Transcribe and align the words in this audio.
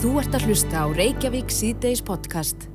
Þú 0.00 0.10
ert 0.20 0.36
að 0.36 0.46
hlusta 0.48 0.84
á 0.84 0.86
Reykjavík 0.96 1.50
síðdeis 1.52 2.00
podcast. 2.04 2.68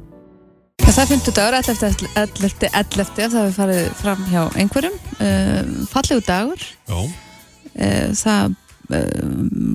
Það 0.85 0.99
er 1.01 1.07
50 1.09 1.33
dagur, 1.35 1.55
11. 1.57 2.03
11. 2.21 2.67
11. 2.69 3.15
það 3.17 3.37
hefur 3.39 3.55
farið 3.57 3.87
fram 3.99 4.21
hjá 4.29 4.41
einhverjum. 4.61 4.99
Uh, 5.17 5.71
fallegu 5.93 6.25
dagur. 6.27 6.67
Já, 6.89 6.99
Uh, 7.75 8.13
það 8.15 8.53
uh, 8.95 9.23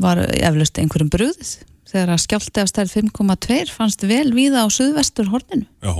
var 0.00 0.22
eflaust 0.24 0.78
einhverjum 0.80 1.10
brúðið 1.12 1.50
þegar 1.90 2.12
að 2.14 2.22
skjálti 2.22 2.62
af 2.62 2.70
stærð 2.70 2.94
5,2 2.94 3.58
fannst 3.76 4.06
vel 4.08 4.30
víða 4.32 4.62
á 4.64 4.72
suðvestur 4.72 5.28
horninu. 5.28 5.66
já, 5.84 5.92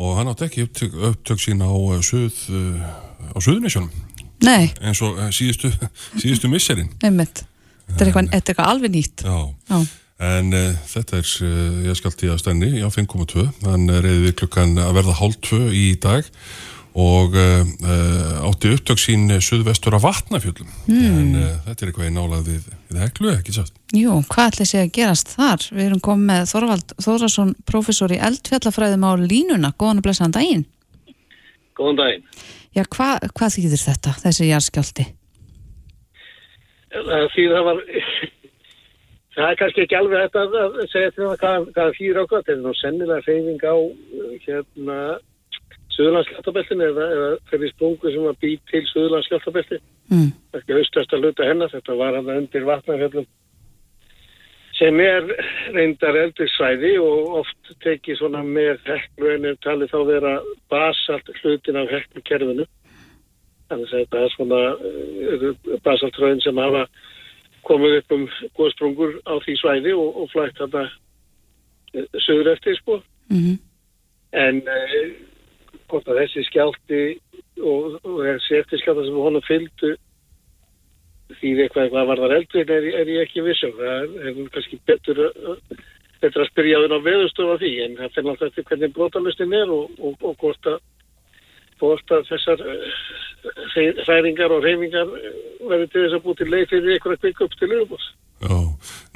og 0.00 0.14
hann 0.16 0.30
átti 0.32 0.46
ekki 0.46 0.64
upptök, 0.64 0.96
upptök 1.10 1.42
sín 1.44 1.60
á 1.60 1.68
uh, 1.68 1.98
suð, 2.00 2.40
uh, 2.48 2.88
á 3.36 3.38
suðunisjónum 3.44 3.92
Nei, 4.48 4.72
eins 4.80 5.04
og 5.04 5.20
uh, 5.20 5.28
síðustu, 5.28 5.68
síðustu 6.24 6.48
misserinn. 6.48 6.88
er 8.00 8.08
eitthvað, 8.08 8.32
þetta 8.32 8.32
er 8.32 8.40
eitthvað 8.40 8.72
alveg 8.72 8.96
nýtt. 8.96 9.26
Já, 9.28 9.36
Já. 9.68 9.78
En 10.22 10.54
uh, 10.56 10.70
þetta 10.88 11.20
er, 11.20 11.34
uh, 11.44 11.82
ég 11.88 11.98
skalti 11.98 12.30
að 12.32 12.40
stenni, 12.40 12.70
já, 12.80 12.86
5,2, 12.92 13.44
hann 13.66 13.90
reyði 13.90 14.24
við 14.28 14.38
klukkan 14.40 14.78
að 14.80 14.96
verða 15.00 15.18
hálf 15.20 15.36
2 15.44 15.60
í 15.76 15.86
dag 16.00 16.28
og 16.96 17.34
uh, 17.36 18.46
átti 18.48 18.70
upptök 18.72 19.00
sín 19.02 19.28
suðvestur 19.44 19.98
af 19.98 20.06
vatnafjöllum, 20.06 20.70
en 20.88 21.34
uh, 21.36 21.50
þetta 21.66 21.84
er 21.84 21.90
eitthvað 21.90 22.08
í 22.08 22.14
nálað 22.14 22.46
við, 22.48 22.70
við 22.88 23.02
heklu, 23.04 23.32
ekki 23.34 23.56
satt? 23.58 23.74
Jú, 23.92 24.16
hvað 24.32 24.54
ætli 24.54 24.68
sé 24.70 24.80
að 24.86 24.94
gerast 24.96 25.34
þar? 25.36 25.66
Við 25.68 25.90
erum 25.90 26.00
komið 26.06 26.30
með 26.30 26.48
Þorvald 26.54 26.94
Þórðarsson, 26.96 27.52
professor 27.68 28.16
í 28.16 28.22
eldfjallafræðum 28.30 29.04
á 29.04 29.12
línuna. 29.20 29.74
Góðan 29.76 30.00
og 30.00 30.08
blessaðan 30.08 30.34
daginn. 30.38 30.64
Góðan 31.76 32.00
daginn. 32.00 32.24
Já, 32.76 32.82
hva, 32.92 33.12
hvað 33.36 33.54
þýðir 33.58 33.84
þetta, 33.84 34.16
þessi 34.24 34.48
jarðskjálti? 34.50 35.06
Það 36.96 37.28
því 37.34 37.46
það 37.52 37.68
var, 37.68 37.80
það 39.36 39.48
er 39.50 39.60
kannski 39.60 39.84
ekki 39.84 39.98
alveg 40.00 40.26
þetta 40.26 40.44
að 40.64 40.76
segja 40.92 41.14
til 41.14 41.24
það 41.24 41.40
hvað, 41.44 41.70
hvað 41.76 41.96
fyrir 42.00 42.20
ákvæmt. 42.22 42.36
Þetta 42.46 42.54
er 42.56 42.60
nú 42.64 42.74
sennilega 42.80 43.24
reyfing 43.26 43.64
á 43.64 43.76
hérna 44.46 44.98
Suðurlandskjáltabeltinu 45.96 46.90
eða, 46.90 47.08
eða 47.16 47.28
fyrir 47.50 47.72
sprungu 47.72 48.12
sem 48.12 48.28
var 48.28 48.38
být 48.42 48.62
til 48.72 48.84
Suðurlandskjáltabelti. 48.92 49.80
Mm. 50.12 50.30
Ekki 50.58 50.76
austast 50.76 51.16
að 51.16 51.28
luta 51.28 51.48
hennar, 51.48 51.72
þetta 51.72 51.98
var 51.98 52.18
hann 52.18 52.32
undir 52.36 52.68
vatnafjöldum 52.68 53.28
sem 54.76 54.98
er 55.00 55.24
reyndar 55.72 56.18
eldursvæði 56.20 56.96
og 57.00 57.36
oft 57.40 57.70
tekið 57.84 58.18
svona 58.20 58.42
með 58.44 58.82
heklu 58.84 59.30
en 59.32 59.48
er 59.50 59.58
talið 59.64 59.92
þá 59.92 60.00
vera 60.10 60.32
basalt 60.72 61.30
hlutin 61.40 61.78
af 61.80 61.92
heklukerfinu. 61.92 62.66
Þannig 63.70 63.86
að 63.88 63.94
þetta 63.96 64.22
er 64.22 64.34
svona 64.34 64.60
uh, 64.76 65.46
basaltröðin 65.86 66.44
sem 66.44 66.60
hafa 66.60 66.84
komið 67.66 67.98
upp 68.00 68.14
um 68.16 68.24
góðsprungur 68.58 69.18
á 69.26 69.34
því 69.44 69.56
svæði 69.60 69.94
og, 69.96 70.22
og 70.22 70.30
flætt 70.32 70.58
þetta 70.60 70.84
uh, 70.86 72.20
söður 72.26 72.52
eftir 72.56 72.78
sko. 72.80 73.00
Mm 73.32 73.58
En 74.36 74.58
uh, 74.68 75.12
hvort 75.88 76.08
að 76.10 76.18
þessi 76.20 76.42
skjálti 76.48 77.02
og, 77.62 77.94
og 78.02 78.16
þessi 78.26 78.58
eftirskjálta 78.58 79.04
sem 79.06 79.20
honum 79.22 79.44
fylgdu 79.46 79.92
því 81.38 81.52
eitthvað 81.62 81.84
eitthvað 81.86 82.10
var 82.10 82.22
þar 82.22 82.34
eldvinn 82.36 82.72
er, 82.74 82.88
er 83.00 83.12
ég 83.14 83.22
ekki 83.22 83.44
vissum. 83.46 83.72
Það 83.78 84.18
er, 84.26 84.40
kannski 84.52 84.80
betur, 84.90 85.22
uh, 85.22 85.78
betur 86.20 86.44
að 86.44 86.50
spyrja 86.50 86.82
þennan 86.84 87.06
veðustofa 87.06 87.56
því 87.62 87.72
en 87.86 87.96
það 88.00 88.12
fyrir 88.16 88.32
alltaf 88.32 88.50
eftir 88.50 88.68
hvernig 88.68 88.94
brotalustin 88.98 89.56
er 89.56 89.72
og, 89.78 89.96
og, 90.02 90.18
og 90.20 90.36
hvort 90.42 90.70
að 90.74 90.82
hvort 91.80 92.12
að 92.16 92.28
þessar 92.30 92.62
uh, 92.62 94.04
hræringar 94.06 94.54
og 94.56 94.64
reyfingar 94.64 95.10
verður 95.66 95.90
til 95.92 96.04
þess 96.04 96.16
að 96.18 96.24
búið 96.26 96.38
til 96.42 96.48
leið 96.54 96.68
fyrir 96.72 96.94
einhverja 96.96 97.22
kvikk 97.24 97.42
upp 97.46 97.58
til 97.60 97.68
yfirbúrs. 97.72 98.06
Já, 98.36 98.56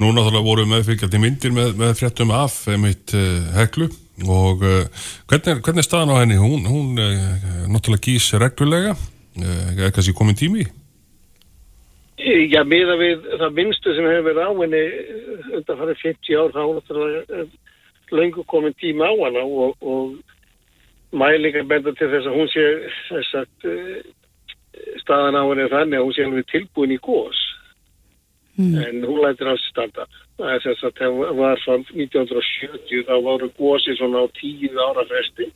nú 0.01 0.09
náttúrulega 0.15 0.47
voru 0.47 0.63
meðfylgjandi 0.65 1.19
myndir 1.21 1.51
með, 1.53 1.75
með 1.77 1.91
fréttum 1.99 2.31
af 2.33 2.55
mitt 2.81 3.13
uh, 3.17 3.51
heklu 3.59 3.89
og 4.27 4.63
uh, 4.65 5.07
hvernig, 5.29 5.47
er- 5.55 5.61
hvernig 5.65 5.83
er 5.83 5.87
staðan 5.89 6.13
á 6.13 6.21
henni? 6.21 6.37
Hún, 6.41 6.65
hún 6.69 7.01
uh, 7.01 7.65
náttúrulega 7.69 8.07
gís 8.09 8.31
reglulega, 8.41 8.95
er 9.41 9.91
kannski 9.95 10.13
komin 10.17 10.37
tími? 10.37 10.65
Já, 12.21 12.61
miða 12.67 12.97
við 12.99 13.23
það 13.39 13.55
minnstu 13.57 13.93
sem 13.97 14.05
hefur 14.05 14.25
verið 14.27 14.45
á 14.45 14.51
henni 14.59 14.81
undan 15.57 15.79
farið 15.79 16.01
50 16.03 16.35
ár 16.37 16.51
þá 16.53 16.61
náttúrulega 16.77 17.45
löngu 18.11 18.43
komin 18.51 18.75
tíma 18.77 19.07
á 19.09 19.13
hana 19.23 19.41
og, 19.47 19.77
og 19.81 20.17
mælingar 21.11 21.67
benda 21.67 21.93
til 21.95 22.09
þess 22.11 22.27
að 22.29 22.37
hún 22.39 22.51
sé 22.51 22.65
að 23.39 23.71
uh, 23.71 24.01
staðan 25.03 25.39
á 25.39 25.43
henni 25.43 25.71
þannig 25.71 25.99
að 25.99 26.05
hún 26.05 26.15
sé 26.15 26.27
alveg 26.27 26.51
tilbúin 26.51 26.95
í 26.95 27.01
gós 27.03 27.41
en 28.61 29.03
hún 29.05 29.21
lætir 29.23 29.47
sig 29.57 29.69
standa. 29.71 30.05
Það 30.37 30.53
er 30.53 30.63
þess 30.65 30.83
að 30.83 30.95
það 30.99 31.19
var 31.39 31.61
frá 31.63 31.73
1970 31.77 33.05
þá 33.07 33.15
voru 33.23 33.49
gósi 33.57 33.95
svona 33.97 34.23
á 34.23 34.27
10 34.37 34.79
ára 34.85 35.05
fresti. 35.09 35.47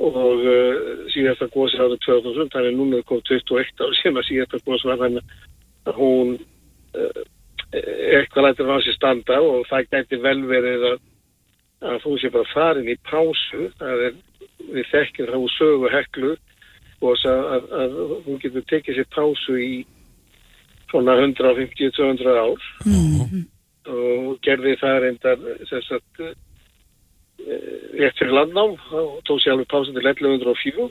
Og 0.00 0.16
uh, 0.16 1.08
síðasta 1.12 1.48
gósi 1.52 1.80
árið 1.80 2.00
2000 2.06 2.52
þannig 2.52 2.76
núna 2.76 3.00
er 3.00 3.08
komið 3.08 3.42
21 3.44 3.84
ár 3.84 3.94
sem 4.00 4.16
að 4.16 4.28
síðasta 4.28 4.62
gósi 4.66 4.88
var 4.88 5.00
þannig 5.02 5.34
að 5.86 5.98
hún 6.00 6.34
uh, 6.96 7.22
eitthvað 7.72 8.46
lætir 8.46 8.72
sig 8.84 8.96
standa 8.96 9.40
og 9.40 9.66
það 9.68 9.88
gæti 9.92 10.20
vel 10.20 10.40
verið 10.48 10.86
að, 10.92 10.98
að 11.82 11.98
þú 12.04 12.12
sé 12.20 12.30
bara 12.34 12.52
farin 12.52 12.90
í 12.90 12.96
pásu 13.08 13.68
það 13.80 14.04
er, 14.08 14.20
við 14.72 14.90
þekkjum 14.92 15.32
þá 15.32 15.56
sögu 15.56 15.90
heklu 15.92 16.32
og 17.02 17.24
að, 17.26 17.42
að, 17.56 17.72
að 17.82 17.96
hún 18.26 18.38
getur 18.42 18.68
tekið 18.70 19.00
sér 19.00 19.08
pásu 19.14 19.56
í 19.58 19.72
svona 20.92 21.16
150-200 21.18 22.36
ár. 22.36 22.68
Og 23.92 24.36
gerði 24.44 24.76
það 24.78 24.98
reyndar 25.02 25.40
sem 25.66 25.82
sagt 25.88 26.20
eh, 26.22 26.36
rétt 27.98 28.20
fyrir 28.20 28.36
landnám 28.36 28.76
og 28.76 29.16
tók 29.26 29.42
sér 29.42 29.56
alveg 29.56 29.70
pásin 29.72 29.96
til 29.96 30.06
1104 30.06 30.86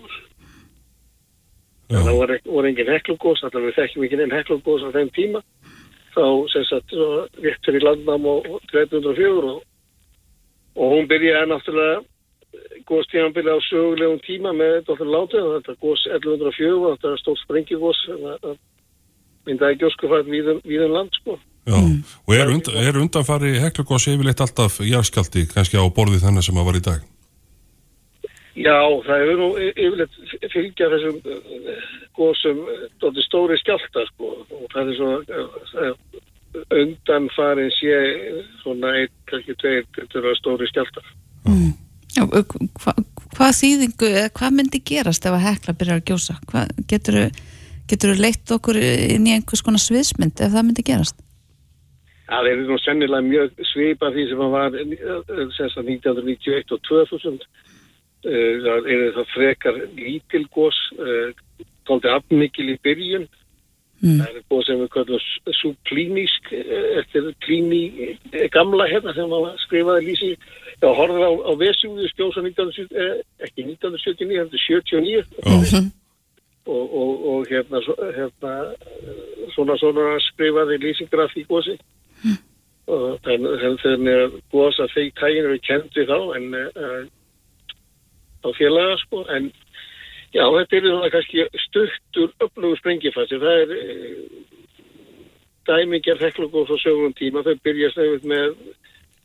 Já, 1.91 2.00
það 2.00 2.18
voru, 2.47 2.68
engin 2.69 2.88
heklugós 2.88 3.41
allavega 3.44 3.68
við 3.68 3.78
þekkjum 3.80 4.03
ekki 4.07 4.18
neinn 4.19 4.35
heklugós 4.35 4.84
á 4.88 4.96
þeim 4.96 5.09
tíma. 5.16 5.41
Þá 6.16 6.24
sem 6.51 6.63
sagt 6.69 6.94
fyrir 7.68 7.84
landnám 7.84 8.28
og, 8.31 8.47
og 8.47 8.63
til 8.72 8.80
1104 8.85 9.50
og, 9.51 9.57
og 10.75 10.95
hún 10.95 11.07
byrjaði 11.11 11.51
náttúrulega 11.51 11.99
góðstíðanbyrja 12.89 13.55
á 13.55 13.59
sögulegum 13.67 14.19
tíma 14.25 14.51
með 14.55 14.81
Dr. 14.89 15.07
Látu 15.07 15.39
og 15.39 15.53
þetta 15.59 15.77
gós 15.83 16.03
1104 16.09 16.73
og 16.75 16.95
þetta 16.95 17.11
er 17.11 17.21
stórt 17.21 17.41
sprengjugós 17.45 18.01
það 18.09 18.59
myndaði 19.47 19.79
gjóskufært 19.81 20.29
víðum, 20.29 20.59
víðum 20.67 20.93
land 20.95 21.15
sko 21.21 21.37
já. 21.37 21.77
og 21.77 22.35
er, 22.35 22.51
und, 22.51 22.69
er 22.83 22.99
undanfari 22.99 23.55
heklugos 23.61 24.07
yfirleitt 24.11 24.43
alltaf 24.43 24.81
jarðskjaldi 24.85 25.47
kannski 25.53 25.79
á 25.79 25.85
borði 25.93 26.21
þannig 26.21 26.47
sem 26.47 26.59
að 26.59 26.69
var 26.69 26.79
í 26.79 26.83
dag? 26.89 27.07
Já, 28.51 28.77
það 29.07 29.21
hefur 29.23 29.39
nú 29.39 29.49
yfirleitt 29.71 30.51
fylgja 30.51 30.89
þessum 30.91 31.21
uh, 31.21 31.85
góðsum 32.17 32.59
dóttir 33.01 33.25
stóri 33.25 33.59
skjálta 33.61 34.03
sko 34.09 34.33
og 34.43 34.65
það 34.73 34.91
er 34.91 34.99
svona 34.99 35.45
uh, 35.85 35.95
undan 36.53 37.29
farin 37.35 37.72
sé 37.75 37.95
svona 38.62 38.94
eitt, 39.00 39.13
kannski 39.29 39.56
tveir 39.62 39.88
þetta 39.95 40.19
eru 40.19 40.35
stóri 40.39 40.67
skjáltar. 40.69 41.07
Já, 42.12 42.25
hva, 42.28 42.94
hvað 43.38 43.57
þýðingu, 43.62 44.12
eða 44.12 44.35
hvað 44.35 44.56
myndi 44.57 44.84
gerast 44.91 45.25
ef 45.25 45.38
að 45.38 45.45
hekla 45.47 45.78
byrjar 45.79 46.01
að 46.01 46.07
gjósa? 46.12 46.38
Hvað, 46.51 46.73
getur 46.91 48.13
þú 48.13 48.16
leitt 48.19 48.56
okkur 48.56 48.79
inn 48.81 49.28
í 49.28 49.35
einhvers 49.38 49.63
konar 49.63 49.84
sviðsmynd 49.84 50.44
ef 50.44 50.51
það 50.51 50.67
myndi 50.67 50.88
gerast? 50.88 51.19
Það 52.31 52.47
er 52.47 52.62
nú 52.68 52.78
sennilega 52.79 53.28
mjög 53.28 53.66
svipað 53.68 54.16
því 54.16 54.28
sem 54.29 54.44
að 54.45 54.53
var 54.56 54.75
sem 55.57 55.72
sagt 55.72 55.88
1991 55.88 56.75
og 56.75 56.83
2000 56.88 57.41
Uh, 58.22 58.59
það 58.62 58.88
er 58.94 59.00
það 59.16 59.29
frekar 59.33 59.78
lítil 59.97 60.44
gós 60.53 60.78
uh, 61.01 61.31
tóldi 61.89 62.09
afmikil 62.13 62.68
í 62.69 62.75
byrjun 62.85 63.23
Mm. 64.01 64.17
það 64.17 64.38
er 64.39 64.44
góð 64.50 64.62
sem 64.66 64.79
við 64.81 64.88
kallum 64.95 65.19
subklínísk 65.62 66.47
eftir 67.01 67.28
klíní 67.45 67.81
uh, 68.07 68.48
gamla 68.56 68.88
hérna 68.89 69.13
sem 69.13 69.27
maður 69.30 69.59
skrifaði 69.62 70.07
lýsi. 70.07 70.30
Já, 70.81 70.88
horfður 70.98 71.21
á, 71.21 71.31
á 71.45 71.51
Vesjúðu 71.62 72.07
skjósa 72.09 72.42
1970, 72.42 72.98
uh, 72.98 73.19
ekki 73.45 73.68
1979 73.69 74.42
þetta 74.42 74.57
er 74.57 74.65
79 74.65 75.21
Já, 75.45 75.83
og, 76.65 76.94
og, 77.01 77.12
og 77.30 77.48
hérna, 77.50 77.80
svo- 77.86 78.09
hérna 78.18 78.56
svona 79.53 79.77
svona 79.81 80.07
skrifaði 80.31 80.77
lýsingar 80.81 81.24
af 81.27 81.31
því 81.36 81.45
gósi 81.50 81.77
og 82.92 83.21
þannig 83.24 84.18
að 84.25 84.33
gósa 84.51 84.86
þeir 84.94 85.12
tægin 85.21 85.45
eru 85.48 85.59
kent 85.65 85.94
við 85.95 86.09
þá 86.09 86.18
en 86.38 86.45
uh, 86.57 87.03
á 88.42 88.50
félaga 88.57 88.98
sko 89.06 89.21
en 89.38 89.51
já 90.33 90.45
þetta 90.45 90.78
er 90.78 90.88
svona 90.88 91.12
kannski 91.13 91.45
stuttur 91.68 92.33
öflugur 92.39 92.80
sprengifassi 92.80 93.39
það 93.42 93.63
er 93.66 93.75
uh, 93.78 94.42
dæmingjar 95.68 96.18
heklugós 96.19 96.69
á 96.69 96.78
sögum 96.81 97.13
tíma. 97.13 97.44
Þau 97.44 97.56
byrja 97.63 97.92
snöfut 97.94 98.25
með 98.28 98.56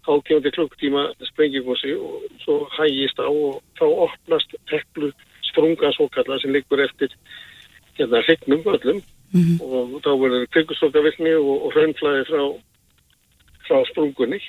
hálfkjóndi 0.06 0.52
klukktíma 0.54 1.08
sprengifossi 1.30 1.96
og 1.96 2.26
svo 2.44 2.58
hægist 2.76 3.18
á 3.18 3.26
og 3.28 3.62
þá 3.78 3.86
opnast 4.06 4.54
heklu 4.70 5.10
sprungan 5.50 5.94
svo 5.96 6.08
kalla 6.12 6.38
sem 6.40 6.52
liggur 6.54 6.82
eftir 6.84 7.14
hérna 7.98 8.22
hrygnum 8.26 8.66
öllum. 8.74 9.02
Og 9.60 9.96
þá 10.04 10.12
verður 10.20 10.46
kvikustokkavirkni 10.54 11.34
og, 11.40 11.66
og 11.66 11.74
hraunflæði 11.74 12.28
frá, 12.30 12.44
frá 13.66 13.82
sprungunni. 13.90 14.40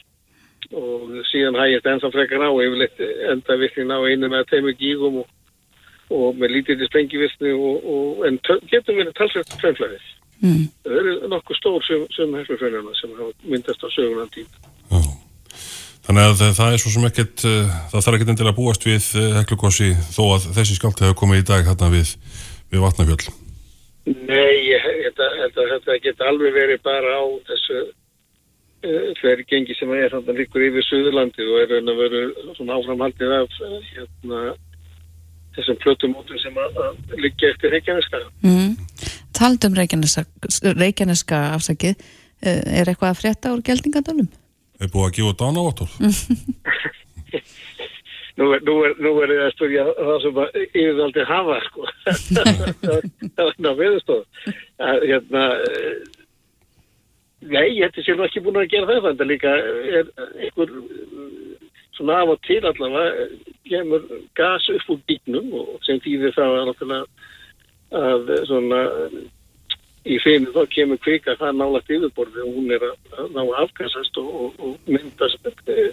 Og 0.75 1.23
síðan 1.31 1.57
hægist 1.57 1.87
ennþá 1.87 2.11
frekar 2.11 2.43
á 2.43 2.51
yfirleitt 2.51 3.01
enda 3.31 3.57
virknin 3.57 3.95
á 3.95 3.99
einu 4.03 4.29
með 4.29 4.49
teimu 4.51 4.75
gígum 4.75 5.21
og, 5.23 5.27
og 6.13 6.39
með 6.39 6.53
lítið 6.55 6.85
og, 7.53 7.89
og 7.93 8.25
en 8.27 8.39
töl, 8.47 8.59
getur 8.71 8.97
verið 8.97 9.13
talsvægt 9.17 9.57
fremflæðið. 9.61 10.07
Mm. 10.41 10.65
Það 10.85 10.99
eru 11.01 11.29
nokkuð 11.31 11.57
stór 11.57 11.85
sem, 11.87 12.03
sem 12.13 12.35
hefðurfjörðuna 12.37 12.93
sem 12.97 13.15
hafa 13.17 13.31
myndast 13.49 13.81
á 13.83 13.89
sögunan 13.89 14.29
tím. 14.33 14.49
Já. 14.91 15.01
Þannig 16.07 16.23
að 16.23 16.41
það 16.55 16.73
er 16.73 16.81
svo 16.81 16.91
sem 16.93 17.07
ekkert, 17.09 17.43
uh, 17.49 17.71
það 17.91 18.05
þarf 18.05 18.17
ekkert 18.17 18.29
endilega 18.31 18.53
að 18.53 18.59
búast 18.61 18.85
við 18.87 19.07
uh, 19.17 19.25
heklugossi 19.41 19.89
þó 20.13 20.21
að 20.37 20.45
þessi 20.55 20.77
skjálti 20.77 21.03
hefur 21.03 21.19
komið 21.23 21.41
í 21.41 21.47
dag 21.49 21.67
hérna 21.67 21.89
við, 21.91 22.13
við 22.71 22.83
vatnafjöld. 22.85 23.27
Nei, 24.07 24.53
ég 24.69 24.85
held 24.85 25.19
að 25.25 25.39
þetta, 25.41 25.65
þetta 25.73 25.97
geta 26.05 26.29
alveg 26.29 26.55
verið 26.55 26.79
bara 26.85 27.17
á 27.19 27.25
þessu 27.49 27.81
uh, 27.81 29.09
þeirri 29.19 29.47
gengi 29.49 29.75
sem 29.75 29.91
er 29.97 30.13
þannig 30.13 30.39
líkur 30.45 30.69
yfir 30.69 30.87
Suðurlandi 30.87 31.49
og 31.49 31.59
er 31.65 31.75
svona 32.55 32.77
áframhaldið 32.77 33.35
af 33.41 33.59
hérna, 33.89 34.45
þessum 35.57 35.79
plötumótum 35.83 36.41
sem 36.41 36.57
að, 36.61 36.81
að 36.85 37.15
liggja 37.25 37.51
eftir 37.53 37.73
Reykjaneska. 37.73 38.21
Mm. 38.45 38.75
Taldum 39.37 39.77
Reykjaneska, 39.77 41.41
afsakið, 41.57 41.95
eh, 42.41 42.61
er 42.81 42.89
eitthvað 42.89 43.13
að 43.13 43.21
frétta 43.21 43.53
úr 43.55 43.63
geldingadölum? 43.65 44.29
Er 44.77 44.93
búið 44.93 45.09
að 45.09 45.15
gefa 45.17 45.37
dánavottor? 45.41 45.89
Nú 48.37 48.51
er, 48.53 48.59
nú 48.61 48.73
er, 48.85 48.91
nú 49.01 49.11
er 49.25 49.31
ég 49.33 49.39
að 49.47 49.53
spyrja 49.55 49.83
það 49.97 50.17
sem 50.21 50.35
að 50.43 50.57
yfirvaldi 50.67 51.23
hafa, 51.25 51.55
sko. 51.65 51.87
það 53.33 53.39
var 53.39 53.55
ná 53.65 53.69
viðstof. 53.79 54.51
Hérna, 54.77 55.45
eh, 55.65 55.95
nei, 57.49 57.71
sér 57.97 58.19
nú 58.19 58.27
ekki 58.27 58.43
búin 58.45 58.59
að 58.61 58.69
gera 58.75 58.91
það, 58.91 59.07
en 59.09 59.17
það 59.23 59.31
líka 59.31 59.55
er 59.57 60.11
einhver 60.45 60.75
svona 61.97 62.19
af 62.21 62.33
og 62.33 62.43
til 62.47 62.65
allavega 62.65 63.23
eh, 63.23 63.53
kemur 63.69 64.03
gas 64.37 64.69
upp 64.73 64.91
úr 64.93 65.01
bíknum 65.09 65.53
og 65.61 65.79
sem 65.87 66.01
þýðir 66.05 66.35
það 66.37 66.57
að 66.57 66.69
náttúrulega 66.69 67.05
að 67.97 68.31
svona 68.49 68.81
í 70.07 70.19
feinu 70.23 70.53
þá 70.55 70.61
kemur 70.71 71.01
kvika 71.03 71.35
það 71.39 71.57
nálagt 71.59 71.91
yfirborði 71.91 72.43
og 72.43 72.53
hún 72.55 72.75
er 72.75 72.85
að, 72.89 73.25
ná 73.35 73.41
að 73.43 73.57
afgassast 73.63 74.21
og, 74.21 74.29
og, 74.41 74.61
og 74.63 74.91
myndast 74.91 75.49
e, 75.71 75.87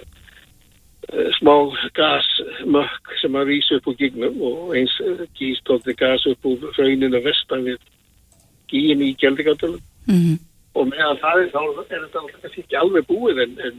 e, 1.10 1.24
smá 1.38 1.54
gasmökk 1.98 3.16
sem 3.22 3.40
að 3.40 3.50
vísa 3.50 3.78
upp 3.80 3.90
úr 3.90 3.98
gignum 3.98 4.38
og 4.50 4.76
eins 4.78 4.94
gístótti 5.38 5.96
gas 5.98 6.26
upp 6.30 6.46
úr 6.50 6.70
rauninu 6.78 7.22
vestan 7.24 7.66
við 7.66 7.82
gíin 8.70 9.02
í 9.02 9.14
gældingatölu 9.18 9.82
Mm. 10.04 10.36
og 10.76 10.90
meðan 10.90 11.20
það 11.22 11.38
er 11.40 11.46
þá 11.54 11.60
er 11.64 12.02
þetta 12.04 12.20
alltaf 12.20 12.56
ekki 12.60 12.76
alveg 12.76 13.06
búið 13.08 13.38
en, 13.44 13.54
en 13.64 13.78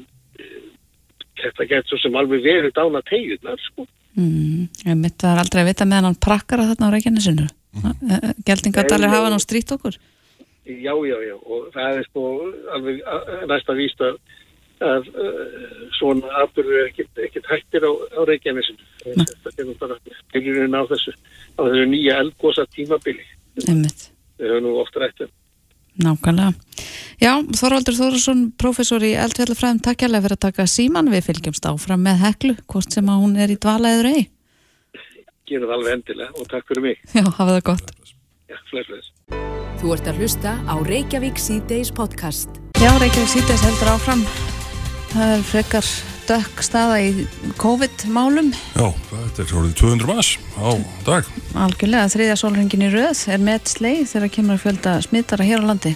þetta 1.41 1.67
getur 1.69 1.91
svo 1.91 2.01
sem 2.03 2.17
alveg 2.19 2.43
verið 2.45 2.73
dána 2.75 3.01
tegjurnar 3.09 3.61
sko. 3.67 3.85
Mm. 4.15 4.67
Ég 4.85 4.97
mitt 4.99 5.23
er 5.27 5.41
aldrei 5.41 5.63
að 5.63 5.69
vita 5.71 5.87
meðan 5.87 6.09
hann 6.09 6.19
prakkara 6.23 6.67
þarna 6.71 6.89
á 6.91 6.93
Reykjanesinu. 6.95 7.47
Mm. 7.75 8.33
Geldingadalir 8.47 9.11
hafa 9.11 9.31
nú 9.33 9.39
strýtt 9.43 9.75
okkur. 9.75 9.99
Já, 10.65 10.93
já, 11.05 11.17
já, 11.21 11.35
og 11.45 11.67
það 11.75 11.99
er 11.99 12.07
sko 12.07 12.21
alveg 12.73 13.01
næsta 13.51 13.75
víst 13.77 13.99
að, 14.01 14.15
að 14.81 15.11
uh, 15.13 15.43
svona 15.99 16.31
atbyrður 16.41 16.79
er 16.79 16.89
ekkert, 16.89 17.51
hættir 17.51 17.85
á, 17.85 17.91
á 17.91 18.21
Reykjanesinu. 18.31 18.89
Þetta 19.03 19.53
er 19.59 19.69
nú 19.69 19.75
bara 19.83 19.99
byrjurinn 20.33 20.79
á 20.79 20.81
þessu, 20.89 21.13
á 21.59 21.61
þessu 21.67 21.87
nýja 21.91 22.17
eldgósa 22.23 22.65
tímabili. 22.73 23.27
Einmitt. 23.67 24.09
Við 24.39 24.55
höfum 24.55 24.65
nú 24.65 24.77
oft 24.81 24.97
rætt 24.99 25.21
um. 25.27 25.35
Nákvæmlega. 26.03 26.51
Já, 27.23 27.31
Þorvaldur 27.55 27.95
Þórusson, 27.95 28.41
professor 28.59 29.03
í 29.05 29.13
eldfjallafræðum, 29.15 29.79
takk 29.85 30.03
hérlega 30.03 30.25
fyrir 30.25 30.35
að 30.35 30.43
taka 30.49 30.65
síman. 30.67 31.11
Við 31.13 31.29
fylgjumst 31.29 31.69
áfram 31.69 32.03
með 32.03 32.23
heklu, 32.25 32.55
hvort 32.67 32.91
sem 32.91 33.11
að 33.11 33.21
hún 33.23 33.37
er 33.39 33.53
í 33.53 33.59
dvala 33.59 33.93
eður 33.95 34.11
ei. 34.11 34.25
Gerum 35.45 35.69
það 35.69 35.77
alveg 35.77 35.97
endilega 35.99 36.41
og 36.41 36.49
takk 36.51 36.67
fyrir 36.67 36.87
mig. 36.89 37.01
Já, 37.13 37.23
hafa 37.23 37.49
það 37.53 37.63
gott. 37.71 37.95
Já, 38.49 38.59
fleiri. 38.71 39.01
Þú 39.79 39.95
ert 39.95 40.11
að 40.11 40.21
hlusta 40.23 40.57
á 40.65 40.75
Reykjavík 40.89 41.39
C-Days 41.39 41.93
podcast. 41.95 42.59
Já, 42.81 42.91
Reykjavík 42.99 43.35
síðdeis 43.37 43.65
heldur 43.69 43.95
áfram. 43.95 44.27
Það 45.15 45.29
er 45.31 45.43
frekar 45.47 45.85
dökk 46.27 46.63
staða 46.65 46.95
í 46.99 47.25
COVID-málum. 47.61 48.49
Já, 48.75 48.87
þetta 49.11 49.43
er 49.45 49.53
orðið 49.61 49.75
200 49.79 50.09
mass 50.09 50.33
á 50.59 50.69
dag. 51.05 51.29
Algjörlega, 51.55 52.09
þriðja 52.11 52.33
sólringin 52.41 52.83
í 52.83 52.89
röð 52.91 53.21
er 53.31 53.39
með 53.39 53.69
sleið 53.71 54.01
þegar 54.11 54.33
kemur 54.35 54.57
að 54.57 54.65
fjölda 54.65 54.95
smittara 55.05 55.47
hér 55.47 55.63
á 55.63 55.69
landi 55.69 55.93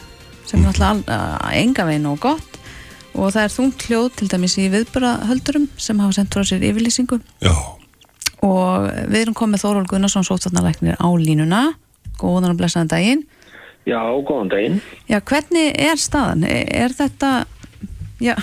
sem 0.47 0.63
er 0.63 0.71
alltaf 0.71 1.51
enga 1.51 1.85
veginn 1.89 2.07
og 2.09 2.21
gott 2.23 2.55
og 3.11 3.33
það 3.35 3.41
er 3.41 3.53
þungt 3.57 3.83
hljóð 3.89 4.07
til 4.21 4.29
dæmis 4.31 4.55
í 4.55 4.69
viðbörahöldurum 4.71 5.67
sem 5.75 5.99
hafa 5.99 6.15
sendt 6.15 6.37
frá 6.37 6.47
sér 6.47 6.63
yfirlýsingu 6.69 7.19
Já, 7.43 7.51
og 8.45 8.87
við 9.11 9.19
erum 9.25 9.37
komið 9.37 9.65
Þóról 9.65 9.89
Gunnarsson 9.89 10.27
sóttvarnalæknir 10.27 10.95
á 10.95 11.09
línuna 11.19 11.61
góðan 12.21 12.53
og 12.53 12.61
blessaðan 12.61 12.93
daginn 12.95 13.27
Já, 13.83 13.99
góðan 14.23 14.51
daginn. 14.51 14.81
Já, 15.09 15.19
hvernig 15.19 15.75
er 15.75 15.99
staðan? 15.99 16.43
Er, 16.47 16.93
þetta 16.93 17.45
já, 18.21 18.35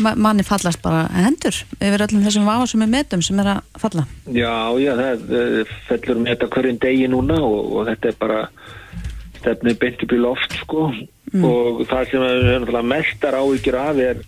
manni 0.00 0.44
fallast 0.46 0.80
bara 0.82 1.04
hendur 1.12 1.56
yfir 1.76 2.04
öllum 2.06 2.24
þessum 2.24 2.48
vafasum 2.48 2.84
metum 2.88 3.22
sem 3.24 3.40
er 3.42 3.50
að 3.54 3.80
falla? 3.82 4.06
Já, 4.26 4.54
já, 4.80 4.92
það 4.98 5.34
uh, 5.38 5.72
fellur 5.88 6.20
með 6.22 6.32
þetta 6.32 6.50
hverjum 6.56 6.80
degi 6.84 7.08
núna 7.12 7.38
og, 7.44 7.58
og 7.76 7.88
þetta 7.90 8.08
er 8.10 8.18
bara 8.20 8.40
stefnið 9.42 9.78
beint 9.82 10.04
upp 10.06 10.14
í 10.14 10.20
loft, 10.22 10.58
sko. 10.62 10.90
Og 11.32 11.82
það 11.90 12.10
sem 12.10 12.26
er 12.26 12.82
mestar 12.86 13.36
áhyggjur 13.38 13.78
af 13.80 14.00
er, 14.02 14.20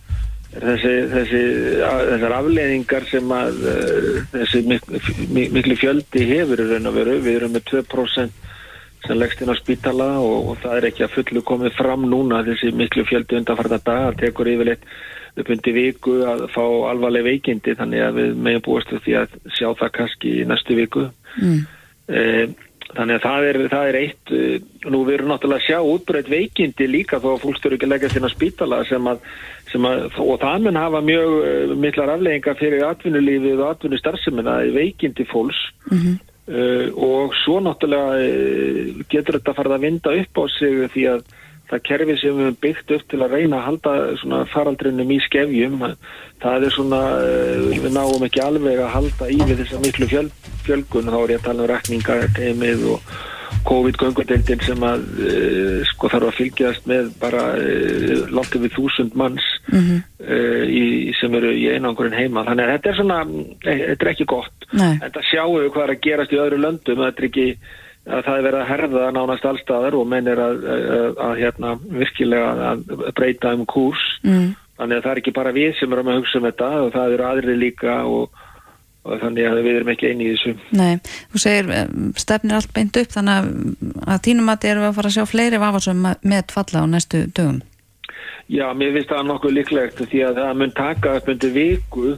er 0.55 0.65
þessi, 0.69 0.95
þessi, 1.13 1.43
að, 1.87 2.07
þessar 2.13 2.37
afleiðingar 2.39 3.09
sem 3.11 3.37
að 3.39 3.61
uh, 3.73 4.09
þessi 4.35 4.65
mik 4.71 4.89
mik 5.39 5.55
miklu 5.59 5.79
fjöldi 5.81 6.27
hefur. 6.33 6.65
Við 6.65 7.31
erum 7.37 7.57
með 7.57 7.71
2% 7.73 8.43
sem 9.05 9.19
leggst 9.21 9.43
inn 9.45 9.53
á 9.53 9.57
spítala 9.59 10.07
og, 10.21 10.51
og 10.51 10.63
það 10.63 10.79
er 10.79 10.87
ekki 10.89 11.05
að 11.07 11.17
fullu 11.19 11.43
komið 11.45 11.75
fram 11.77 12.07
núna 12.09 12.45
þessi 12.47 12.73
miklu 12.77 13.05
fjöldi 13.09 13.37
undanfarta 13.37 13.81
dagar 13.85 14.17
tekur 14.21 14.49
yfirleitt 14.49 14.87
upp 15.35 15.51
undir 15.51 15.75
viku 15.75 16.19
að 16.29 16.45
fá 16.55 16.63
alvarleg 16.91 17.27
veikindi 17.27 17.75
þannig 17.79 18.05
að 18.05 18.21
við 18.21 18.37
meðum 18.47 18.67
búast 18.69 18.93
við 18.95 19.03
því 19.07 19.17
að 19.23 19.35
sjá 19.57 19.67
það 19.81 19.95
kannski 19.97 20.35
í 20.41 20.45
næstu 20.47 20.77
viku. 20.79 21.09
Mm. 21.41 21.65
Eh, 22.15 22.45
þannig 22.95 23.19
að 23.19 23.25
það 23.25 23.47
er, 23.49 23.59
það 23.73 23.89
er 23.89 23.99
eitt 23.99 24.35
eh, 24.37 24.69
nú 24.93 25.01
við 25.07 25.17
erum 25.17 25.33
náttúrulega 25.33 25.63
að 25.63 25.67
sjá 25.67 25.91
útbreytt 25.95 26.31
veikindi 26.31 26.87
líka 26.91 27.19
þó 27.23 27.33
að 27.33 27.41
fólk 27.47 27.59
styrir 27.59 27.79
ekki 27.79 27.89
leggja 27.91 28.13
sinna 28.13 28.31
spítala 28.31 28.83
sem 28.87 29.11
að, 29.11 29.25
sem 29.73 29.89
að 29.89 30.21
og 30.23 30.37
það 30.45 30.69
mun 30.69 30.79
hafa 30.79 31.01
mjög 31.09 31.35
eh, 31.49 31.75
miklar 31.87 32.15
afleggingar 32.15 32.61
fyrir 32.61 32.87
atvinnulífið 32.93 33.65
og 33.65 33.73
atvinnustarfsemina 33.73 34.61
í 34.69 34.77
veikindi 34.79 35.27
fólks. 35.33 35.67
Mm 35.91 36.23
Uh, 36.45 36.91
og 37.01 37.33
svo 37.41 37.55
náttúrulega 37.65 38.99
getur 39.09 39.39
þetta 39.39 39.55
farið 39.57 39.75
að 39.79 39.85
vinda 39.87 40.11
upp 40.13 40.41
á 40.41 40.45
sig 40.53 40.75
því 40.93 41.05
að 41.15 41.23
það 41.71 41.85
kerfi 41.89 42.17
sem 42.21 42.39
við 42.39 42.49
höfum 42.49 42.59
byggt 42.65 42.95
upp 42.97 43.05
til 43.11 43.21
að 43.25 43.37
reyna 43.37 43.61
að 43.61 43.67
halda 43.69 43.93
svona 44.23 44.41
faraldrinum 44.53 45.13
í 45.15 45.21
skefjum 45.25 45.85
það 46.45 46.67
er 46.69 46.75
svona, 46.75 47.03
uh, 47.21 47.69
við 47.73 47.93
náum 47.95 48.27
ekki 48.27 48.43
alveg 48.45 48.83
að 48.85 48.95
halda 48.97 49.31
í 49.33 49.39
við 49.43 49.63
þessa 49.63 49.85
miklu 49.85 50.11
fjöl, 50.11 50.27
fjölgun, 50.67 51.13
þá 51.13 51.21
er 51.21 51.37
ég 51.37 51.41
að 51.41 51.47
tala 51.49 51.65
um 51.65 51.73
rekningateimið 51.73 52.91
og 52.95 53.15
COVID-göngudeildin 53.65 54.61
sem 54.65 54.83
að 54.85 55.05
uh, 55.25 55.79
sko 55.89 56.11
þarf 56.13 56.31
að 56.31 56.39
fylgjast 56.41 56.89
með 56.91 57.13
bara 57.21 57.45
uh, 57.57 58.25
langt 58.35 58.57
yfir 58.59 58.73
þúsund 58.75 59.15
manns 59.17 59.47
-hmm. 59.71 60.03
uh, 60.21 60.65
í, 60.69 61.15
sem 61.21 61.35
eru 61.39 61.53
í 61.55 61.69
einangurinn 61.73 62.17
heima 62.17 62.45
þannig 62.49 62.67
að 62.67 62.75
þetta 62.75 62.91
er 62.91 62.99
svona, 63.01 63.21
eh, 63.65 63.81
þetta 63.89 64.07
er 64.07 64.13
ekki 64.13 64.29
gott 64.35 64.69
Nei. 64.73 64.93
en 64.99 65.15
það 65.15 65.31
sjáum 65.31 65.57
við 65.57 65.73
hvað 65.73 65.87
er 65.87 65.95
að 65.95 66.05
gerast 66.09 66.35
í 66.35 66.41
öðru 66.45 66.61
löndum 66.61 67.03
þetta 67.05 67.23
er 67.23 67.29
ekki, 67.31 67.49
að 68.05 68.25
það 68.27 68.37
er 68.39 68.47
verið 68.49 68.61
að 68.61 68.69
herða 68.69 69.11
nánast 69.17 69.47
allstaðar 69.49 69.97
og 69.97 70.09
menn 70.11 70.29
er 70.29 70.41
að, 70.45 70.65
að, 70.75 71.07
að 71.27 71.39
hérna, 71.41 71.75
virkilega 72.01 72.71
að 72.73 72.85
breyta 73.17 73.55
um 73.57 73.65
kúrs 73.67 74.05
Mm. 74.25 74.55
þannig 74.79 74.97
að 74.97 75.03
það 75.05 75.11
er 75.13 75.19
ekki 75.21 75.33
bara 75.37 75.51
við 75.53 75.75
sem 75.77 75.93
erum 75.93 76.09
að 76.09 76.19
hugsa 76.23 76.39
um 76.41 76.47
þetta 76.49 76.69
og 76.81 76.93
það 76.95 77.15
eru 77.17 77.25
aðri 77.29 77.57
líka 77.61 77.97
og, 78.09 78.39
og 79.05 79.21
þannig 79.21 79.49
að 79.51 79.59
við 79.67 79.77
erum 79.77 79.91
ekki 79.93 80.09
eini 80.09 80.25
í 80.25 80.33
þessu 80.33 80.55
Nei, 80.81 80.95
þú 81.33 81.43
segir 81.43 81.69
eh, 81.77 81.85
stefnir 82.17 82.57
allt 82.57 82.73
beint 82.73 82.97
upp 82.97 83.13
þannig 83.13 83.35
að, 83.37 83.51
að 84.15 84.23
tínum 84.25 84.49
að 84.49 84.65
erum 84.71 84.87
við 84.87 84.89
að 84.89 84.97
fara 85.01 85.13
að 85.13 85.17
sjá 85.19 85.29
fleiri 85.29 85.61
vafasum 85.61 86.09
með 86.25 86.55
falla 86.57 86.85
á 86.85 86.87
næstu 86.89 87.25
dögum. 87.37 87.61
Já, 88.53 88.67
mér 88.77 88.93
finnst 88.93 89.09
það 89.09 89.29
nokkuð 89.31 89.55
líklegt 89.57 90.01
því 90.05 90.21
að 90.27 90.39
það 90.43 90.57
mun 90.61 90.73
taka 90.77 91.13
upp 91.17 91.29
undir 91.33 91.53
viku 91.55 92.11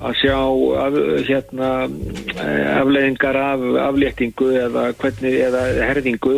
að 0.00 0.16
sjá 0.18 0.38
af, 0.82 0.96
hérna 1.28 1.68
eh, 1.86 2.70
afleiðingar 2.80 3.38
af 3.38 3.62
afléttingu 3.84 4.48
eða 4.64 4.88
hvernig 4.98 5.36
eða 5.46 5.62
herðingu 5.86 6.34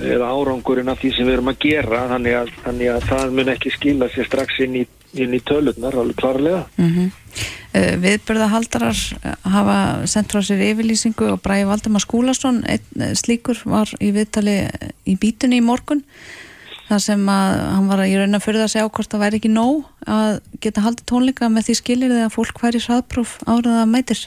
eða 0.00 0.32
árangurinn 0.34 0.90
af 0.90 0.98
því 0.98 1.12
sem 1.14 1.28
við 1.28 1.36
erum 1.36 1.52
að 1.52 1.62
gera 1.62 2.02
þannig 2.10 2.36
að, 2.40 2.52
þannig 2.64 2.92
að 2.96 3.08
það 3.12 3.38
mun 3.38 3.54
ekki 3.54 3.74
skila 3.76 4.10
sér 4.10 4.26
strax 4.26 4.60
inn 4.66 4.76
í, 4.82 4.84
inn 5.14 5.34
í 5.34 5.42
tölurnar 5.46 5.98
alveg 6.02 6.18
klárlega. 6.18 6.66
Mm 6.80 6.92
-hmm. 6.96 7.16
Viðbörðahaldarar 8.02 8.98
eh, 9.22 9.34
hafa 9.46 9.78
sendt 10.10 10.34
frá 10.34 10.42
sér 10.42 10.66
yfirlýsingu 10.72 11.30
og 11.36 11.42
Bræði 11.44 11.70
Valdemar 11.70 12.02
Skúlason 12.02 12.64
einn, 12.66 12.86
eh, 12.98 13.14
slíkur 13.14 13.62
var 13.62 13.94
í 14.02 14.10
viðtali 14.10 14.64
í 15.06 15.14
bítunni 15.14 15.62
í 15.62 15.66
morgun 15.70 16.02
það 16.90 17.04
sem 17.04 17.30
að 17.30 17.54
hann 17.76 17.88
var 17.90 18.02
að 18.02 18.10
ég 18.10 18.20
raun 18.20 18.38
að 18.38 18.44
fyrir 18.44 18.60
það 18.60 18.66
að 18.66 18.74
segja 18.74 18.90
hvort 18.96 19.14
það 19.14 19.24
væri 19.24 19.40
ekki 19.40 19.52
nóg 19.54 20.10
að 20.18 20.34
geta 20.64 20.84
haldið 20.84 21.08
tónleika 21.10 21.48
með 21.52 21.68
því 21.68 21.78
skilir 21.78 22.14
þegar 22.16 22.34
fólk 22.34 22.60
væri 22.64 22.82
hraðpróf 22.84 23.38
árað 23.46 23.80
að 23.80 23.90
mætir. 23.94 24.26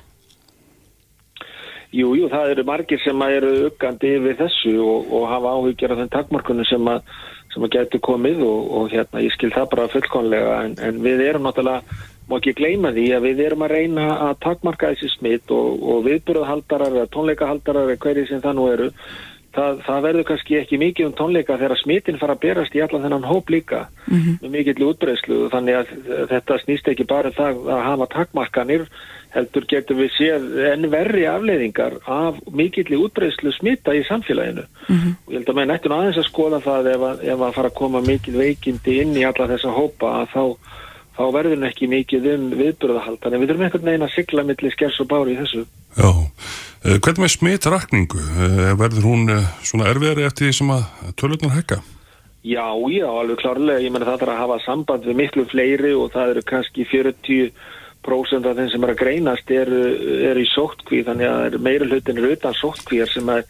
Jú, 1.93 2.15
jú, 2.17 2.25
það 2.31 2.55
eru 2.55 2.63
margir 2.65 3.01
sem 3.03 3.19
eru 3.27 3.51
uggandi 3.67 4.15
yfir 4.17 4.39
þessu 4.39 4.71
og, 4.81 5.11
og 5.13 5.27
hafa 5.29 5.51
áhyggjur 5.59 5.91
af 5.93 5.99
þenn 6.01 6.15
takmarkunum 6.15 6.65
sem 6.65 6.87
að, 6.89 7.11
sem 7.53 7.67
að 7.67 7.75
getur 7.75 8.01
komið 8.07 8.41
og, 8.47 8.71
og 8.79 8.87
hérna 8.95 9.21
ég 9.21 9.35
skil 9.35 9.51
það 9.53 9.67
bara 9.75 9.91
fullkonlega 9.93 10.55
en, 10.65 10.73
en 10.81 10.97
við 11.03 11.21
erum 11.27 11.45
náttúrulega, 11.45 11.99
má 12.25 12.37
ekki 12.39 12.55
gleyma 12.57 12.93
því 12.95 13.05
að 13.13 13.27
við 13.27 13.43
erum 13.45 13.67
að 13.67 13.75
reyna 13.75 14.07
að 14.29 14.33
takmarka 14.47 14.89
þessi 14.95 15.11
smitt 15.13 15.53
og, 15.53 15.85
og 15.85 16.01
viðbúrðhaldarar 16.07 16.97
eða 16.97 17.11
tónleikahaldarar 17.13 17.91
eða 17.91 18.01
hverju 18.07 18.25
sem 18.31 18.41
það 18.41 18.57
nú 18.57 18.67
eru 18.71 18.89
það, 19.53 19.81
það 19.85 20.05
verður 20.07 20.27
kannski 20.29 20.59
ekki 20.59 20.79
mikið 20.81 21.09
um 21.09 21.15
tónleika 21.17 21.57
þegar 21.61 21.81
smittin 21.81 22.19
fara 22.21 22.35
að 22.35 22.43
berast 22.45 22.77
í 22.77 22.81
allan 22.83 23.05
þennan 23.05 23.27
hóp 23.29 23.51
líka 23.53 23.87
mm 24.05 24.19
-hmm. 24.19 24.37
með 24.41 24.53
mikill 24.57 24.87
útbreyslu 24.89 25.49
þannig 25.53 25.79
að 25.79 25.91
þetta 26.31 26.59
snýst 26.63 26.87
ekki 26.91 27.09
bara 27.09 27.29
um 27.31 27.37
það 27.37 27.67
að 27.75 27.83
hafa 27.89 28.07
takmarkanir 28.15 28.87
heldur 29.33 29.65
getur 29.65 29.97
við 29.97 30.11
séð 30.13 30.43
enn 30.69 30.89
verri 30.93 31.25
afleiðingar 31.25 31.97
af 32.05 32.37
mikill 32.53 32.99
útbreyslu 32.99 33.51
smitta 33.51 33.95
í 33.97 34.03
samfélaginu. 34.05 34.65
Mm 34.87 34.97
-hmm. 34.97 35.13
og 35.25 35.33
ég 35.33 35.37
held 35.39 35.49
að 35.49 35.57
með 35.57 35.69
nættun 35.71 35.97
aðeins 35.97 36.21
að 36.21 36.29
skoða 36.29 36.59
það 36.61 36.91
ef 36.93 37.01
að, 37.09 37.23
ef 37.23 37.39
að 37.39 37.53
fara 37.53 37.69
að 37.69 37.79
koma 37.81 38.01
mikill 38.01 38.37
veikindi 38.37 39.01
inn 39.01 39.17
í 39.17 39.25
alla 39.25 39.49
þessa 39.49 39.73
hópa 39.73 40.07
að 40.21 40.27
þá 40.35 40.43
þá 41.13 41.23
verður 41.33 41.65
ekki 41.69 41.87
mikið 41.87 42.23
um 42.33 42.45
viðbörðahald 42.57 43.25
en 43.25 43.39
við 43.41 43.49
þurfum 43.49 43.65
einhvern 43.65 43.85
veginn 43.85 44.05
að 44.07 44.15
sigla 44.15 44.43
millir 44.43 44.71
skers 44.73 44.99
og 44.99 45.07
bári 45.07 45.33
í 45.33 45.37
þessu. 45.37 45.65
Já, 45.93 46.09
Eh, 46.09 46.72
hvernig 46.83 47.23
með 47.23 47.33
smitrakningu? 47.37 48.19
Eh, 48.19 48.71
verður 48.79 49.05
hún 49.07 49.29
eh, 49.31 49.51
svona 49.63 49.87
erfiðari 49.91 50.25
eftir 50.27 50.49
því 50.49 50.55
sem 50.57 50.71
að 50.75 51.13
tölurnar 51.19 51.53
hekka? 51.55 51.77
Já, 52.43 52.65
já, 52.91 53.05
alveg 53.07 53.39
klárlega. 53.39 53.83
Ég 53.85 53.93
menna 53.93 54.09
það 54.09 54.25
þarf 54.25 54.33
að 54.33 54.41
hafa 54.41 54.57
samband 54.65 55.05
við 55.07 55.19
miklu 55.21 55.45
fleiri 55.47 55.93
og 55.95 56.11
það 56.11 56.33
eru 56.33 56.43
kannski 56.49 56.87
40% 56.91 58.49
af 58.49 58.57
þeim 58.57 58.73
sem 58.73 58.83
er 58.83 58.91
að 58.91 58.99
greinast 58.99 59.53
eru 59.55 59.83
er 60.27 60.41
í 60.41 60.49
sóttkví 60.51 61.05
þannig 61.07 61.29
að 61.29 61.55
meira 61.63 61.87
hlutin 61.87 62.19
eru 62.19 62.33
utan 62.35 62.57
sóttkvíjar 62.59 63.13
sem 63.13 63.31
að 63.31 63.47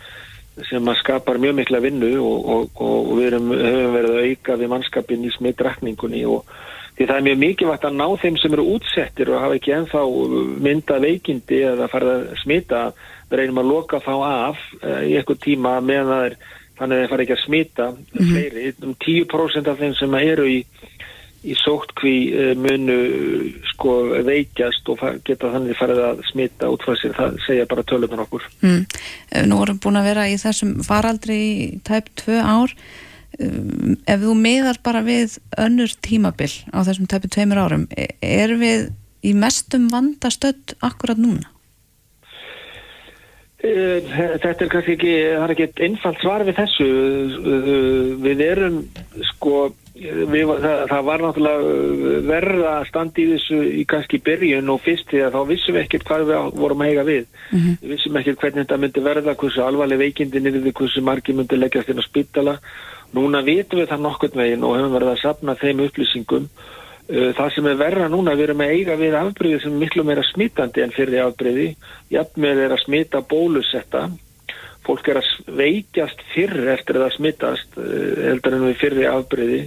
sem 0.70 0.86
að 0.86 1.00
skapar 1.00 1.40
mjög 1.42 1.56
mikla 1.58 1.80
vinnu 1.82 2.12
og, 2.22 2.44
og, 2.54 2.82
og 2.86 3.08
við 3.18 3.32
erum, 3.32 3.48
höfum 3.58 3.96
verið 3.96 4.12
að 4.12 4.28
auka 4.30 4.58
við 4.62 4.70
mannskapin 4.70 5.26
í 5.26 5.32
smittrakningunni 5.34 6.22
og 6.30 6.52
því 6.94 7.08
það 7.10 7.16
er 7.16 7.26
mjög 7.26 7.40
mikilvægt 7.42 7.88
að 7.90 7.98
ná 7.98 8.06
þeim 8.22 8.38
sem 8.38 8.54
eru 8.54 8.68
útsettir 8.76 9.32
og 9.34 9.42
hafa 9.42 9.58
ekki 9.58 9.74
enþá 9.80 10.04
mynda 10.68 11.00
veikindi 11.02 11.64
eða 11.72 11.90
farið 11.90 12.14
að 12.14 12.28
smita 12.44 12.84
reynum 13.40 13.62
að 13.62 13.72
loka 13.72 14.02
þá 14.04 14.14
af 14.28 14.66
uh, 14.82 15.02
í 15.06 15.16
eitthvað 15.18 15.44
tíma 15.46 15.78
meðan 15.84 16.12
það 16.12 16.28
er 16.30 16.38
þannig 16.80 16.98
að 16.98 17.04
það 17.04 17.12
fari 17.14 17.26
ekki 17.26 17.36
að 17.36 17.46
smita 17.46 17.90
mm 17.92 18.04
-hmm. 18.14 18.32
fleiri, 18.32 18.74
um 18.84 18.96
10% 19.06 19.72
af 19.72 19.80
þeim 19.80 19.96
sem 20.00 20.18
eru 20.20 20.48
í, 20.50 20.58
í 21.44 21.56
sóttkví 21.60 22.16
uh, 22.34 22.52
munu 22.58 22.98
sko 23.74 23.96
veikjast 24.26 24.90
og 24.90 25.06
geta 25.28 25.54
þannig 25.54 25.80
farið 25.80 26.04
að 26.10 26.26
smita 26.32 26.70
út 26.74 26.86
frá 26.86 26.98
sér, 26.98 27.16
það 27.18 27.40
segja 27.48 27.70
bara 27.70 27.88
tölunar 27.88 28.26
okkur 28.26 28.50
mm. 28.62 28.84
Nú 29.50 29.64
erum 29.64 29.82
búin 29.82 30.02
að 30.02 30.10
vera 30.12 30.28
í 30.30 30.38
þessum 30.42 30.78
faraldri 30.86 31.40
í 31.40 31.68
tæp 31.86 32.10
tvö 32.20 32.42
ár 32.42 32.74
um, 33.40 33.96
ef 34.08 34.22
þú 34.22 34.36
meðar 34.38 34.80
bara 34.84 35.04
við 35.06 35.38
önnur 35.58 35.94
tímabill 36.02 36.54
á 36.74 36.80
þessum 36.86 37.10
tæpi 37.10 37.32
tveimur 37.34 37.62
árum, 37.64 37.88
e, 37.98 38.10
er 38.22 38.56
við 38.60 38.92
í 39.24 39.34
mestum 39.38 39.90
vandastödd 39.94 40.76
akkurat 40.84 41.20
núna? 41.20 41.50
Eh, 43.64 44.04
þetta 44.44 44.66
er 44.66 44.72
kannski 44.72 44.98
ekki, 44.98 45.12
það 45.24 45.44
er 45.46 45.52
ekki 45.54 45.86
einfalt 45.86 46.20
svar 46.20 46.44
við 46.44 46.58
þessu. 46.58 46.88
Eh, 47.40 48.10
við 48.26 48.42
erum, 48.44 48.82
sko, 49.30 49.62
við, 49.96 50.52
það, 50.66 50.82
það 50.90 51.06
var 51.08 51.24
náttúrulega 51.24 52.18
verða 52.28 52.74
að 52.74 52.90
standa 52.90 53.24
í 53.24 53.30
þessu 53.30 53.62
í 53.80 53.86
kannski 53.94 54.20
byrjun 54.26 54.74
og 54.74 54.84
fyrst 54.84 55.08
því 55.14 55.24
að 55.24 55.38
þá 55.38 55.40
vissum 55.54 55.78
við 55.78 55.84
ekkert 55.86 56.06
hvað 56.10 56.26
við 56.28 56.60
vorum 56.60 56.84
að 56.84 56.92
eiga 56.92 57.08
við. 57.08 57.24
Mm 57.54 57.60
-hmm. 57.62 57.80
Við 57.86 57.96
vissum 57.96 58.20
ekkert 58.20 58.44
hvernig 58.44 58.64
þetta 58.66 58.82
myndi 58.84 59.08
verða, 59.08 59.40
hversu 59.40 59.64
alvarleg 59.64 60.04
veikindin 60.04 60.52
er 60.52 60.60
við, 60.60 60.74
hversu 60.74 61.02
margi 61.02 61.34
myndi 61.34 61.62
leggjast 61.64 61.90
inn 61.90 62.04
á 62.04 62.10
spítala. 62.10 62.60
Núna 63.16 63.46
vitum 63.48 63.80
við 63.80 63.88
það 63.94 64.04
nokkurt 64.10 64.36
veginn 64.36 64.64
og 64.68 64.76
hefum 64.76 64.92
verið 64.92 65.14
að 65.16 65.24
sapna 65.24 65.56
þeim 65.56 65.88
upplýsingum 65.88 66.50
það 67.08 67.50
sem 67.52 67.68
er 67.68 67.80
verra 67.80 68.08
núna, 68.08 68.36
við 68.38 68.50
erum 68.50 68.64
að 68.64 68.74
eiga 68.78 68.96
við 69.00 69.16
afbreyði 69.20 69.60
sem 69.62 69.74
er 69.74 69.82
miklu 69.82 70.06
meira 70.08 70.24
smittandi 70.24 70.84
en 70.84 70.94
fyrir 70.96 71.26
afbreyði. 71.26 71.68
Jafnveg 72.14 72.62
er 72.64 72.76
að 72.76 72.84
smita 72.86 73.22
bólusetta. 73.28 74.08
Fólk 74.84 75.08
er 75.12 75.20
að 75.22 75.30
veikjast 75.60 76.24
fyrr 76.34 76.74
eftir 76.74 77.00
að 77.00 77.06
það 77.06 77.16
smittast, 77.18 77.80
uh, 77.80 78.28
heldur 78.30 78.58
en 78.58 78.68
við 78.70 78.82
fyrir 78.82 79.10
afbreyði. 79.12 79.62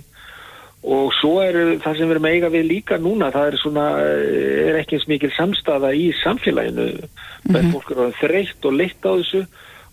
Og 0.86 1.08
svo 1.18 1.40
er 1.42 1.56
það 1.82 1.96
sem 1.98 2.06
við 2.06 2.14
erum 2.14 2.28
að 2.28 2.34
eiga 2.36 2.50
við 2.52 2.66
líka 2.70 2.98
núna, 3.02 3.30
það 3.34 3.48
er, 3.50 3.60
svona, 3.60 3.86
uh, 4.00 4.66
er 4.70 4.80
ekki 4.80 4.98
eins 4.98 5.08
mikil 5.10 5.32
samstaða 5.36 5.94
í 5.96 6.10
samfélaginu. 6.22 6.90
Mm 6.96 7.54
-hmm. 7.54 7.72
Fólk 7.72 7.90
er 7.92 8.20
þreytt 8.20 8.64
og 8.64 8.76
leitt 8.76 9.04
á 9.04 9.12
þessu. 9.12 9.46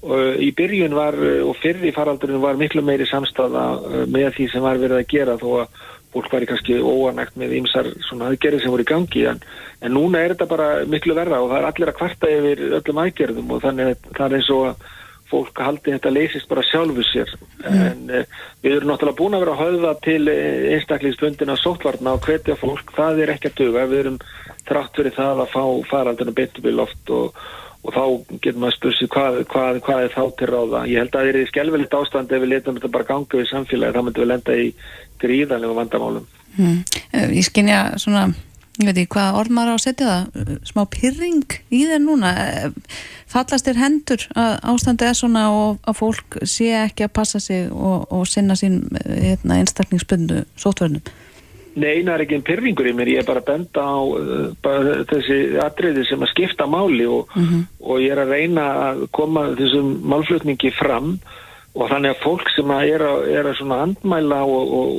Og 0.04 0.36
í 0.44 0.50
byrjun 0.52 0.96
var, 0.96 1.16
og 1.16 1.56
fyrir 1.64 1.88
í 1.88 1.96
faraldurinn 1.96 2.42
var 2.44 2.58
miklu 2.60 2.82
meiri 2.84 3.06
samstaða 3.08 4.06
með 4.12 4.34
því 4.36 4.48
sem 4.52 4.62
var 4.62 4.76
verið 4.76 5.00
að 5.00 5.08
gera 5.08 5.38
þó 5.40 5.62
að 5.62 5.68
fólk 6.14 6.32
væri 6.34 6.50
kannski 6.50 6.80
óanægt 6.80 7.38
með 7.40 7.56
ymsar 7.60 7.90
svona 8.08 8.32
aðgerði 8.32 8.64
sem 8.64 8.74
voru 8.74 8.86
í 8.86 8.90
gangi 8.90 9.24
en, 9.30 9.40
en 9.82 9.96
núna 9.98 10.22
er 10.22 10.36
þetta 10.36 10.50
bara 10.52 10.68
miklu 10.90 11.16
verða 11.18 11.42
og 11.44 11.52
það 11.52 11.62
er 11.62 11.70
allir 11.70 11.94
að 11.94 12.00
kvarta 12.02 12.34
yfir 12.34 12.66
öllum 12.80 13.02
aðgerðum 13.04 13.56
og 13.56 13.64
þannig 13.64 14.12
það 14.12 14.26
er 14.28 14.38
eins 14.40 14.52
og 14.54 14.68
að 14.72 14.92
fólk 15.34 15.64
haldi 15.66 15.96
þetta 15.96 16.14
leysist 16.14 16.50
bara 16.52 16.66
sjálfu 16.68 17.04
sér 17.08 17.32
mm. 17.64 17.80
en 17.88 18.04
uh, 18.12 18.44
við 18.62 18.78
erum 18.78 18.92
náttúrulega 18.92 19.20
búin 19.20 19.38
að 19.38 19.46
vera 19.46 19.56
að 19.56 19.64
höfða 19.64 19.94
til 20.06 20.22
eh, 20.30 20.68
einstaklingsbundina 20.76 21.58
sóttvarna 21.58 22.14
og 22.18 22.28
hvetja 22.28 22.58
fólk, 22.60 22.94
það 22.94 23.24
er 23.24 23.34
ekki 23.34 23.50
að 23.50 23.60
döga 23.64 23.90
við 23.90 24.04
erum 24.04 24.22
trátt 24.68 24.96
fyrir 25.00 25.16
það 25.18 25.44
að 25.44 25.54
fá 25.56 25.64
faraldina 25.90 26.36
betur 26.38 26.68
við 26.68 26.78
loft 26.84 27.14
og 27.14 27.44
og 27.84 27.92
þá 27.92 28.04
getur 28.40 28.60
maður 28.64 28.76
spursi 28.78 29.08
hvað, 29.12 29.40
hvað, 29.52 29.80
hvað 29.84 30.06
er 30.06 30.14
þá 30.14 30.22
til 30.40 30.48
ráða. 30.48 30.84
Ég 30.88 31.02
held 31.02 31.10
að 31.12 31.18
það 31.18 31.32
er 31.32 31.38
í 31.40 31.48
skjálfilegt 31.50 31.98
ástand 32.00 32.32
ef 32.32 32.44
við 32.44 32.52
letum 32.54 32.78
þetta 32.78 32.92
bara 32.94 33.08
ganga 33.10 33.40
við 33.42 33.50
samfélagi, 33.50 33.96
þá 33.96 34.06
myndum 34.06 34.24
við 34.24 34.30
lenda 34.32 34.56
í 34.56 34.70
gríðanlega 35.24 35.78
vandamálum. 35.78 36.28
Hmm. 36.58 36.84
Ég 37.34 37.46
skynja 37.48 37.96
svona, 38.02 38.28
ég 38.78 38.90
veit 38.90 39.00
ekki 39.02 39.16
hvað 39.16 39.40
orð 39.42 39.56
maður 39.58 39.74
á 39.74 39.76
að 39.76 39.84
setja 39.88 40.12
það, 40.12 40.54
smá 40.70 40.84
pyrring 40.94 41.58
í 41.74 41.82
þeir 41.90 42.04
núna. 42.04 42.34
Fallast 43.34 43.70
er 43.70 43.82
hendur 43.82 44.28
að 44.38 44.56
ástandi 44.74 45.10
er 45.10 45.18
svona 45.18 45.48
og 45.56 45.82
að 45.90 46.00
fólk 46.04 46.40
sé 46.46 46.70
ekki 46.84 47.08
að 47.08 47.16
passa 47.18 47.42
sig 47.42 47.72
og, 47.72 48.06
og 48.14 48.28
sinna 48.30 48.58
sín 48.60 48.84
hérna, 49.02 49.60
einstakningsbundu 49.62 50.44
sótvörnum. 50.60 51.02
Nei, 51.74 52.04
það 52.06 52.12
er 52.14 52.22
ekki 52.22 52.36
einn 52.38 52.46
pyrringur 52.46 52.86
í 52.86 52.92
mér, 52.94 53.10
ég 53.16 53.24
er 53.24 53.26
bara 53.26 53.42
benda 53.42 53.82
á 53.82 53.98
bara 54.62 55.00
þessi 55.10 55.38
atriði 55.58 56.04
sem 56.06 56.22
að 56.22 56.30
skipta 56.30 56.68
máli 56.70 57.08
og, 57.10 57.32
mm 57.34 57.48
-hmm. 57.48 57.64
og 57.82 58.04
ég 58.04 58.14
er 58.14 58.22
að 58.22 58.34
reyna 58.36 58.66
að 58.92 59.08
koma 59.10 59.48
þessum 59.58 59.96
málflutningi 60.06 60.70
fram 60.78 61.16
og 61.16 61.42
þannig 61.74 62.14
að 62.14 62.22
fólk 62.22 62.50
sem 62.54 62.74
að 62.74 62.92
er 62.94 63.04
að, 63.08 63.24
er 63.34 63.50
að 63.50 63.56
svona 63.58 63.80
andmæla 63.88 64.42
og, 64.46 64.74
og, 64.80 64.92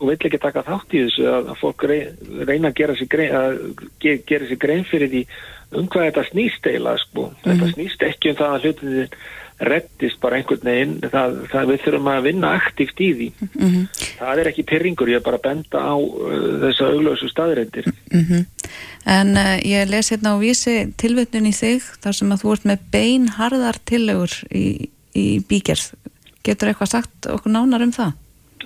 og 0.00 0.06
vill 0.08 0.16
ekki 0.16 0.40
taka 0.40 0.64
þátt 0.64 0.96
í 0.96 1.02
þessu 1.04 1.26
að, 1.28 1.52
fólk 1.60 1.84
reyna 1.90 2.70
að 2.70 2.78
gera 2.78 2.96
sér 2.96 3.10
grein, 3.12 3.74
sér 4.00 4.60
grein 4.62 4.86
fyrir 4.88 5.12
því 5.12 5.26
um 5.76 5.86
hvað 5.92 6.08
þetta 6.10 6.24
snýst 6.28 6.66
eila, 6.68 6.96
sko. 7.00 7.28
Mm. 7.28 7.38
Þetta 7.44 7.64
mhm. 7.64 7.74
snýst 7.76 8.02
ekki 8.08 8.32
um 8.32 8.40
það 8.40 8.56
að 8.56 8.66
hlutinni 8.66 9.06
rettist 9.62 10.18
bara 10.22 10.38
einhvern 10.38 10.64
veginn 10.66 10.94
það, 11.12 11.36
það 11.52 11.68
við 11.70 11.82
þurfum 11.84 12.08
að 12.12 12.24
vinna 12.26 12.52
aktíft 12.58 13.02
í 13.02 13.10
því 13.18 13.28
mm 13.38 13.68
-hmm. 13.68 13.84
það 14.18 14.40
er 14.40 14.50
ekki 14.50 14.64
pyrringur 14.70 15.12
ég 15.12 15.20
er 15.20 15.26
bara 15.26 15.38
að 15.38 15.46
benda 15.46 15.82
á 15.82 15.94
uh, 15.94 16.46
þessa 16.64 16.88
auglösu 16.90 17.28
staðrændir 17.30 17.86
mm 17.86 18.24
-hmm. 18.28 18.46
En 19.06 19.36
uh, 19.36 19.58
ég 19.62 19.88
les 19.90 20.10
hérna 20.10 20.34
á 20.34 20.36
vísi 20.38 20.92
tilvöldun 20.96 21.46
í 21.46 21.52
þig 21.52 21.82
þar 22.02 22.14
sem 22.14 22.32
að 22.32 22.42
þú 22.42 22.52
ert 22.52 22.64
með 22.64 22.78
beinharðar 22.90 23.78
tillegur 23.84 24.32
í, 24.50 24.88
í 25.14 25.26
bígerð 25.48 25.92
getur 26.44 26.72
eitthvað 26.72 26.94
sagt 26.96 27.30
okkur 27.30 27.52
nánar 27.52 27.82
um 27.82 27.92
það? 27.92 28.12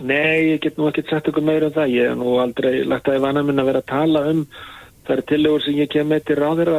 Nei, 0.01 0.53
ég 0.53 0.61
get 0.61 0.77
nú 0.77 0.89
ekki 0.91 1.07
sagt 1.09 1.29
okkur 1.29 1.45
meira 1.45 1.71
um 1.71 1.77
það 1.77 1.95
ég 1.95 2.11
hef 2.11 2.19
nú 2.21 2.39
aldrei 2.41 2.85
lagt 2.85 3.09
að 3.09 3.19
ég 3.19 3.25
vana 3.25 3.43
minn 3.43 3.61
að 3.61 3.71
vera 3.73 3.85
að 3.85 3.93
tala 3.93 4.27
um 4.33 4.47
Það 5.07 5.21
er 5.21 5.27
tillegur 5.31 5.63
sem 5.63 5.77
ég 5.79 5.91
kem 5.91 6.09
með 6.11 6.25
til 6.27 6.37
ráðherra, 6.41 6.79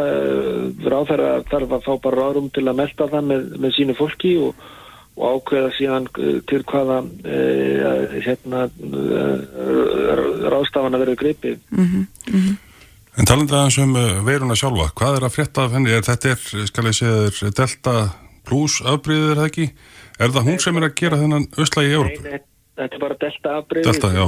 ráðherra 0.92 1.30
þarf 1.48 1.78
að 1.78 1.86
fá 1.86 1.94
bara 2.04 2.20
ráðrum 2.20 2.50
til 2.52 2.66
að 2.68 2.80
melda 2.82 3.08
það 3.14 3.30
með, 3.30 3.46
með 3.64 3.76
sínu 3.78 3.96
fólki 3.96 4.34
og, 4.44 4.66
og 5.16 5.38
ákveða 5.38 5.70
síðan 5.78 6.10
eh, 6.20 6.40
til 6.52 6.60
hvaða 6.68 6.98
e, 7.24 7.38
hérna, 8.26 8.66
eh, 8.68 10.24
ráðstafana 10.52 11.00
verður 11.00 11.22
greipið. 11.24 11.62
Mm 11.72 11.86
-hmm, 11.86 12.34
mm 12.34 12.42
-hmm. 12.42 12.56
En 13.18 13.26
talandu 13.26 13.56
aðeins 13.56 13.78
um 13.78 13.94
veiruna 14.26 14.56
sjálfa, 14.56 14.92
hvað 14.94 15.16
er 15.18 15.24
að 15.24 15.36
frétta 15.36 15.64
af 15.64 15.72
henni? 15.72 15.92
Er 15.92 16.04
þetta 16.04 16.30
er, 16.30 16.68
skal 16.68 16.86
ég 16.86 16.94
segja 16.94 17.52
delta 17.56 17.94
plus 18.44 18.82
afbríðið 18.82 19.32
er 19.32 19.38
það 19.38 19.50
ekki? 19.50 19.72
Er 20.18 20.34
það 20.34 20.48
hún 20.50 20.62
sem 20.64 20.80
er 20.80 20.88
að 20.88 20.96
gera 21.02 21.20
þennan 21.22 21.48
ösla 21.62 21.84
í 21.86 21.92
Európa? 21.94 22.24
Nei, 22.26 22.42
þetta 22.80 22.98
er 22.98 23.04
bara 23.04 23.20
delta 23.22 23.54
afbríðið. 23.60 23.88
Delta, 23.92 24.12
já. 24.16 24.26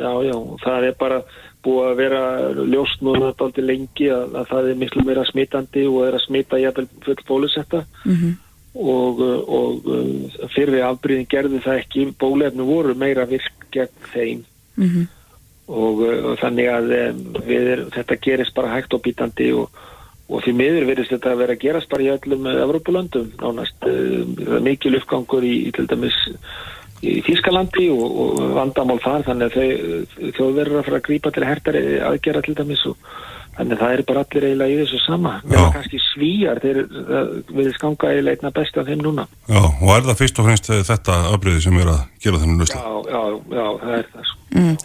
Já, 0.00 0.12
já, 0.26 0.36
það 0.64 0.86
er 0.88 0.98
bara 0.98 1.20
búið 1.60 1.88
að 1.90 1.96
vera 2.00 2.22
ljóst 2.74 3.02
núna 3.04 3.32
aldrei 3.36 3.66
lengi 3.66 4.10
að, 4.14 4.36
að 4.40 4.52
það 4.52 4.68
er 4.70 4.80
miklu 4.80 5.06
meira 5.06 5.24
smitandi 5.28 5.86
og 5.90 6.04
er 6.06 6.16
að 6.16 6.24
smita 6.24 6.60
jæfnvel 6.60 6.86
full 7.04 7.24
bólusetta 7.28 7.82
mm 8.04 8.16
-hmm. 8.16 8.36
og, 8.80 9.20
og 9.58 10.50
fyrir 10.54 10.86
afbríðin 10.88 11.28
gerði 11.28 11.60
það 11.60 11.80
ekki 11.82 12.06
bólefnu 12.18 12.64
voru 12.64 12.94
meira 12.94 13.26
virk 13.28 13.66
gegn 13.70 14.12
þeim 14.14 14.44
mm 14.76 15.08
og, 15.70 16.02
og 16.02 16.34
þannig 16.40 16.70
að 16.72 16.92
um, 16.98 17.22
er, 17.46 17.84
þetta 17.94 18.18
gerist 18.24 18.56
bara 18.56 18.72
hægt 18.74 18.94
og 18.96 19.02
bítandi 19.04 19.50
og, 19.56 19.70
og 20.30 20.44
því 20.44 20.56
miður 20.60 20.88
verðist 20.90 21.14
þetta 21.16 21.32
að 21.32 21.40
vera 21.42 21.56
að 21.56 21.64
gerast 21.64 21.90
bara 21.90 22.06
í 22.06 22.12
öllum 22.14 22.50
Evrópulöndum 22.52 23.32
nánast 23.40 23.88
um, 23.88 24.36
mikil 24.64 24.94
uppgangur 25.00 25.46
í, 25.46 25.56
í 25.66 25.72
til 25.74 25.88
dæmis 25.90 26.18
í 27.00 27.18
Þískalandi 27.24 27.88
og, 27.94 28.06
og 28.22 28.40
vandamál 28.58 29.00
þar 29.02 29.26
þannig 29.26 29.50
að 29.50 29.56
þau, 29.56 30.30
þau 30.36 30.46
verður 30.58 30.80
að 30.80 30.88
fara 30.88 31.00
að 31.00 31.06
grípa 31.08 31.34
til 31.34 31.46
hertari 31.48 31.84
aðgera 32.04 32.44
til 32.44 32.56
dæmis 32.58 32.84
og 32.90 33.12
þannig 33.56 33.76
að 33.76 33.82
það 33.82 33.94
er 33.94 34.02
bara 34.08 34.24
allir 34.24 34.46
eiginlega 34.46 34.74
í 34.74 34.80
þessu 34.80 35.00
sama 35.04 35.32
meðan 35.44 35.72
kannski 35.74 36.00
svíjar 36.04 36.60
þeir 36.62 36.80
við 37.50 37.70
skanga 37.76 38.12
eiginlega 38.12 38.38
einna 38.38 38.52
besti 38.56 38.80
af 38.80 38.90
þeim 38.90 39.04
núna 39.04 39.26
Já, 39.50 39.62
og 39.62 39.94
er 39.96 40.04
það 40.08 40.20
fyrst 40.22 40.40
og 40.40 40.48
fremst 40.48 40.70
þetta 40.90 41.16
öfriði 41.34 41.64
sem 41.66 41.80
er 41.80 41.94
að 41.94 42.04
gera 42.24 42.42
þennan 42.42 42.62
lösla? 42.62 42.84
Já, 42.84 42.92
já, 43.10 43.22
já, 43.56 43.66
það 43.82 43.96
er 43.98 44.12
það 44.12 44.28
sko. 44.30 44.38
mm. 44.54 44.76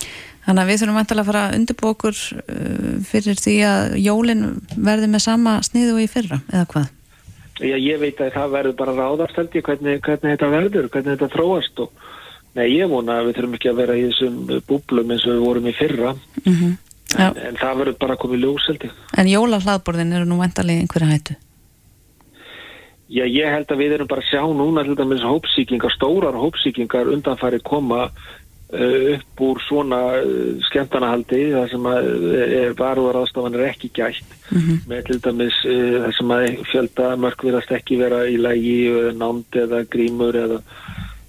Þannig 0.46 0.62
að 0.62 0.70
við 0.70 0.82
þurfum 0.82 1.00
að 1.02 1.26
fara 1.26 1.46
að 1.48 1.56
undirbú 1.60 1.88
okkur 1.90 2.20
uh, 2.42 2.98
fyrir 3.10 3.40
því 3.42 3.56
að 3.66 3.96
jólinn 3.98 4.44
verði 4.78 5.10
með 5.10 5.26
sama 5.26 5.56
sniðu 5.66 5.98
í 6.04 6.10
fyrra, 6.12 6.42
eða 6.54 6.68
hvað? 6.74 6.92
Já, 7.64 7.78
ég 7.80 8.02
veit 8.02 8.20
að 8.20 8.34
það 8.36 8.52
verður 8.52 8.76
bara 8.82 8.94
ráðast 8.98 9.38
held 9.40 9.54
ég 9.56 9.64
hvernig, 9.64 10.02
hvernig 10.04 10.34
þetta 10.34 10.50
verður, 10.52 10.90
hvernig 10.92 11.16
þetta 11.16 11.32
þróast 11.32 11.80
og 11.86 12.04
nei, 12.58 12.66
ég 12.74 12.92
vona 12.92 13.22
að 13.22 13.30
við 13.30 13.38
þurfum 13.38 13.56
ekki 13.56 13.72
að 13.72 13.80
vera 13.80 13.96
í 13.96 14.04
þessum 14.10 14.36
búblum 14.68 15.14
eins 15.16 15.24
og 15.24 15.34
við 15.38 15.46
vorum 15.46 15.70
í 15.72 15.74
fyrra 15.78 16.12
mm 16.18 16.52
-hmm. 16.52 16.76
en, 17.16 17.40
en 17.48 17.60
það 17.62 17.80
verður 17.82 17.98
bara 18.04 18.20
komið 18.20 18.44
ljós 18.44 18.68
held 18.68 18.86
ég. 18.90 19.00
En 19.16 19.32
jólahlaðborðin 19.32 20.14
eru 20.20 20.28
nú 20.28 20.42
vendarlega 20.44 20.84
einhverja 20.84 21.12
hættu? 21.14 21.38
Já, 23.06 23.24
ég 23.24 23.48
held 23.54 23.72
að 23.72 23.82
við 23.84 23.92
erum 23.96 24.08
bara 24.10 24.22
að 24.22 24.32
sjá 24.34 24.44
núna 24.50 24.84
til 24.84 24.96
dæmis 24.98 25.24
hópsíkingar, 25.24 25.94
stórar 25.94 26.36
hópsíkingar 26.36 27.08
undanfæri 27.14 27.62
koma 27.64 28.10
upp 28.74 29.42
úr 29.46 29.62
svona 29.68 30.00
uh, 30.18 30.58
skemmtanahaldi 30.70 31.42
þar 31.54 31.70
sem 31.70 31.88
að 31.90 32.08
uh, 32.10 32.72
varúðar 32.80 33.22
aðstafan 33.22 33.58
er 33.60 33.68
ekki 33.70 33.92
gætt 33.94 34.26
mm 34.50 34.60
-hmm. 34.60 34.80
með 34.90 35.04
til 35.06 35.20
dæmis 35.22 35.58
þar 35.64 36.16
sem 36.18 36.32
að 36.32 36.46
fjölda 36.72 37.16
mörg 37.16 37.46
viðast 37.46 37.72
ekki 37.72 38.00
vera 38.02 38.26
í 38.26 38.38
lægi, 38.42 38.78
nánd 39.14 39.46
eða 39.54 39.84
grímur 39.86 40.36
eða, 40.36 40.60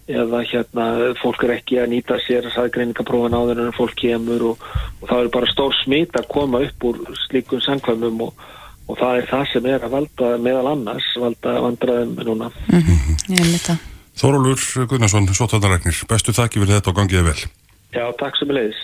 eða 0.08 0.42
hérna 0.42 0.86
fólk 1.22 1.44
er 1.44 1.56
ekki 1.58 1.80
að 1.82 1.92
nýta 1.92 2.18
sér 2.24 2.48
sæðgreiningaprófan 2.54 3.36
á 3.36 3.40
þennan 3.52 3.76
fólk 3.76 3.96
kemur 4.00 4.42
og, 4.42 4.58
og 5.02 5.08
það 5.08 5.20
er 5.20 5.28
bara 5.28 5.52
stór 5.52 5.74
smit 5.84 6.16
að 6.16 6.28
koma 6.28 6.64
upp 6.64 6.84
úr 6.84 6.96
slíkun 7.28 7.60
sangkvæmum 7.60 8.20
og 8.20 8.34
og 8.86 8.98
það 9.00 9.16
er 9.16 9.28
það 9.30 9.44
sem 9.52 9.66
er 9.66 9.84
að 9.84 9.94
valda 9.96 10.38
meðal 10.38 10.70
annars 10.70 11.08
valda 11.18 11.60
vandraðum 11.60 12.16
núna 12.22 12.50
mm 12.68 12.80
-hmm. 12.80 13.16
Ég 13.34 13.52
veit 13.52 13.66
það 13.66 13.95
Þórólur 14.16 14.86
Gunnarsson, 14.88 15.26
Svotandaræknir, 15.28 15.98
bestu 16.08 16.32
þakki 16.32 16.62
fyrir 16.62 16.78
þetta 16.78 16.88
og 16.88 16.96
gangiði 16.96 17.24
vel. 17.26 17.40
Já, 17.92 18.04
takk 18.16 18.38
sem 18.38 18.48
er 18.48 18.56
leiðis. 18.56 18.78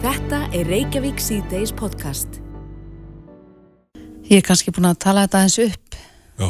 Þetta 0.00 0.38
er 0.56 0.70
Reykjavík 0.72 1.20
C-Days 1.20 1.74
podcast. 1.76 2.38
Ég 4.30 4.40
er 4.40 4.46
kannski 4.46 4.72
búin 4.72 4.88
að 4.88 5.02
tala 5.04 5.26
þetta 5.26 5.42
eins 5.44 5.58
upp. 5.66 6.00
Já. 6.40 6.48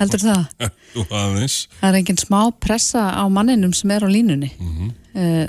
Heldur 0.00 0.24
það? 0.24 0.66
Þú 0.96 1.06
aðeins. 1.20 1.60
Það 1.78 1.88
er 1.92 2.00
enginn 2.00 2.20
smá 2.24 2.38
pressa 2.66 3.06
á 3.14 3.22
manninum 3.30 3.76
sem 3.76 3.94
er 3.94 4.02
á 4.02 4.10
línunni. 4.10 4.50
Mm 4.58 4.74
-hmm. 4.74 4.92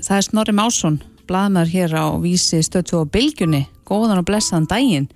Það 0.05 0.17
er 0.17 0.29
Snorri 0.29 0.53
Másson, 0.53 1.01
blaðmar 1.25 1.73
hér 1.73 1.97
á 1.97 2.05
vísi 2.21 2.61
stötu 2.61 3.01
á 3.01 3.09
Bilgjunni. 3.09 3.65
Góðan 3.85 4.21
og 4.21 4.29
blessaðan 4.29 4.69
daginn. 4.69 5.09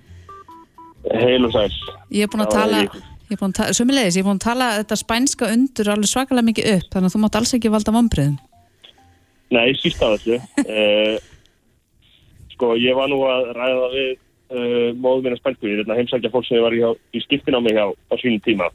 Heil 1.05 1.45
og 1.45 1.51
sæl. 1.53 1.69
Ég 2.09 2.23
er 2.25 2.29
búin 2.33 2.47
að 2.47 2.51
tala... 2.51 2.81
Ég 2.81 3.12
Ég 3.33 3.39
er 3.39 3.41
búin 3.41 3.55
að, 3.57 3.71
sömulegis, 3.73 4.17
ég 4.19 4.21
er 4.21 4.27
búin 4.27 4.37
að 4.37 4.43
tala 4.45 4.65
þetta 4.77 4.95
spænska 4.99 5.47
undur 5.49 5.87
alveg 5.89 6.09
svakalega 6.11 6.45
mikið 6.45 6.67
upp 6.69 6.89
þannig 6.93 7.07
að 7.09 7.13
þú 7.15 7.21
mátt 7.23 7.37
alls 7.39 7.53
ekki 7.57 7.71
valda 7.73 7.93
vonbreiðum 7.95 8.35
Nei, 9.53 9.71
síst 9.77 10.01
af 10.05 10.13
þessu. 10.17 10.37
Uh, 10.61 11.15
Sko, 12.53 12.75
ég 12.77 12.93
var 12.97 13.09
nú 13.09 13.17
að 13.25 13.49
ræða 13.57 13.87
við 13.93 14.11
uh, 14.13 14.89
móðum 15.01 15.25
minna 15.25 15.39
spænsku 15.39 15.65
ég 15.65 15.73
er 15.73 15.81
hérna 15.81 15.97
heimsækja 15.97 16.31
fólk 16.33 16.45
sem 16.45 16.59
ég 16.59 16.65
var 16.67 16.77
í, 16.77 16.83
í 17.17 17.23
skiptin 17.25 17.57
á 17.57 17.61
mig 17.65 17.79
á, 17.81 17.89
á 17.89 18.13
sínum 18.21 18.43
tíma. 18.45 18.69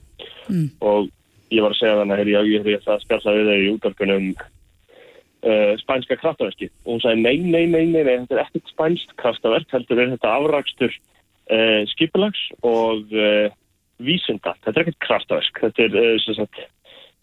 Mm. 0.48 0.66
og 0.82 1.06
ég 1.54 1.62
var 1.62 1.76
að 1.76 1.78
segja 1.78 2.00
þannig 2.00 2.24
að 2.24 2.32
ég 2.34 2.58
er 2.74 2.82
að 2.82 3.02
spjálsa 3.04 3.36
við 3.36 3.52
þau 3.52 3.58
í 3.60 3.70
útdarkunum 3.76 4.26
uh, 4.42 5.72
spænska 5.84 6.18
kraftaverki 6.18 6.70
og 6.82 6.96
hún 6.96 7.04
sagði 7.04 7.22
nei, 7.22 7.36
nei, 7.46 7.64
nei, 7.70 7.84
nei, 7.94 8.02
nei 8.02 8.14
þetta 8.24 8.40
er 8.40 8.44
ekkert 8.48 8.74
spænst 8.74 9.14
kraftaverk 9.22 9.70
heldur 9.76 10.02
er 10.02 10.12
þetta 10.16 10.34
afrakstur 10.40 10.98
skipilags 11.88 12.42
og 12.60 13.14
vísinda, 14.04 14.54
þetta 14.64 14.74
er 14.74 14.84
ekkert 14.84 15.00
kraftaverk. 15.04 15.62
Þetta 15.64 15.86
er 15.86 15.96
uh, 15.98 16.10
sem 16.22 16.36
sagt 16.38 16.60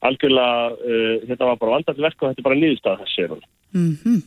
algjörlega, 0.06 0.72
uh, 0.76 1.14
þetta 1.30 1.50
var 1.50 1.62
bara 1.62 1.76
vandarverk 1.78 2.18
og 2.22 2.32
þetta 2.32 2.44
er 2.44 2.48
bara 2.50 2.60
nýðustaf 2.62 3.04
þessi 3.04 3.28
mm 3.30 3.94
-hmm. 4.04 4.24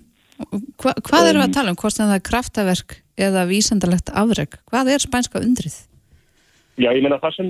Hva, 0.78 0.94
Hvað 1.02 1.22
um, 1.24 1.28
eru 1.28 1.42
að 1.42 1.54
tala 1.54 1.70
um? 1.70 1.76
Hvort 1.76 1.98
það 1.98 2.14
er 2.14 2.26
kraftaverk 2.30 2.96
eða 3.18 3.46
vísendalegt 3.50 4.10
afreg, 4.14 4.58
hvað 4.70 4.92
er 4.94 5.02
spænska 5.02 5.42
undrið? 5.42 5.76
Já, 6.78 6.94
ég 6.94 7.02
meina 7.02 7.18
það 7.18 7.34
sem 7.34 7.48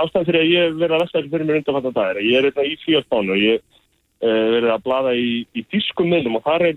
ástæðan 0.00 0.26
fyrir 0.26 0.40
að 0.40 0.52
ég 0.52 0.76
verða 0.80 0.96
að 0.96 1.02
vestæði 1.04 1.30
fyrir 1.30 1.46
mér 1.46 1.58
undan 1.60 1.82
þetta 1.84 2.04
er 2.10 2.20
ég 2.24 2.36
er 2.38 2.46
hérna 2.48 2.64
í 2.64 2.76
fjóðspánu 2.84 3.32
og 3.34 3.40
ég 3.42 3.60
uh, 3.60 4.46
verði 4.54 4.70
að 4.72 4.84
blada 4.84 5.12
í, 5.12 5.44
í 5.52 5.60
þýskum 5.72 6.08
minnum 6.08 6.38
og 6.40 6.44
þar 6.44 6.70
er 6.72 6.76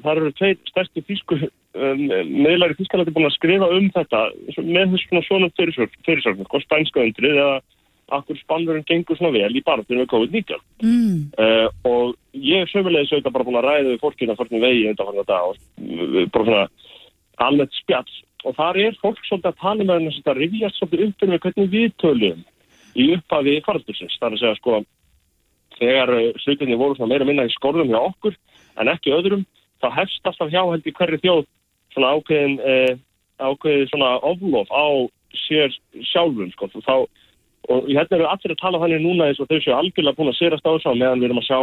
þar 0.00 0.16
eru 0.16 0.32
tveir 0.32 0.56
stærsti 0.64 1.02
þýsku 1.04 1.36
Um, 1.72 2.02
meðlæri 2.44 2.76
Þískalandi 2.76 3.14
búin 3.16 3.30
að 3.30 3.38
skrifa 3.38 3.68
um 3.72 3.86
þetta 3.94 4.18
með 4.60 4.90
þessum 4.92 5.22
svona 5.24 5.48
fyrirsögnum, 5.56 6.48
hvað 6.50 6.64
spænska 6.66 7.00
undrið 7.00 7.38
eða 7.38 7.54
akkur 8.12 8.36
spannverðin 8.42 8.84
gengur 8.90 9.16
svona 9.16 9.32
vel 9.32 9.56
í 9.56 9.62
barðinu 9.64 10.02
með 10.02 10.10
COVID-19. 10.10 10.60
Mm. 10.84 11.14
uh, 11.40 11.68
og 11.88 12.12
ég 12.36 12.68
sömulegis 12.68 13.14
auðvitað 13.14 13.36
bara 13.38 13.46
búin 13.48 13.56
að 13.62 13.68
ræða 13.68 13.86
við 13.86 14.02
fólkina 14.02 14.36
fyrir 14.36 14.64
vegi 14.66 14.90
undan 14.90 15.08
fyrir 15.08 15.22
þetta 15.22 15.38
og 15.48 16.28
bara 16.34 16.48
svona 16.50 16.66
alveg 17.46 17.78
spjall. 17.78 18.12
Og 18.42 18.56
þar 18.58 18.80
er 18.82 19.00
fólk 19.00 19.24
svolítið 19.24 19.50
að 19.52 19.62
tala 19.62 19.88
með 19.88 20.06
þess 20.10 20.28
að 20.28 20.42
rivjast 20.42 20.80
svolítið 20.82 21.06
upp 21.06 21.26
með 21.30 21.42
hvernig 21.46 21.72
við 21.72 21.96
tölum 22.02 22.44
í 22.92 23.08
upphafi 23.16 23.56
farðursins, 23.64 24.18
það 24.20 24.28
er 24.28 24.36
að 24.36 24.42
segja 24.42 24.60
sko 24.60 24.82
þegar 25.78 26.14
slutinni 26.42 26.76
voru 26.76 26.98
svona 26.98 27.14
meira 27.14 27.24
minna 27.24 27.48
í 27.48 27.54
skorðum 27.54 27.88
hjá 27.94 28.00
okkur 28.02 28.36
en 28.76 28.90
ekki 28.92 29.14
öðrum, 29.16 29.46
þá 29.80 29.88
hefst 29.96 30.28
alltaf 30.28 30.52
hjá 30.52 30.60
held 30.66 30.84
í 30.84 30.96
hverju 30.98 31.22
þjóð 31.22 31.46
svona 31.94 32.14
ákveðin 32.16 32.58
eh, 32.60 32.94
ákveðin 33.42 33.90
svona 33.90 34.14
oflof 34.26 34.70
á 34.72 34.86
sér 35.46 35.72
sjálfum 36.12 36.50
sko 36.52 36.68
þá, 36.74 36.96
og 37.72 37.88
hérna 37.88 38.18
eru 38.18 38.28
allir 38.28 38.54
að 38.54 38.60
tala 38.60 38.82
þannig 38.82 39.04
núna 39.04 39.30
eins 39.30 39.40
og 39.40 39.48
þau 39.50 39.60
séu 39.60 39.76
algjörlega 39.76 40.18
búin 40.18 40.32
að 40.32 40.38
sérast 40.40 40.66
á 40.66 40.72
þess 40.74 40.90
að 40.90 41.00
meðan 41.00 41.22
við 41.22 41.28
erum 41.30 41.42
að 41.42 41.48
sjá 41.48 41.60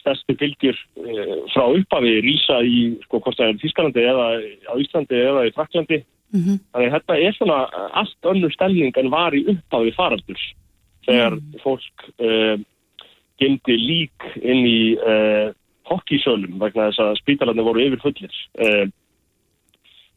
stærsti 0.00 0.36
fylgjur 0.40 0.80
eh, 1.04 1.36
frá 1.52 1.64
uppafi 1.68 2.16
rýsa 2.24 2.58
í 2.66 2.80
sko 3.04 3.20
hvort 3.20 3.38
það 3.38 3.52
er 3.52 3.60
Þísklandi 3.62 4.08
eða 4.12 4.26
á 4.66 4.74
Íslandi 4.82 5.20
eða 5.20 5.46
í 5.46 5.54
Fraklandi 5.54 6.00
mm 6.00 6.40
-hmm. 6.40 6.58
þannig 6.72 6.88
að 6.88 6.96
þetta 6.96 7.18
er 7.26 7.38
svona 7.38 7.58
allt 8.00 8.30
önnur 8.32 8.54
stelning 8.54 8.98
en 8.98 9.10
var 9.14 9.36
í 9.36 9.46
uppafi 9.54 9.94
faraldurs 9.96 10.46
þegar 11.06 11.38
mm. 11.38 11.58
fólk 11.62 12.06
eh, 12.18 12.56
gemdi 13.42 13.76
lík 13.78 14.26
inn 14.40 14.66
í 14.66 14.82
eh, 14.96 15.52
hokkísölum 15.90 16.58
vegna 16.62 16.90
þess 16.90 17.02
að 17.04 17.20
spítalarnir 17.22 17.66
voru 17.66 17.84
yfir 17.84 18.02
fullir 18.02 18.36
eh, 18.58 18.86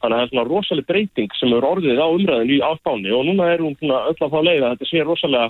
Þannig 0.05 0.15
að 0.15 0.19
það 0.19 0.25
er 0.25 0.31
svona 0.31 0.49
rosalega 0.49 0.89
breyting 0.91 1.31
sem 1.33 1.53
eru 1.55 1.69
orðið 1.73 1.97
á 1.97 2.07
umræðinu 2.13 2.53
í 2.53 2.61
áfáni 2.61 3.13
og 3.15 3.23
núna 3.25 3.45
er 3.49 3.61
hún 3.65 3.77
svona 3.79 4.01
öll 4.11 4.19
að 4.21 4.33
fá 4.35 4.39
leið 4.45 4.65
að 4.65 4.73
þetta 4.75 4.89
sé 4.89 5.05
rosalega, 5.05 5.47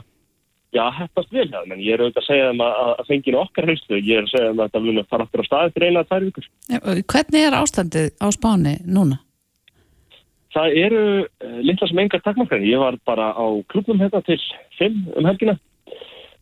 já, 0.78 0.84
heppast 0.96 1.34
vel 1.36 1.48
það, 1.52 1.66
menn 1.72 1.82
ég 1.84 1.96
er 1.98 2.04
auðvitað 2.04 2.22
að 2.22 2.28
segja 2.30 2.46
þeim 2.48 2.62
að, 2.64 2.76
að 2.86 3.10
fenginu 3.10 3.40
okkar 3.42 3.68
helstu, 3.68 3.98
ég 4.00 4.22
er 4.22 4.24
að 4.24 4.32
segja 4.32 4.46
þeim 4.48 4.62
að 4.62 4.70
þetta 4.70 4.84
munum 4.86 5.08
fara 5.12 5.26
aftur 5.28 5.44
á 5.44 5.48
staði 5.50 5.74
fyrir 5.76 5.92
eina 5.92 6.04
að 6.06 6.12
tvær 6.12 6.28
vikur. 6.30 6.48
Hvernig 7.12 7.48
er 7.50 7.58
ástandið 7.60 8.08
á 8.16 8.28
spáni 8.32 8.74
núna? 8.88 9.18
Það 10.56 10.78
eru 10.86 11.02
uh, 11.20 11.58
litla 11.68 11.90
sem 11.92 12.00
engar 12.00 12.22
takmarkæri. 12.24 12.70
Ég 12.72 12.80
var 12.80 12.96
bara 13.04 13.34
á 13.36 13.46
klubnum 13.74 14.00
hérna 14.00 14.22
til 14.24 14.40
fimm 14.80 15.02
um 15.20 15.28
helgina. 15.28 15.58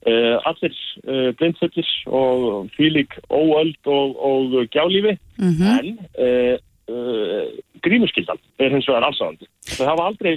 Uh, 0.03 0.37
allir 0.45 0.75
uh, 1.07 1.31
blindfullir 1.39 1.89
og 2.11 2.69
fýlik 2.75 3.17
óöld 3.33 3.89
og, 3.89 4.13
og 4.21 4.69
gjálífi, 4.69 5.15
mm 5.39 5.49
-hmm. 5.49 5.79
en 5.79 6.59
uh, 6.91 7.45
grímuskyldan 7.85 8.39
er 8.59 8.73
hins 8.73 8.87
vegar 8.89 9.07
allsáðandi. 9.09 9.49
Það 9.73 9.91
hafa 9.91 10.07
aldrei 10.11 10.33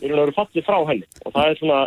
verið 0.00 0.36
fallið 0.36 0.66
frá 0.66 0.78
henni 0.90 1.06
og 1.24 1.32
það 1.32 1.50
er 1.50 1.58
svona 1.60 1.80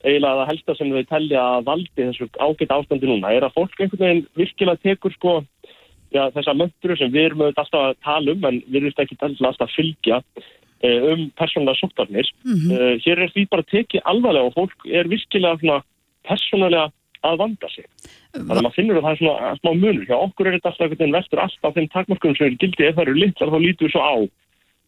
eiginlega 0.00 0.38
það 0.38 0.50
helsta 0.50 0.76
sem 0.78 0.92
við 0.94 1.08
tellja 1.10 1.42
að 1.56 1.66
valdi 1.66 2.06
þessu 2.06 2.28
ágætt 2.40 2.72
ástandi 2.72 3.10
núna 3.10 3.32
er 3.36 3.44
að 3.44 3.56
fólk 3.58 3.74
einhvern 3.76 4.04
veginn 4.06 4.22
virkilega 4.38 4.80
tekur 4.80 5.12
sko 5.12 5.34
já, 6.14 6.22
þessa 6.34 6.54
möndru 6.56 6.96
sem 6.96 7.12
við 7.12 7.28
erum 7.28 7.44
auðvitað 7.44 7.66
alltaf 7.66 7.84
að 7.84 7.98
tala 8.06 8.34
um 8.34 8.48
en 8.48 8.62
við 8.66 8.80
erum 8.80 9.04
ekki 9.04 9.18
alltaf 9.26 9.66
að 9.66 9.74
fylgja 9.76 10.20
uh, 10.20 11.00
um 11.12 11.26
persónulega 11.36 11.80
sóttarnir. 11.82 12.30
Mm 12.46 12.56
-hmm. 12.56 12.72
uh, 12.78 12.94
hér 13.04 13.24
er 13.26 13.34
því 13.34 13.46
bara 13.50 13.68
tekið 13.74 14.06
alvarlega 14.12 14.48
og 14.48 14.56
fólk 14.56 14.88
er 14.88 15.08
virkilega 15.08 15.60
svona 15.60 15.82
persónulega 16.28 16.88
að 17.26 17.38
vanda 17.42 17.68
sig. 17.72 17.86
Þannig 18.34 18.56
að 18.56 18.64
maður 18.64 18.76
finnur 18.76 18.98
að 18.98 19.06
það 19.06 19.12
er 19.12 19.20
svona 19.20 19.54
smá 19.58 19.70
munur. 19.76 20.04
Hjá 20.08 20.16
okkur 20.16 20.48
er 20.48 20.56
þetta 20.56 20.70
alltaf 20.70 20.84
einhvern 20.86 21.00
veginn 21.00 21.16
vestur 21.16 21.42
alltaf 21.44 21.76
þeim 21.76 21.88
takmarkunum 21.94 22.36
sem 22.38 22.46
eru 22.48 22.60
gildið. 22.62 22.88
Ef 22.88 22.96
það 22.96 23.06
eru 23.06 23.16
litlar 23.18 23.52
þá 23.52 23.58
lítum 23.64 23.88
við 23.88 23.94
svo 23.94 24.04
á 24.04 24.14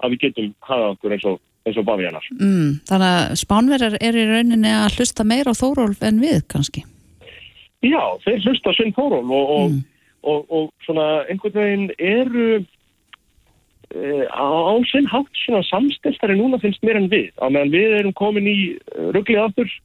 að 0.03 0.15
við 0.15 0.23
getum 0.27 0.51
hafað 0.69 0.89
okkur 0.95 1.17
eins 1.17 1.29
og, 1.31 1.39
og 1.73 1.87
bafiðanar. 1.89 2.29
Mm, 2.41 2.69
þannig 2.91 3.15
að 3.19 3.37
spánverðar 3.43 3.97
er 4.01 4.19
í 4.19 4.27
rauninni 4.31 4.75
að 4.79 4.99
hlusta 4.99 5.27
meira 5.29 5.55
á 5.55 5.61
Þórólf 5.61 6.05
en 6.09 6.21
við 6.23 6.43
kannski? 6.53 6.85
Já, 7.83 8.03
þeir 8.25 8.45
hlusta 8.47 8.77
sinn 8.79 8.95
Þórólf 8.97 9.31
og, 9.39 9.53
og, 9.57 9.71
mm. 9.71 9.83
og, 10.33 10.45
og 10.59 10.71
svona 10.87 11.09
einhvern 11.31 11.59
veginn 11.59 11.89
eru 11.99 12.49
uh, 12.59 14.27
á, 14.33 14.75
sinn 14.91 15.09
hátt 15.11 15.45
svona 15.45 15.63
samsteltari 15.69 16.39
núna 16.39 16.61
finnst 16.63 16.83
mér 16.87 17.03
en 17.03 17.11
við 17.13 17.31
á 17.39 17.47
meðan 17.47 17.75
við 17.75 17.97
erum 18.01 18.19
komin 18.19 18.49
í 18.51 18.59
rugglið 19.15 19.45
aftur 19.47 19.69
uh, 19.69 19.81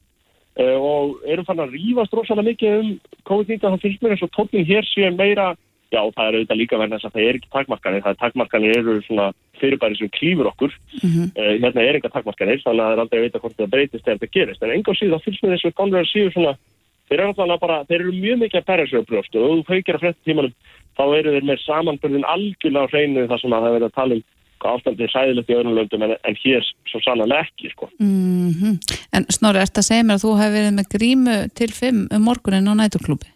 og 0.58 1.20
erum 1.26 1.46
fann 1.46 1.60
að 1.62 1.74
rífast 1.76 2.14
rosalega 2.16 2.50
mikið 2.50 2.76
um 2.80 2.92
COVID-19 3.30 3.62
þá 3.62 3.82
finnst 3.82 4.02
mér 4.02 4.14
eins 4.16 4.24
og 4.26 4.32
tónin 4.34 4.66
hér 4.66 4.86
sé 4.88 5.10
meira 5.14 5.52
já 5.88 6.02
það 6.12 6.24
er 6.26 6.34
auðvitað 6.36 6.58
líka 6.60 6.78
verðan 6.78 6.98
þess 6.98 7.08
að 7.08 7.14
það 7.14 7.26
er 7.28 7.36
ekki 7.38 7.52
takmarkanir 7.54 8.02
það 8.04 8.10
er 8.14 8.22
takmarkanir 8.22 8.78
eru 8.78 8.96
svona 9.06 9.28
fyrirbæri 9.60 9.96
sem 9.98 10.10
klýfur 10.18 10.50
okkur 10.50 10.72
Mhm. 11.02 11.30
uh, 11.38 11.54
hérna 11.62 11.80
er 11.84 11.94
enga 11.96 12.10
takmarkanir 12.12 12.60
þannig 12.64 12.82
að 12.82 12.88
það 12.88 12.92
er 12.96 13.02
aldrei 13.04 13.18
að 13.20 13.26
vita 13.28 13.38
hvort 13.38 13.56
það 13.56 13.70
breytist 13.72 14.04
þegar 14.04 14.18
þetta 14.18 14.34
gerist 14.36 14.62
en 14.62 14.74
enga 14.74 14.92
síðan 14.98 15.24
finnst 15.24 15.42
mér 15.42 15.54
þess 15.56 15.70
að 15.70 15.78
konverðar 15.80 16.10
séu 16.12 16.32
svona 16.32 16.52
þeir 17.08 17.20
eru 17.20 17.28
alltaf 17.32 17.60
bara, 17.60 17.84
þeir 17.88 18.00
eru 18.02 18.12
mjög 18.12 18.38
mikið 18.42 18.60
að 18.60 18.66
berja 18.68 18.86
sér 18.90 19.00
á 19.00 19.08
brjóst 19.08 19.36
og 19.38 19.46
þú 19.48 19.64
feikir 19.64 19.94
að 19.96 20.02
frétta 20.02 20.24
tímanum 20.28 20.54
þá 20.98 21.04
eru 21.18 21.30
þeir 21.38 21.46
með 21.48 21.62
samanbörðin 21.64 22.26
algjörlega 22.34 22.84
á 22.84 22.90
hreinu 22.92 23.28
þar 23.30 23.40
sem 23.40 23.52
að 23.56 23.62
það 23.64 23.74
verður 23.78 23.88
að 23.88 23.98
tala 24.00 24.14
um 24.18 24.24
ástandið 24.66 25.06
er 25.06 25.12
sæðilegt 25.12 25.50
í 25.50 25.56
öðrum 25.56 25.76
löndum 25.78 26.02
en, 26.02 26.14
en 26.24 26.38
hér 26.42 26.66
svo 26.90 27.00
sannlega 27.04 27.46
ekki 27.46 27.70
sko. 27.74 27.90
Mm 28.02 28.76
En 29.12 29.24
Snorri, 29.32 29.62
ert 29.62 29.78
að 29.78 29.86
segja 29.88 30.04
mér 30.04 30.18
að 30.18 30.24
þú 30.24 30.34
hefur 30.38 30.56
verið 30.58 30.74
með 30.76 30.88
grímu 30.94 31.36
til 31.54 31.70
fimm 31.72 32.06
um 32.12 32.22
morgunin 32.26 32.70
á 32.70 32.74
næturklúbi? 32.78 33.30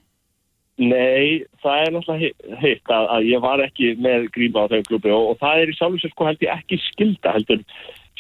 Nei, 0.83 1.45
það 1.63 1.81
er 1.85 1.91
náttúrulega 1.93 2.59
hitt 2.63 2.91
að, 2.91 3.09
að 3.15 3.27
ég 3.29 3.43
var 3.45 3.61
ekki 3.63 3.95
með 4.03 4.29
gríma 4.35 4.65
á 4.67 4.71
þeim 4.73 4.87
klubi 4.89 5.11
og, 5.13 5.33
og 5.33 5.41
það 5.43 5.63
er 5.63 5.73
í 5.73 5.77
sjálfum 5.79 6.01
sér 6.03 6.15
sko 6.15 6.29
held 6.31 6.43
ég 6.43 6.55
ekki 6.57 6.79
skilda 6.91 7.35
heldur 7.37 7.61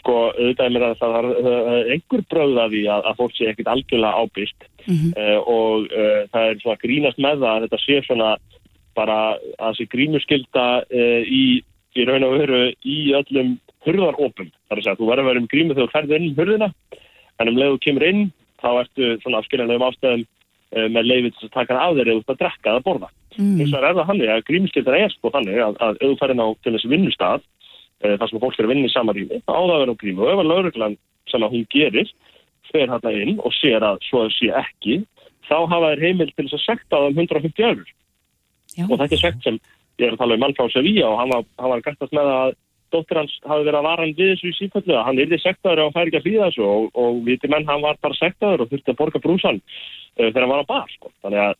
sko 0.03 0.17
auðvitað 0.35 0.67
er 0.67 0.75
mér 0.75 0.85
að 0.89 1.01
það 1.01 1.29
uh, 1.31 1.93
einhver 1.95 2.25
bröð 2.31 2.61
að 2.61 2.77
að, 2.93 3.11
fólk 3.19 3.35
sé 3.37 3.49
ekkit 3.51 3.73
algjörlega 3.73 4.23
ábyrst 4.23 4.69
Mhm. 4.83 5.13
uh, 5.15 5.39
og 5.47 5.87
uh, 5.95 6.25
það 6.33 6.49
er 6.49 6.57
svona 6.59 6.81
grínast 6.83 7.19
með 7.23 7.43
það 7.45 7.53
að 7.53 7.65
þetta 7.67 7.79
sé 7.85 7.99
svona 8.03 8.31
bara 8.99 9.19
að 9.33 9.69
þessi 9.69 9.87
grímuskylda 9.93 10.65
uh, 10.83 11.23
í, 11.23 11.63
í 11.97 12.05
raun 12.09 12.27
og 12.27 12.37
veru 12.39 12.61
í 12.85 12.99
öllum 13.19 13.57
hurðarópum 13.87 14.53
þar 14.69 14.79
að 14.79 14.85
segja, 14.85 14.99
þú 15.01 15.09
verður 15.11 15.25
að 15.25 15.31
vera 15.31 15.43
um 15.43 15.51
grímu 15.53 15.75
þegar 15.75 15.89
þú 15.89 15.97
ferði 15.97 16.19
inn 16.19 16.37
hurðina 16.39 16.69
en 17.41 17.51
um 17.51 17.59
leið 17.59 17.75
þú 17.75 17.81
kemur 17.87 18.07
inn 18.09 18.23
þá 18.63 18.69
ertu 18.85 19.11
svona 19.23 19.41
af 19.41 19.49
skiljanlegum 19.49 19.89
ástæðum 19.89 20.23
uh, 20.23 20.89
með 20.95 21.09
leiðið 21.11 21.43
að 21.43 21.53
taka 21.57 21.75
það 21.75 21.83
á 21.83 21.91
þeir 21.99 22.13
eða 22.13 22.23
ert 22.23 22.33
að 22.33 22.41
drekka 22.45 22.73
eða 22.73 22.87
borða 22.87 23.11
Mm. 23.33 23.57
hins 23.63 23.73
vegar 23.73 23.89
er 23.89 23.97
það 23.97 24.09
þannig 24.11 24.29
að 24.29 24.43
grímuskyldan 24.45 24.99
er 24.99 25.13
sko 25.15 25.31
þannig 25.33 25.61
að, 25.65 25.77
að 25.81 25.95
ef 25.97 26.11
þú 26.11 26.17
ferðin 26.21 26.43
á 26.45 26.49
til 26.53 26.73
þessi 26.75 26.91
vinnustad 26.91 27.41
uh, 27.41 28.17
þar 28.21 28.29
sem 28.29 28.43
fólk 28.43 28.59
er 28.59 28.67
að 28.67 28.73
vinna 28.75 28.89
í 28.89 28.93
sama 28.93 29.15
rými 29.17 29.39
þá 29.41 29.53
á 29.57 29.63
það 29.63 29.73
að 29.73 29.81
vera 29.83 29.95
á 29.97 30.01
grímu 30.03 30.25
og 30.27 30.33
ef 30.33 30.43
að 30.43 30.51
lauruglan 30.51 30.97
sem 31.33 31.47
að 31.47 31.55
hún 31.55 31.65
gerir 31.73 32.11
fer 32.69 32.93
hérna 32.93 33.13
inn 33.23 33.41
og 33.41 33.55
sér 33.57 33.87
að 33.89 34.03
svo 34.05 34.27
sé 34.37 34.51
ekki 34.61 34.99
þá 35.49 35.57
hafa 35.65 35.93
þeir 35.95 36.05
heimil 36.05 36.29
til 36.33 36.45
þess 36.45 36.59
að 36.59 36.65
sekta 36.67 36.99
það 36.99 37.09
um 37.09 37.23
150 37.25 37.67
eurur 37.71 37.89
Já. 38.77 38.85
og 38.85 38.95
þetta 38.99 39.17
er 39.17 39.23
sekt 39.23 39.49
sem 39.49 39.59
ég 40.03 40.11
er 40.11 40.17
að 40.17 40.23
tala 40.25 40.37
um 40.37 40.45
mann 40.45 40.55
frá 40.59 40.69
Sevilla 40.73 41.09
og 41.09 41.19
hann 41.21 41.33
var, 41.33 41.49
hann 41.63 41.73
var 41.73 41.85
gættast 41.87 42.15
með 42.17 42.31
að 42.35 42.55
dóttir 42.93 43.21
hans 43.23 43.35
hafi 43.49 43.67
verið 43.67 43.79
að 43.81 43.89
vara 43.89 44.05
hann 44.05 44.15
við 44.19 44.33
þessu 44.35 44.51
í 44.51 44.57
sífællu 44.59 44.97
að 44.99 45.07
hann 45.09 45.21
yrði 45.25 45.41
sektaður 45.41 45.85
og 45.87 45.95
fær 45.95 46.11
ekki 46.11 46.21
að 46.21 46.29
hlýða 46.29 46.49
þessu 46.51 46.69
og, 46.69 46.89
og 47.03 47.21
viti 47.27 47.51
menn 47.53 47.69
hann 47.69 47.85
var 47.85 48.01
bara 48.05 48.19
sektaður 48.19 48.65
og 48.65 48.73
þurfti 48.73 48.93
að 48.93 49.01
borga 49.01 49.23
brúsan 49.25 49.61
uh, 49.63 50.29
þegar 50.29 50.45
hann 50.45 50.53
var 50.53 50.65
á 50.65 50.73
bar 50.73 50.95
sko. 50.97 51.13
þannig 51.25 51.43
að 51.47 51.55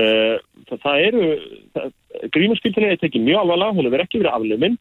uh, 0.00 0.36
það, 0.70 0.82
það 0.86 1.06
eru 1.08 2.32
grímuskildinni 2.34 2.92
er 2.94 3.00
tekið 3.02 3.26
mjög 3.26 3.42
alvarlega, 3.42 3.76
hún 3.76 3.90
hefur 3.90 4.04
ekki 4.06 4.22
verið 4.22 4.38
afnuminn 4.38 4.78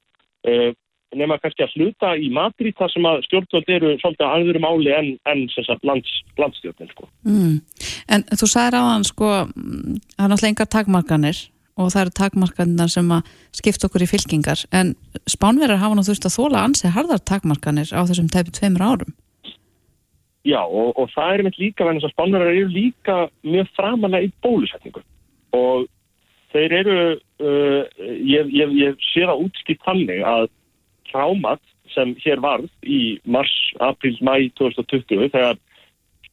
uh, 0.48 0.70
nema 1.16 1.38
kannski 1.40 1.64
að 1.64 1.76
hluta 1.78 2.14
í 2.20 2.30
Madrid 2.36 2.76
þar 2.78 2.92
sem 2.92 3.06
að 3.08 3.22
stjórnvöld 3.28 3.70
eru 3.72 3.94
svolítið 4.02 4.26
að 4.28 4.42
öðru 4.44 4.64
máli 4.64 4.96
en, 4.96 5.12
en 5.32 5.46
sagt 5.56 5.86
lands, 5.88 6.10
landsstjórnin 6.40 6.92
sko. 6.92 7.08
Mm. 7.28 7.54
En 8.12 8.26
þú 8.34 8.50
sagðir 8.52 8.80
á 8.80 8.84
hann 8.92 9.08
sko, 9.08 9.30
mm, 9.48 10.02
það 10.16 10.26
er 10.26 10.34
náttúrulega 10.34 10.52
engar 10.52 10.70
takmarkanir 10.76 11.40
og 11.78 11.92
það 11.94 12.02
eru 12.02 12.16
takmarkanir 12.20 12.92
sem 12.92 13.12
að 13.14 13.30
skipta 13.56 13.88
okkur 13.88 14.06
í 14.06 14.10
fylkingar 14.10 14.66
en 14.76 14.96
spánverðar 15.30 15.82
hafa 15.84 15.98
nú 15.98 16.06
þurft 16.08 16.28
að 16.30 16.38
þóla 16.38 16.64
ansi 16.66 16.92
harðar 16.94 17.24
takmarkanir 17.32 17.94
á 17.94 18.02
þessum 18.10 18.32
tæpi 18.34 18.56
tveimur 18.58 18.86
árum. 18.86 19.14
Já, 20.48 20.62
og, 20.64 20.94
og 20.96 21.12
það 21.12 21.34
er 21.34 21.46
mitt 21.48 21.60
líka 21.60 21.86
vegna 21.86 22.02
þess 22.02 22.10
að 22.10 22.16
spánverðar 22.16 22.56
eru 22.56 22.74
líka 22.74 23.16
mjög 23.44 23.72
framalega 23.76 24.30
í 24.30 24.34
bólusetningu 24.46 25.04
og 25.58 25.88
þeir 26.54 26.76
eru, 26.82 27.00
uh, 27.44 27.82
ég, 28.06 28.54
ég, 28.56 28.76
ég 28.78 29.10
sé 29.12 29.26
það 29.28 29.44
útskipt 29.48 29.84
þannig 29.86 30.24
að 30.26 30.48
trámat 31.12 31.64
sem 31.94 32.14
hér 32.24 32.42
varð 32.44 32.70
í 32.84 33.18
mars, 33.28 33.54
april, 33.84 34.16
mæ 34.24 34.50
2020 34.60 35.32
þegar 35.34 35.60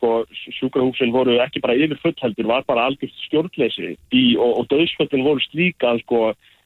sko, 0.04 0.50
sjúkrahúsin 0.58 1.12
voru 1.14 1.38
ekki 1.42 1.62
bara 1.64 1.76
yfir 1.78 1.98
fullheldur, 2.02 2.48
var 2.48 2.64
bara 2.68 2.88
algjörst 2.88 3.16
stjórnleysi 3.26 3.94
í, 4.12 4.24
og, 4.36 4.60
og 4.60 4.68
döðsföllin 4.72 5.24
voru 5.24 5.40
slíka 5.40 5.94
að 5.94 6.02
sko, 6.04 6.20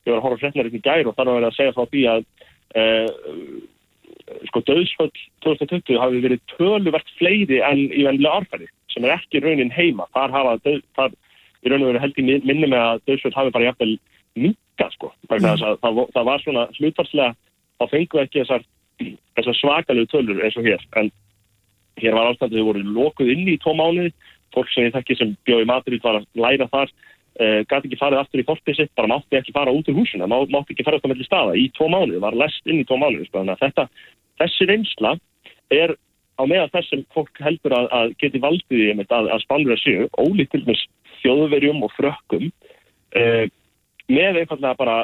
ég 0.06 0.12
var 0.12 0.18
að 0.18 0.24
horfa 0.26 0.40
fréttnar 0.42 0.70
ykkur 0.70 0.84
gær 0.86 1.10
og 1.10 1.16
þar 1.16 1.28
var 1.30 1.38
verið 1.38 1.50
að 1.50 1.58
segja 1.58 1.76
frá 1.76 1.84
því 1.92 2.02
að 2.12 2.26
uh, 2.82 3.08
sko 4.48 4.62
döðsföll 4.66 5.10
2020 5.46 6.00
hafi 6.02 6.22
verið 6.24 6.42
töluvert 6.56 7.14
fleiri 7.20 7.62
enn 7.64 7.84
í 7.86 8.04
vennilega 8.06 8.42
árfæri 8.42 8.70
sem 8.92 9.04
er 9.06 9.14
ekki 9.18 9.42
raunin 9.44 9.72
heima. 9.74 10.08
Þar 10.16 10.34
hafa 10.34 10.56
döð, 10.64 10.82
þar 10.96 11.14
í 11.62 11.70
raun 11.70 11.84
og 11.84 11.92
veru 11.92 12.02
held 12.02 12.18
í 12.18 12.26
min- 12.26 12.48
minni 12.48 12.70
með 12.72 12.84
að 12.88 13.04
döðsföll 13.06 13.36
hafi 13.36 13.54
bara 13.54 13.70
jafnvel 13.70 13.94
minka 14.38 14.90
sko. 14.96 15.12
Vegna 15.30 15.54
þess 15.54 15.68
að 15.68 15.80
það, 15.84 16.02
það 16.16 16.28
var 16.32 16.44
svona 16.44 16.66
hlutvarslega, 16.78 17.38
þá 17.78 17.84
fengum 17.92 18.18
við 18.18 18.26
ekki 18.26 18.42
þessar, 18.42 18.68
þessar 19.38 19.58
svakalegu 19.62 20.12
tölur 20.12 20.44
eins 20.44 20.58
og 20.58 20.68
hér. 20.68 20.84
En 20.98 21.12
hér 22.02 22.16
var 22.16 22.32
ástandið, 22.32 22.60
þau 22.60 22.68
voru 22.70 22.82
lokuð 22.96 23.32
inn 23.34 23.46
í 23.50 23.58
tvo 23.62 23.74
mánuði, 23.78 24.12
fólk 24.54 24.72
sem 24.72 24.88
ég 24.88 24.96
þekki 24.96 25.16
sem 25.18 25.36
bjóði 25.46 25.68
Madrid 25.68 26.04
var 26.04 26.20
að 26.20 26.26
læra 26.38 26.68
þar, 26.72 26.92
uh, 27.40 27.60
gæti 27.68 27.90
ekki 27.90 28.00
farið 28.00 28.22
aftur 28.22 28.42
í 28.42 28.46
þorpið 28.48 28.78
sitt, 28.78 28.92
bara 28.98 29.10
mátti 29.12 29.38
ekki 29.38 29.54
fara 29.56 29.74
út 29.74 29.90
úr 29.90 29.98
húsina, 30.00 30.28
má, 30.30 30.38
mátti 30.52 30.74
ekki 30.74 30.86
fara 30.86 31.00
upp 31.00 31.08
á 31.08 31.10
melli 31.12 31.26
staða 31.26 31.56
í 31.58 31.68
tvo 31.76 31.90
mánuði, 31.92 32.22
var 32.24 32.38
lest 32.38 32.70
inn 32.70 32.82
í 32.82 32.86
tvo 32.88 33.00
mánuði, 33.00 33.28
sko, 33.28 33.42
þannig 33.42 33.56
að 33.56 33.64
þetta, 33.66 33.88
þessi 34.42 34.70
reynsla 34.70 35.14
er 35.74 35.94
á 36.38 36.42
meðan 36.46 36.72
þess 36.72 36.94
sem 36.94 37.04
fólk 37.14 37.42
heldur 37.42 37.74
að, 37.74 37.90
að 37.98 38.16
geti 38.22 38.40
valdið 38.42 38.82
í 38.86 38.90
að, 39.02 39.30
að 39.34 39.44
spánur 39.44 39.74
að 39.74 39.84
séu, 39.84 40.08
ólíkt 40.22 40.54
til 40.54 40.64
dæmis 40.64 40.86
þjóðverjum 41.18 41.84
og 41.84 41.94
frökkum, 41.98 42.50
uh, 43.18 43.44
með 44.08 44.42
einfallega 44.42 44.78
bara 44.78 44.98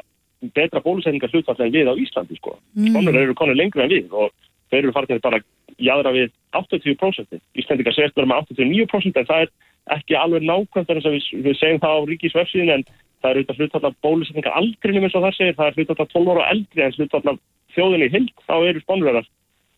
betra 0.55 0.83
bólusetningar 0.85 1.33
hlutfall 1.33 1.61
en 1.65 1.73
við 1.73 1.89
á 1.89 1.95
Íslandi, 1.97 2.37
sko. 2.39 2.59
Spánur 2.77 3.17
eru 3.17 3.37
konur 3.39 3.57
lengra 3.57 3.87
en 3.87 3.93
við 3.93 4.13
og 4.13 4.33
þeir 4.75 4.83
eru 4.83 4.97
farin 4.97 5.23
bara 5.25 5.41
jáðra 5.79 6.13
við 6.15 6.35
80%. 6.55 7.41
Íslandika 7.59 7.95
segist 7.95 8.19
vera 8.19 8.31
með 8.31 8.51
89% 8.55 9.21
en 9.21 9.31
það 9.31 9.47
er 9.47 9.55
ekki 9.95 10.19
alveg 10.19 10.45
nákvæmt 10.45 10.91
þess 10.91 11.09
að 11.09 11.17
við, 11.17 11.25
við 11.47 11.59
segjum 11.61 11.83
það 11.83 11.97
á 11.97 12.01
ríkis 12.11 12.37
websíðin 12.37 12.75
en 12.75 12.85
það 13.25 13.31
er 13.31 13.39
auðvitað 13.39 13.61
hlutfall 13.61 13.89
af 13.89 13.97
bólusetningar 14.05 14.59
aldrinum 14.59 15.07
eins 15.07 15.17
og 15.17 15.25
það 15.25 15.37
segir, 15.39 15.57
það 15.59 15.71
er 15.71 15.79
hlutfall 15.79 16.05
af 16.05 16.13
12 16.13 16.31
ára 16.31 16.45
og 16.45 16.51
eldri 16.53 16.85
en 16.85 16.97
hlutfall 16.99 17.31
af 17.33 17.41
þjóðinni 17.75 18.11
hild, 18.13 18.35
þá 18.45 18.55
eru 18.69 18.83
spánverðar 18.85 19.29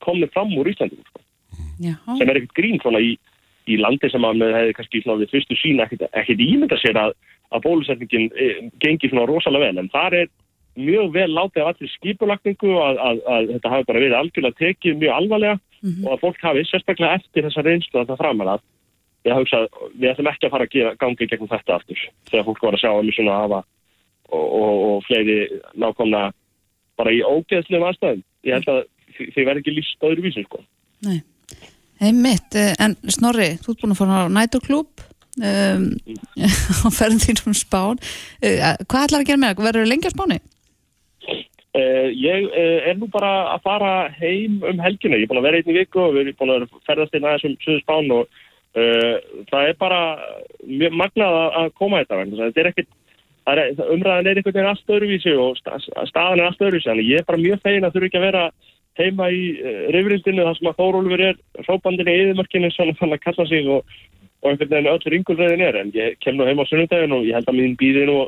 komnið 0.04 0.32
fram 0.35 0.52
úr 0.59 0.70
Íslandi 0.70 0.98
sko, 1.06 1.22
sem 2.18 2.28
er 2.28 2.40
ekkert 2.40 2.56
grín 2.59 2.80
svona 2.82 3.02
í, 3.02 3.14
í 3.70 3.78
landi 3.80 4.11
sem 4.12 4.26
að 4.26 4.42
með 4.42 4.56
hefði 4.59 4.74
kannski 4.78 5.02
svona 5.04 5.22
við 5.22 5.32
fyrstu 5.35 5.59
sín 5.61 5.82
ekkert, 5.85 6.42
ímynda 6.42 6.78
sér 6.82 7.00
að, 7.00 7.14
að 7.54 7.64
bólusetningin 7.66 8.28
e, 8.35 8.50
gengi 8.82 9.11
svona 9.11 9.28
rosalega 9.30 9.70
vel. 9.70 9.82
En 9.82 9.92
þar 9.94 10.18
er 10.22 10.32
mjög 10.76 11.12
vel 11.14 11.28
látið 11.32 11.62
af 11.62 11.68
allir 11.74 11.90
skipulagningu 11.96 12.72
að, 12.82 12.98
að, 13.08 13.20
að 13.34 13.50
þetta 13.54 13.72
hafi 13.74 13.86
bara 13.90 14.02
verið 14.04 14.16
algjörlega 14.20 14.58
tekið 14.60 14.98
mjög 15.02 15.14
alvarlega 15.18 15.58
og 16.06 16.10
að 16.14 16.20
fólk 16.24 16.40
hafi 16.42 16.64
sérstaklega 16.70 17.14
eftir 17.20 17.44
þessa 17.46 17.62
reynslu 17.66 18.00
að 18.00 18.08
það 18.10 18.20
framalega 18.22 18.62
ég 19.26 19.32
hafa 19.34 19.42
hugsað, 19.42 19.64
við 19.98 20.10
ætlum 20.12 20.28
ekki 20.30 20.46
að 20.46 20.52
fara 20.54 20.66
að 20.66 20.72
gera, 20.76 20.92
gangi 21.02 21.26
gegnum 21.30 21.50
þetta 21.50 21.76
aftur 21.76 22.02
þegar 22.30 22.44
fólk 22.46 22.60
var 22.66 22.76
að 22.76 22.82
sjá 22.84 22.90
að 22.92 23.04
mér 23.08 23.16
svona 23.16 23.38
hafa 23.42 23.60
og, 24.26 24.44
og, 24.60 24.74
og 24.90 25.04
fleiri 25.06 25.38
nákomna 25.82 26.20
bara 26.96 27.12
í 27.14 27.20
ógeðslegum 27.26 27.88
aðstæðum 27.90 28.22
ég 28.46 28.54
held 28.56 28.70
að 28.72 28.80
þi- 29.16 29.30
þið 29.34 29.48
verði 29.50 29.62
ekki 29.64 29.74
líst 29.76 30.06
öðruvísi 30.10 30.44
sko. 30.46 30.62
nei. 31.06 31.18
Einmitt, 31.96 32.52
eh, 32.60 32.74
en 32.84 32.92
Snorri, 33.08 33.54
þú 33.64 33.72
ert 33.72 33.80
búin 33.86 33.94
að 33.94 34.00
fara 34.02 34.16
á 34.28 34.34
næturklúb 34.36 35.04
um, 35.40 35.84
á 36.84 36.88
ferðin 36.92 37.22
þínum 37.22 37.54
spán. 37.56 37.96
Uh, 38.44 38.74
hvað 38.84 39.06
ætlar 39.06 39.22
að 39.22 39.28
gera 39.30 39.40
með 39.40 39.54
það? 39.54 39.64
Verður 39.70 39.88
lengi 39.88 40.10
á 40.10 40.12
spáni? 40.12 40.36
Uh, 41.76 42.08
ég 42.16 42.46
uh, 42.48 42.88
er 42.88 42.96
nú 42.96 43.08
bara 43.12 43.52
að 43.52 43.64
fara 43.66 43.88
heim 44.16 44.62
um 44.64 44.78
helginu, 44.80 45.18
ég 45.18 45.26
er 45.26 45.28
búin 45.28 45.42
að 45.42 45.48
vera 45.50 45.58
einn 45.60 45.72
í 45.72 45.76
viku 45.76 46.00
og 46.06 46.14
við 46.14 46.22
erum 46.22 46.36
búin 46.38 46.52
að 46.54 46.68
ferðast 46.88 47.16
inn 47.18 47.26
aðeins 47.28 47.44
um 47.50 47.56
Suður 47.64 47.82
Spán 47.82 48.12
og 48.16 48.22
uh, 48.80 49.16
það 49.50 49.66
er 49.72 49.76
bara 49.82 49.98
mjög 50.64 50.96
magnað 51.02 51.36
að- 51.44 51.74
koma 51.76 52.00
þetta 52.00 52.22
þetta 52.30 52.62
er 52.62 52.70
það 53.46 53.60
er, 53.60 53.74
umræðan 53.92 54.30
er 54.30 54.40
einhvern 54.40 54.56
veginn 54.56 54.70
allt 54.70 54.94
öðruvísi 54.96 55.34
og 55.36 55.60
sta, 55.60 55.76
staðan 56.08 56.40
er 56.40 56.48
allt 56.48 56.64
öðruvísi 56.64 56.88
þannig 56.88 57.10
ég 57.12 57.20
er 57.20 57.28
bara 57.28 57.42
mjög 57.44 57.60
fegin 57.66 57.86
að 57.86 57.98
þurfa 57.98 58.08
ekki 58.08 58.20
að 58.22 58.26
vera 58.30 58.44
heima 58.96 59.28
í 59.28 59.42
rifrildinu 59.92 60.46
þar 60.46 60.56
sem 60.56 60.70
að 60.70 60.78
Þórólfur 60.80 61.24
er 61.26 61.36
hrópandinn 61.66 62.08
í 62.08 62.16
eðimörkinu 62.22 62.72
svona 62.72 62.96
þannig 62.96 63.20
að 63.20 63.26
kalla 63.26 63.46
sig 63.50 63.68
og, 63.68 63.92
og 64.40 64.48
einhvern 64.50 64.72
veginn 64.72 64.88
öll 64.94 65.12
ringulröðin 65.12 65.66
er. 65.66 65.76
En 65.82 65.92
ég 65.92 66.16
kem 66.24 66.40
nú 66.40 66.48
heim 66.48 66.62
á 66.62 66.64
sunnudagin 66.64 67.12
og 67.12 67.28
ég 67.28 67.36
held 67.36 67.52
að 67.52 67.58
mín 67.60 67.76
býði 67.76 68.06
nú 68.08 68.24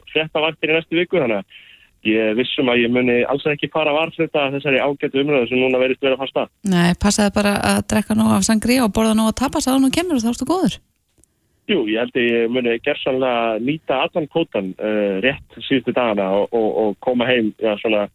ég 2.06 2.36
vissum 2.38 2.68
að 2.70 2.82
ég 2.84 2.92
muni 2.94 3.16
alls 3.26 3.46
ekki 3.50 3.70
fara 3.72 3.92
að 3.92 3.98
varflita 3.98 4.44
þessari 4.54 4.82
ágættu 4.82 5.22
umröðu 5.22 5.48
sem 5.50 5.62
núna 5.62 5.80
verist 5.82 6.02
verið 6.04 6.18
að 6.18 6.22
fasta. 6.24 6.44
Nei, 6.70 6.92
passaði 7.02 7.34
bara 7.34 7.54
að 7.72 7.80
drekka 7.92 8.16
nóg 8.18 8.36
af 8.36 8.46
sangri 8.46 8.78
og 8.84 8.92
borða 8.94 9.16
nóg 9.18 9.32
að 9.32 9.40
tapas 9.42 9.66
að 9.66 9.80
hún 9.80 9.94
kemur 9.94 10.18
og 10.18 10.24
þá 10.24 10.30
ertu 10.32 10.48
góður. 10.48 10.78
Jú, 11.68 11.82
ég 11.90 12.00
held 12.00 12.14
að 12.16 12.28
ég 12.28 12.52
muni 12.52 12.76
gerðsannlega 12.80 13.58
nýta 13.60 13.98
allan 14.06 14.28
kótan 14.32 14.70
uh, 14.78 15.18
rétt 15.24 15.58
síðustu 15.66 15.92
dagana 15.92 16.30
og, 16.38 16.54
og, 16.56 16.70
og 16.80 16.96
koma 17.04 17.26
heim 17.28 17.50
já, 17.60 17.74
svona, 17.82 18.06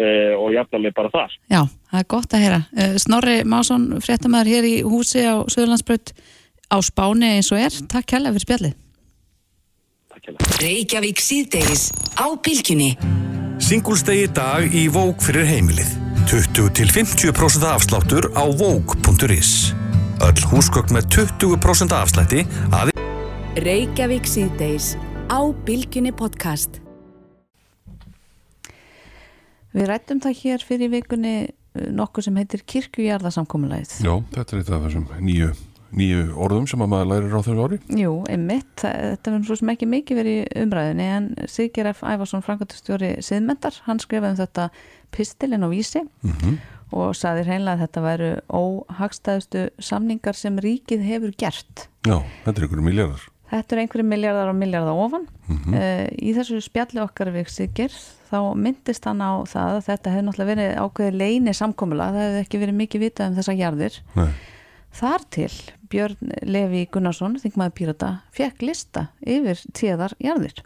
uh, 0.00 0.32
og 0.38 0.54
jafna 0.54 0.80
mig 0.80 0.96
bara 0.96 1.12
þar. 1.12 1.36
Já, 1.52 1.60
það 1.90 2.00
er 2.00 2.08
gott 2.14 2.38
að 2.38 2.46
heyra. 2.46 2.62
Uh, 2.72 2.96
Snorri 3.02 3.36
Másson, 3.44 3.86
fréttamaður 4.00 4.52
hér 4.54 4.70
í 4.70 4.74
húsi 4.88 5.26
á 5.26 5.44
Söðurlandsbrödd 5.52 6.14
á 6.72 6.76
Spáni 6.80 7.36
eins 7.36 7.52
og 7.52 7.60
er. 7.60 7.76
Takk 7.92 8.08
kærlega 8.14 8.38
fyrir 8.38 8.48
spjallið. 8.48 8.76
Reykjavík 10.16 11.20
síðdeis 11.20 11.90
á 12.16 12.24
bylgjunni. 12.40 12.94
Singulstegi 13.60 14.30
dag 14.32 14.72
í 14.72 14.86
Vók 14.88 15.20
fyrir 15.20 15.44
heimilið. 15.44 15.90
20-50% 16.30 17.66
afsláttur 17.68 18.30
á 18.32 18.48
Vók.is. 18.48 19.74
Öll 20.24 20.40
húsgögn 20.48 20.96
með 20.96 21.10
20% 21.18 21.92
afslætti 21.92 22.46
að 22.72 22.94
Reykjavík 23.60 24.24
síðdeis 24.28 24.94
á 25.28 25.40
bylgjunni 25.68 26.14
podcast. 26.16 26.80
Við 29.76 29.90
rættum 29.92 30.24
það 30.24 30.40
hér 30.40 30.64
fyrir 30.64 30.92
vikunni 30.96 31.36
uh, 31.44 31.88
nokkuð 31.92 32.30
sem 32.30 32.40
heitir 32.40 32.64
kirkjujarðasamkomulæð. 32.64 33.98
Já, 34.00 34.14
þetta 34.32 34.48
er 34.48 34.62
eitt 34.62 34.72
af 34.72 34.86
þessum 34.88 35.08
nýju, 35.20 35.52
nýju 35.96 36.22
orðum 36.46 36.66
sem 36.68 36.82
að 36.84 36.92
maður 36.92 37.10
lærir 37.12 37.36
á 37.36 37.40
þessu 37.40 37.64
ári. 37.66 37.78
Jú, 38.02 38.12
einmitt, 38.32 38.74
þetta 38.82 39.32
verður 39.32 39.48
svo 39.48 39.58
sem 39.60 39.72
ekki 39.72 39.90
mikið 39.90 40.20
verið 40.20 40.38
í 40.38 40.64
umræðinni 40.64 41.08
en 41.16 41.28
Sigger 41.50 41.90
F. 41.92 42.02
Ævarsson, 42.04 42.44
frankvæmtastjóri 42.46 43.12
Siðmendar, 43.24 43.78
hann 43.88 44.02
skrifaði 44.02 44.36
um 44.36 44.40
þetta 44.42 44.68
pistilinn 45.16 45.64
á 45.64 45.68
vísi 45.72 46.02
og 46.94 47.16
saði 47.18 47.46
hreinlega 47.46 47.76
að 47.76 47.86
þetta 47.86 48.02
væru 48.04 48.28
óhagstæðustu 48.54 49.64
samningar 49.82 50.38
sem 50.38 50.58
ríkið 50.62 51.02
hefur 51.06 51.32
gert. 51.38 51.88
Já, 52.06 52.20
þetta 52.44 52.60
er 52.60 52.68
ykkur 52.68 52.84
miljardar. 52.84 53.24
Þetta 53.46 53.74
eru 53.74 53.82
einhverju 53.84 54.06
miljardar 54.10 54.50
og 54.50 54.56
miljardar 54.58 55.00
ofan. 55.06 55.26
Mhm. 55.46 55.74
Uh, 55.74 56.06
í 56.18 56.34
þessu 56.34 56.58
spjalli 56.64 57.02
okkar 57.02 57.30
við 57.34 57.50
Sigger 57.54 57.94
þá 58.26 58.38
myndist 58.58 59.06
hann 59.06 59.22
á 59.22 59.38
það 59.46 59.76
að 59.76 59.86
þetta 59.86 60.12
hefði 60.14 60.26
náttúrulega 60.26 60.50
verið 60.50 60.78
ákveðið 60.82 61.18
leini 61.20 61.54
samkomula, 61.54 62.10
það 62.10 62.26
hefði 62.26 62.42
ekki 62.42 62.62
verið 62.62 62.78
mikið 62.80 63.04
vitað 63.06 63.30
um 63.30 63.36
þessa 63.38 63.56
jarðir. 63.60 63.98
Nei. 64.16 64.30
Þar 64.96 65.26
til 65.30 65.52
Björn 65.92 66.32
Levi 66.46 66.84
Gunnarsson, 66.92 67.36
þingmaður 67.42 67.74
Pírata, 67.78 68.10
fekk 68.34 68.62
lista 68.66 69.06
yfir 69.26 69.60
tíðar 69.76 70.14
jarðir 70.22 70.60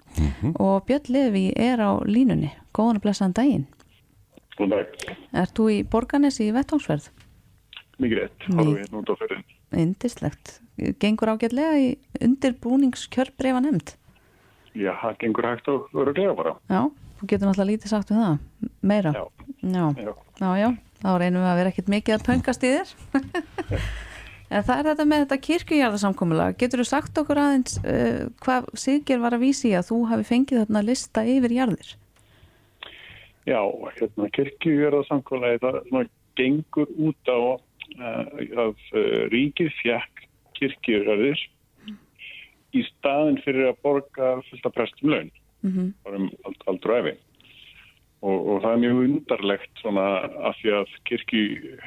og 0.55 0.87
Björn 0.89 1.11
Levi 1.15 1.45
er 1.57 1.83
á 1.83 1.91
línunni. 2.07 2.53
Góðan 2.77 3.01
og 3.01 3.05
blessaðan 3.07 3.37
daginn. 3.37 3.67
Góðan 4.57 4.75
dag. 4.77 5.15
Ert 5.43 5.55
þú 5.59 5.69
í 5.75 5.79
Borganes 5.93 6.41
í 6.41 6.51
vettvángsverð? 6.57 7.11
Mikið 8.01 8.23
rétt. 8.23 8.47
Hárum 8.49 8.71
við 8.75 8.83
hérna 8.85 9.01
út 9.03 9.13
á 9.13 9.15
ferðin. 9.21 9.45
Indislegt. 9.81 10.55
Gengur 11.03 11.35
ágætlega 11.35 11.77
í 11.79 11.89
undirbúningskjörbreifa 12.25 13.61
nefnd? 13.67 13.95
Já, 14.79 14.93
það 15.03 15.17
gengur 15.25 15.49
hægt 15.51 15.69
og 15.69 15.91
öruglega 15.95 16.35
bara. 16.39 16.55
Já, 16.71 16.87
þú 17.21 17.29
getur 17.33 17.51
náttúrulega 17.51 17.71
lítið 17.75 17.93
sagt 17.93 18.13
við 18.15 18.23
það. 18.23 18.39
Meira? 18.87 19.13
Já. 19.17 19.25
Já, 19.61 19.87
Já. 20.41 20.51
já. 20.65 20.71
Þá 21.01 21.11
reynum 21.17 21.41
við 21.45 21.49
að 21.51 21.59
vera 21.61 21.71
ekkert 21.73 21.91
mikið 21.95 22.15
að 22.17 22.25
pöngast 22.29 22.65
í 22.65 22.71
þér. 22.77 22.95
en 24.51 24.67
það 24.67 24.81
er 24.81 24.89
þetta 24.91 25.07
með 25.09 25.25
þetta 25.25 25.39
kirkjujarðarsamkomulag. 25.47 26.57
Getur 26.61 26.83
þú 26.83 26.87
sagt 26.91 27.21
okkur 27.23 27.41
aðeins 27.41 27.79
uh, 27.81 28.29
hvað 28.45 28.71
Sigger 28.85 29.23
var 29.23 29.37
að 29.37 29.45
vísi 29.47 29.73
að 29.79 29.89
þú 29.91 30.01
hafi 30.13 30.29
fengið 30.29 30.63
þarna 30.65 30.85
lista 30.87 31.25
yfir 31.25 31.57
jarðir? 31.57 31.93
Já, 33.49 33.63
hérna, 33.97 34.31
kirkjugjörðarsamkvæmlega 34.37 35.63
það 35.65 35.81
svona, 35.89 36.05
gengur 36.39 36.91
út 37.01 37.31
á 37.33 37.39
uh, 37.41 37.59
að 38.67 38.75
uh, 38.75 39.23
ríkið 39.33 39.73
fjekk 39.81 40.27
kirkjugjörðir 40.61 41.47
í 42.77 42.83
staðin 42.87 43.41
fyrir 43.43 43.73
að 43.73 43.81
borga 43.83 44.35
fullt 44.47 44.67
af 44.69 44.75
prestum 44.77 45.15
laun 45.15 45.31
Mm 45.63 45.71
-hmm. 45.71 46.05
bara 46.05 46.17
um 46.17 46.31
ald, 46.45 46.63
aldur 46.67 46.91
og 48.21 48.37
og, 48.41 48.57
það 48.63 48.73
er 48.73 48.83
mjög 48.85 48.99
undarlegt 49.05 49.81
svona 49.81 50.07
af 50.49 50.59
því 50.61 50.75
að 50.81 50.95
kirkju 51.09 51.45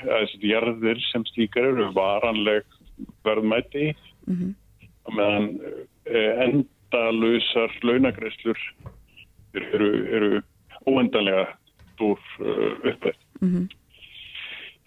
að 0.08 0.24
þessi 0.24 0.50
jarðir 0.50 1.04
sem 1.12 1.26
slíkar 1.30 1.70
eru 1.70 1.92
varanleg 1.94 2.80
verðmæti 3.26 3.94
Mhm. 4.28 4.54
og 5.06 5.16
meðan 5.18 5.48
uh, 6.08 6.44
endalausar 6.46 7.74
launagreislur 7.84 8.60
eru, 9.54 9.90
eru 10.16 10.42
óendanlega 10.88 11.50
stór 11.94 12.22
uh, 12.40 12.78
uppætt. 12.88 13.20
Mhm. 13.42 13.68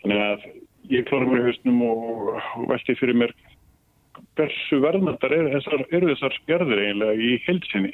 Þannig 0.03 0.23
að 0.25 0.47
ég 0.91 1.05
klára 1.09 1.29
mér 1.29 1.43
í 1.43 1.51
hausnum 1.51 1.83
og, 1.83 2.33
og 2.57 2.67
velti 2.71 2.97
fyrir 2.97 3.19
mér 3.21 3.35
hversu 4.37 4.81
verðmættar 4.81 5.33
eru 5.37 5.53
þessar, 5.53 5.85
eru 5.91 6.11
þessar 6.15 6.41
jarðir 6.49 6.83
eiginlega 6.85 7.21
í 7.21 7.37
heilsinni 7.47 7.93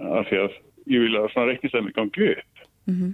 af 0.00 0.28
því 0.30 0.42
að 0.46 0.58
ég 0.90 1.04
vil 1.04 1.18
að 1.18 1.28
svona 1.32 1.50
reiknistæmi 1.50 1.96
gangi 1.96 2.30
upp. 2.34 2.62
Mhm. 2.90 3.10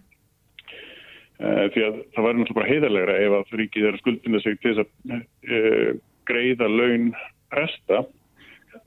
Uh, 1.37 1.67
því 1.69 1.83
að 1.85 1.97
það 2.17 2.25
væri 2.25 2.39
náttúrulega 2.41 2.57
bara 2.57 2.71
heiðarlegra 2.71 3.17
ef 3.21 3.35
að 3.37 3.51
ríkið 3.61 3.87
er 3.87 3.97
að 3.97 4.01
skuldbinda 4.01 4.39
sig 4.41 4.61
til 4.61 4.71
þess 4.73 4.85
að 4.85 5.17
uh, 5.53 5.91
greiða 6.25 6.69
laun 6.73 7.11
presta 7.53 7.99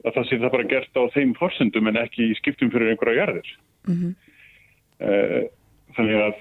að 0.02 0.16
það 0.16 0.26
sé 0.26 0.40
það 0.40 0.54
bara 0.56 0.70
gert 0.72 0.98
á 0.98 1.04
þeim 1.14 1.36
forsendum 1.38 1.92
en 1.92 2.00
ekki 2.02 2.32
í 2.32 2.38
skiptum 2.40 2.72
fyrir 2.74 2.90
einhverja 2.90 3.22
jarðir. 3.22 3.52
Mhm. 3.86 4.16
Uh, 5.00 5.44
þannig 5.96 6.24
að 6.26 6.40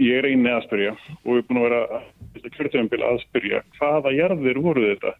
ég 0.00 0.22
reyni 0.24 0.48
að 0.48 0.64
spyrja 0.64 0.94
og 0.94 1.28
við 1.28 1.42
erum 1.42 1.48
búin 1.48 1.60
að 1.60 1.66
vera 1.66 2.00
þetta 2.32 2.52
kjörtjöfumbil 2.56 3.02
að 3.04 3.18
spyrja 3.26 3.60
hvaða 3.76 4.12
jarðir 4.16 4.60
voru 4.64 4.86
þetta 4.86 5.12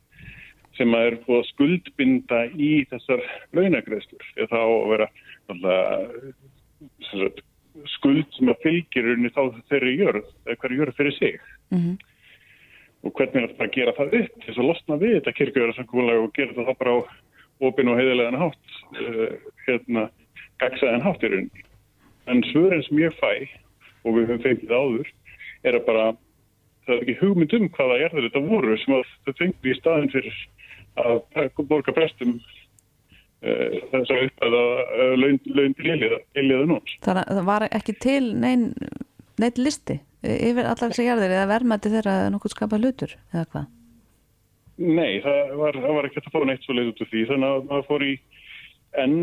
sem 0.78 0.94
að 0.96 1.06
er 1.08 1.18
búið 1.26 1.38
að 1.38 1.48
skuldbinda 1.50 2.40
í 2.56 2.70
þessar 2.90 3.22
launagreðslur 3.52 4.30
eða 4.38 4.48
þá 4.54 4.60
að 4.62 4.88
vera 4.94 5.08
náttúrulega, 5.48 7.42
skuld 7.96 8.26
sem 8.36 8.50
að 8.52 8.62
fylgir 8.62 9.10
unni 9.14 9.30
þá 9.32 9.42
þeirri 9.70 9.92
jörð 9.96 10.26
eða 10.46 10.58
hverju 10.60 10.80
jörð 10.82 10.96
fyrir 10.98 11.14
sig 11.18 11.38
Mhm. 11.72 11.98
og 13.04 13.12
hvernig 13.16 13.42
er 13.42 13.48
þetta 13.48 13.64
að 13.64 13.74
gera 13.76 13.92
það 13.92 14.14
upp 14.20 14.44
þess 14.44 14.58
að 14.58 14.68
losna 14.68 14.98
við 15.00 15.14
þetta 15.16 15.36
kirkjöðarsamkúmulega 15.38 16.22
og 16.22 16.32
gera 16.34 16.54
þetta 16.54 16.78
bara 16.78 16.92
á 16.92 16.98
opin 17.62 17.88
og 17.88 17.98
heiðilegan 17.98 18.40
hátt 18.42 18.66
uh, 19.00 19.32
hérna, 19.66 20.10
gagsaðan 20.58 21.02
hátt 21.06 21.22
í 21.22 21.30
rauninni 21.32 21.64
en 22.26 22.42
svörin 22.52 22.84
sem 22.86 22.98
ég 22.98 23.16
fæ 23.18 23.48
og 24.04 24.14
við 24.16 24.28
höfum 24.28 24.42
fengið 24.42 24.70
áður 24.70 25.08
er 25.64 25.78
að 25.78 25.86
bara 25.86 26.04
það 26.86 26.94
er 26.94 27.02
ekki 27.02 27.20
hugmynd 27.22 27.54
um 27.56 27.68
hvaða 27.70 28.00
jarðir 28.02 28.28
þetta 28.28 28.48
voru 28.50 28.78
sem 28.78 28.94
að 28.94 29.04
það 29.26 29.38
fengið 29.38 29.70
í 29.72 29.78
staðin 29.78 30.12
fyrir 30.12 30.38
að 31.02 31.66
borga 31.70 31.94
prestum 31.96 32.40
þess 33.42 34.12
að 34.14 34.26
upp 34.28 34.44
að 34.46 34.56
uh, 34.58 35.14
laun, 35.18 35.38
til 35.42 36.46
núns. 36.70 36.96
Þannig 37.02 37.24
að 37.26 37.38
það 37.40 37.48
var 37.48 37.68
ekki 37.68 37.96
til 38.02 38.24
neinn 38.38 38.68
neinn 39.40 39.62
listi 39.62 39.98
yfir 40.22 40.66
allar 40.68 40.92
þessi 40.92 41.06
jarðir 41.06 41.34
eða 41.34 41.48
verðmætti 41.50 41.92
þeirra 41.92 42.16
nokkuð 42.32 42.54
skapað 42.54 42.84
hlutur 42.84 43.14
eða 43.32 43.46
hvað? 43.54 43.70
Nei, 44.82 45.20
það 45.24 45.56
var, 45.58 45.78
það 45.78 45.96
var 45.96 46.08
ekki 46.08 46.20
að 46.22 46.28
fá 46.34 46.44
neitt 46.48 46.66
svo 46.66 46.76
leið 46.76 46.92
út 46.92 47.02
úr 47.02 47.10
því 47.10 47.24
þannig 47.30 47.48
að 47.56 47.66
maður 47.70 47.88
fór 47.88 48.04
í 48.06 48.12
enn 49.02 49.18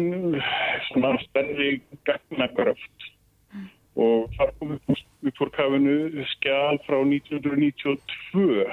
svona 0.89 1.13
stærri 1.23 1.69
gagnagröft 2.09 3.07
og 3.99 4.29
þar 4.37 4.53
kom 4.59 4.75
upp 4.75 5.43
úr 5.45 5.51
kafinu 5.55 6.25
skjál 6.35 6.79
frá 6.85 6.99
1992 6.99 8.67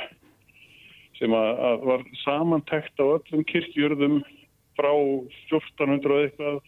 sem 1.17 1.33
að, 1.33 1.51
að 1.69 1.87
var 1.91 2.05
samantækt 2.23 3.01
á 3.01 3.07
öllum 3.07 3.45
kirkjörðum 3.49 4.19
frá 4.77 4.93
1400 4.93 6.13
og 6.13 6.25
eitthvað 6.25 6.61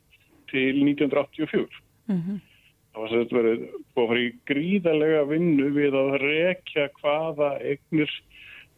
til 0.53 0.81
1984. 0.85 1.83
Mhm. 2.09 2.41
Það 2.89 3.03
var 3.05 3.13
sett 3.13 3.33
verið 3.37 3.61
búið 3.95 4.03
að 4.03 4.09
fara 4.09 4.21
í 4.25 4.31
gríðarlega 4.49 5.23
vinnu 5.29 5.69
við 5.77 5.95
að 5.95 6.15
rekja 6.25 6.89
hvaða 6.99 7.51
eignir 7.61 8.11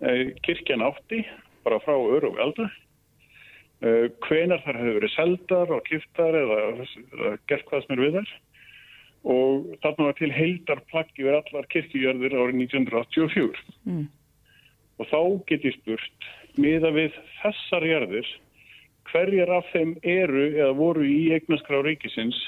eh, 0.02 0.32
kirkjan 0.44 0.84
átti, 0.84 1.22
bara 1.64 1.78
frá 1.80 1.94
öru 1.94 2.32
og 2.34 2.40
elda. 2.42 2.66
Eh, 3.80 4.10
hvenar 4.26 4.60
þar 4.60 4.76
hefur 4.76 4.96
verið 4.98 5.14
seldar 5.14 5.72
og 5.72 5.86
kiftar 5.88 6.36
eða, 6.36 6.58
eða 6.84 7.30
gert 7.48 7.64
hvað 7.70 7.86
sem 7.86 7.94
er 7.96 8.02
við 8.04 8.18
þær. 8.18 8.32
Og 9.30 9.70
þarna 9.84 10.08
var 10.10 10.18
til 10.18 10.30
heildar 10.32 10.82
plagg 10.90 11.16
yfir 11.16 11.38
allar 11.38 11.68
kirkjujörðir 11.72 12.36
árið 12.36 12.60
1984. 12.66 13.64
Mm. 13.88 14.06
Og 15.00 15.08
þá 15.08 15.20
get 15.48 15.64
ég 15.64 15.76
spurt, 15.78 16.28
miða 16.60 16.92
við 16.92 17.16
þessar 17.40 17.88
jörðir, 17.88 18.28
hverjar 19.10 19.52
af 19.58 19.68
þeim 19.74 19.94
eru 20.02 20.46
eða 20.54 20.72
voru 20.78 21.04
í 21.06 21.30
eignaskrá 21.36 21.82
ríkisins 21.84 22.38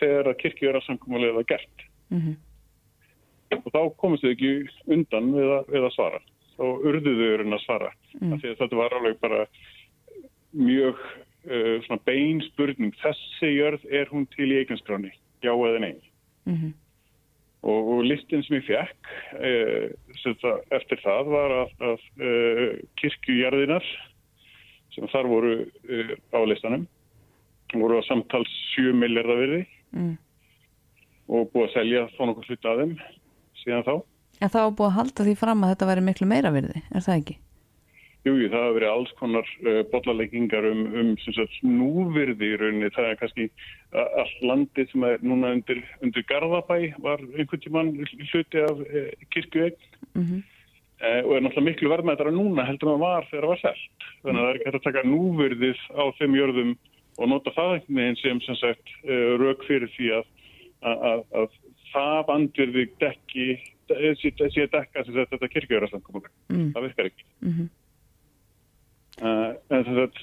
þegar 0.00 0.32
að 0.32 0.40
kirkjujörðarsamkomulega 0.42 1.38
var 1.38 1.48
gert. 1.50 1.86
Mhm. 2.10 2.36
Og 3.52 3.68
þá 3.68 3.82
komist 4.00 4.24
þau 4.24 4.32
ekki 4.32 4.52
undan 4.94 5.32
við 5.36 5.50
að, 5.58 5.66
við 5.74 5.86
að 5.86 5.94
svara. 5.96 6.20
Þá 6.56 6.64
urðuðu 6.88 7.26
þau 7.32 7.56
að 7.56 7.64
svara. 7.66 7.90
Mm. 8.20 8.32
Að 8.32 8.46
þetta 8.60 8.78
var 8.78 8.94
alveg 8.96 9.18
bara 9.20 9.40
mjög 10.56 11.00
uh, 11.48 11.98
bein 12.06 12.40
spurning. 12.48 12.94
Þessi 13.02 13.50
jörð 13.52 13.84
er 13.90 14.08
hún 14.12 14.24
til 14.32 14.48
í 14.52 14.62
eignskráni? 14.62 15.12
Já 15.44 15.52
eða 15.52 15.82
nei? 15.84 15.96
Mhm. 16.48 16.72
Og, 17.62 17.90
og 17.94 18.00
listin 18.08 18.42
sem 18.42 18.56
ég 18.58 18.64
fekk 18.66 19.10
uh, 19.38 20.56
eftir 20.74 20.98
það 21.04 21.28
var 21.30 21.52
að, 21.60 21.76
að 21.92 22.08
uh, 22.18 22.64
kirkjujarðinar 22.98 23.86
sem 24.94 25.08
þar 25.12 25.30
voru 25.30 25.54
uh, 25.62 26.12
á 26.32 26.40
listanum 26.48 26.86
voru 27.72 28.00
á 28.00 28.02
samtals 28.08 28.50
7 28.76 28.92
miljardar 28.96 29.40
virði 29.40 29.62
Mm. 29.92 30.16
og 31.28 31.50
búið 31.52 31.66
að 31.66 31.72
selja 31.74 32.02
þá 32.14 32.20
nokkuð 32.24 32.46
hluti 32.48 32.68
af 32.70 32.78
þeim 32.80 32.92
síðan 33.60 33.82
þá. 33.84 33.94
En 34.40 34.52
var 34.54 34.70
búið 34.78 34.86
að 34.88 34.94
halda 34.96 35.26
því 35.26 35.34
fram 35.36 35.64
að 35.64 35.72
þetta 35.74 35.88
væri 35.90 36.04
miklu 36.06 36.28
meira 36.30 36.52
virði, 36.54 36.80
er 36.88 37.04
það 37.04 37.18
ekki? 37.18 37.36
Jú, 38.22 38.32
jú, 38.38 38.46
það 38.48 38.62
hafa 38.62 38.74
verið 38.78 38.88
alls 38.92 39.12
konar 39.18 39.50
uh, 39.66 39.82
bollaleggingar 39.92 40.68
um, 40.70 40.82
um 41.02 41.10
sem 41.20 41.36
sagt, 41.36 41.58
núvirði 41.60 42.52
í 42.54 42.58
rauninni. 42.60 42.90
Það 42.94 43.08
er 43.10 43.20
kannski 43.20 43.46
allt 43.92 44.44
landið 44.46 44.92
sem 44.94 45.06
er 45.10 45.24
núna 45.26 45.52
undir, 45.58 45.82
undir 46.06 46.24
Garðabæ 46.30 46.78
var 47.04 47.20
einhvern 47.34 47.64
tímann 47.66 47.92
hluti 48.00 48.64
af 48.64 48.80
uh, 48.80 49.12
kirkjuegn 49.34 49.90
Mm 50.12 50.40
uh, 50.40 50.51
og 51.02 51.34
er 51.34 51.42
náttúrulega 51.42 51.66
miklu 51.66 51.90
verðmættara 51.90 52.32
núna 52.34 52.66
heldur 52.68 52.92
það 52.92 53.02
var 53.02 53.28
þegar 53.30 53.44
það 53.44 53.52
var 53.52 53.60
selt. 53.62 54.06
Þannig 54.22 54.38
að 54.38 54.44
það 54.44 54.50
er 54.50 54.58
ekki 54.58 54.68
hægt 54.68 54.78
að 54.78 54.86
taka 54.86 55.04
núvirðið 55.08 55.84
á 55.98 56.04
þeim 56.18 56.38
jörðum 56.38 56.72
og 57.18 57.28
nota 57.28 57.52
það 57.56 57.74
einhvern 57.76 58.00
veginn 58.00 58.20
sem, 58.22 58.40
sem 58.46 58.58
sagt, 58.60 58.94
uh, 59.04 59.34
rauk 59.42 59.66
fyrir 59.68 59.90
því 59.96 60.10
að, 60.18 60.30
að, 60.80 61.04
að, 61.10 61.24
að 61.42 61.56
það 61.92 62.34
andvirði 62.36 62.86
dekki, 63.02 63.48
sé 64.22 64.32
sé 64.38 64.66
dekka 64.72 65.04
sem 65.04 65.16
sagt, 65.16 65.34
þetta 65.34 65.52
kirkjuegarastankomulega. 65.56 66.34
Mm. 66.54 66.68
Það 66.76 66.88
virkar 66.88 67.10
ekki. 67.12 67.28
Mhm. 67.44 67.70
Uh, 69.22 69.50
en 69.68 69.84
þess 69.84 70.06
að 70.06 70.22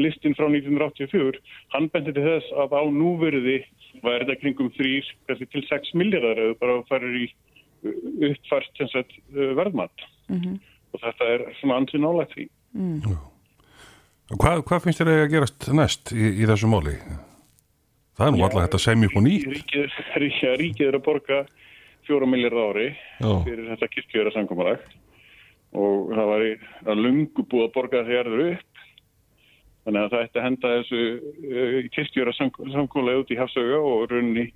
listin 0.00 0.34
frá 0.36 0.46
1984 0.48 1.40
hann 1.74 1.88
bendi 1.92 2.14
til 2.16 2.24
þess 2.24 2.52
að 2.64 2.74
á 2.76 2.82
núverði 2.88 3.58
væri 4.00 4.24
þetta 4.24 4.38
kringum 4.40 4.70
3 4.76 4.92
kannski 5.28 5.48
til 5.52 5.62
6 5.68 5.92
miljardar 6.00 6.40
eða 6.40 6.58
bara 6.60 6.78
farir 6.88 7.18
í 7.20 7.26
uppfært 7.82 8.70
sem 8.78 8.88
sagt, 8.92 9.12
uh, 9.34 9.52
verðmatt 9.58 10.04
Mhm. 10.28 10.58
og 10.94 11.00
þetta 11.02 11.28
er 11.34 11.46
svona 11.60 11.80
ansið 11.82 12.00
nálægt 12.06 12.34
því 12.36 12.48
Mm. 12.72 13.02
Hvað, 14.32 14.62
hvað 14.64 14.80
finnst 14.86 15.00
þér 15.02 15.08
að 15.26 15.30
gerast 15.34 15.66
næst 15.76 16.12
í, 16.16 16.24
í 16.40 16.46
þessu 16.48 16.68
máli? 16.72 16.94
Það 18.16 18.26
er 18.26 18.32
nú 18.32 18.44
alltaf 18.46 18.62
þetta 18.64 18.78
upp 19.04 19.16
og 19.16 19.22
nýtt. 19.26 19.44
ríkið, 19.44 19.90
ríkið, 20.22 20.54
ríkið 20.62 20.88
er 20.88 20.96
að 20.96 21.04
borga 21.04 21.38
4 22.08 22.26
miljardar 22.26 22.72
ári 22.72 22.86
Já. 23.20 23.44
fyrir 23.44 23.68
þetta 23.74 23.88
kirkjöra 23.92 24.32
samkomalag 24.32 24.80
og 25.74 26.10
það 26.16 26.26
var 26.32 26.40
í 26.48 26.52
að 26.86 27.02
lungu 27.04 27.44
búið 27.44 27.66
að 27.68 27.74
borga 27.76 28.02
þessi 28.02 28.18
erður 28.22 28.42
upp 28.54 28.82
þannig 29.84 30.00
að 30.02 30.10
það 30.14 30.24
ætti 30.24 30.40
að 30.40 30.46
henda 30.48 30.72
þessu 30.78 31.02
uh, 31.52 31.78
kirkjöra 31.92 32.32
samkomalag 32.72 33.20
út 33.20 33.30
í 33.36 33.38
hafsauga 33.40 33.78
og 33.84 34.08
runni 34.10 34.46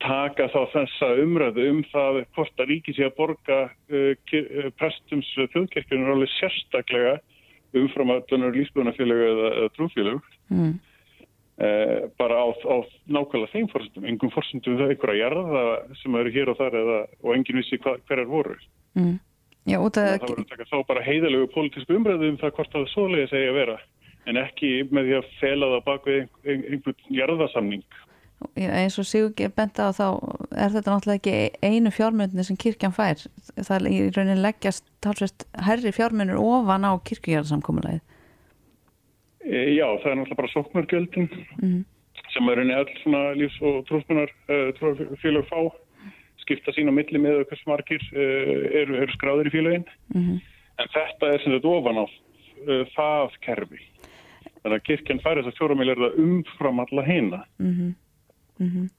taka 0.00 0.48
þá 0.48 0.60
þessa 0.72 1.10
umræðu 1.20 1.68
um 1.70 1.82
það 1.92 2.22
hvort 2.36 2.62
að 2.62 2.70
ríkið 2.72 2.96
sé 2.96 3.06
að 3.08 3.16
borga 3.18 3.60
uh, 3.68 4.12
uh, 4.16 4.70
prestums 4.80 5.28
þjóðkirkjunum 5.36 6.14
alveg 6.14 6.32
sérstaklega 6.38 7.18
umfram 7.74 8.14
allunar 8.14 8.54
lífsbúðanafélög 8.54 9.22
eða, 9.28 9.52
eða 9.60 9.76
trúfélög 9.76 10.32
Mm. 10.52 10.74
eh, 11.56 12.02
bara 12.18 12.36
á, 12.44 12.46
á 12.52 12.76
nákvæmlega 13.08 13.52
þeim 13.54 13.68
fórsendum, 13.72 14.04
engum 14.04 14.30
fórsendum 14.34 14.76
það 14.76 14.90
einhverja 14.92 15.22
jarða 15.22 15.62
sem 16.02 16.16
eru 16.20 16.32
hér 16.34 16.50
og 16.52 16.58
þar 16.58 16.76
eða, 16.82 16.98
og 17.22 17.30
enginn 17.32 17.60
vissi 17.62 17.78
hva, 17.80 17.94
hverjar 18.04 18.28
voru. 18.28 18.56
Mm. 18.98 19.14
Já, 19.64 19.78
út 19.80 19.96
Það 19.96 20.10
að, 20.10 20.26
voru 20.28 20.44
að 20.44 20.52
taka 20.52 20.68
þá 20.68 20.76
bara 20.90 21.06
heiðalegu 21.06 21.48
pólitísku 21.54 21.96
umræðu 21.96 22.28
um 22.28 22.38
það 22.42 22.54
hvort 22.58 22.74
það 22.74 22.90
svoleiði 22.92 23.30
segja 23.32 23.54
að 23.54 23.58
vera, 23.62 23.78
en 24.28 24.40
ekki 24.42 24.70
með 24.90 25.08
því 25.08 25.16
að 25.16 25.32
fela 25.40 25.70
það 25.72 25.84
bak 25.88 26.08
við 26.10 26.20
ein, 26.20 26.64
einhvern 26.68 27.16
jarðasamning. 27.22 27.84
Eins 28.56 28.98
og 29.00 29.06
Sigur 29.08 29.52
benda 29.56 29.88
á 29.88 29.90
þá 29.96 30.06
er 30.58 30.72
þetta 30.74 30.92
náttúrulega 30.94 31.18
ekki 31.20 31.36
einu 31.64 31.90
fjármyndin 31.94 32.44
sem 32.46 32.56
kirkjan 32.60 32.92
fær. 32.94 33.22
Það 33.56 33.76
er 33.78 33.86
í 33.90 34.00
raunin 34.16 34.42
leggjast 34.44 34.84
talsvist 35.04 35.46
herri 35.66 35.92
fjármyndir 35.94 36.40
ofan 36.40 36.84
á 36.84 36.92
kirkjugjörðarsamkomulegið. 37.08 38.02
E, 39.44 39.58
já, 39.76 39.86
það 40.00 40.10
er 40.10 40.18
náttúrulega 40.20 40.40
bara 40.40 40.52
sóknargjöldin 40.54 41.28
Mhm. 41.62 41.84
sem 42.32 42.48
er 42.48 42.58
henni 42.58 42.74
all 42.74 42.88
svona 43.02 43.34
lífs- 43.36 43.62
og 43.62 43.84
trúspunar 43.86 44.28
uh, 44.48 44.72
trúfélag 44.78 45.44
fá, 45.48 45.70
skipta 46.40 46.72
sín 46.72 46.88
á 46.88 46.92
milli 46.92 47.18
með 47.20 47.44
hvers 47.48 47.64
margir 47.66 48.00
uh, 48.12 48.80
eru, 48.80 48.96
eru 49.02 49.12
skráður 49.12 49.46
í 49.50 49.54
félagin. 49.54 49.84
Mhm. 50.14 50.40
En 50.78 50.88
þetta 50.94 51.32
er 51.34 51.42
sem 51.44 51.52
þetta 51.52 51.68
ofan 51.70 52.00
á 52.02 52.04
uh, 52.04 52.84
það 52.96 53.36
kerfi. 53.44 53.80
Þannig 54.64 54.80
að 54.80 54.86
kirkjan 54.88 55.20
færi 55.20 55.42
þess 55.44 55.52
að 55.52 55.58
fjóra 55.60 55.76
miljardar 55.76 56.16
umfram 56.18 56.80
alla 56.80 57.02
hina 57.04 57.44
Mhm. 58.58 58.68
Mhm. 58.68 58.90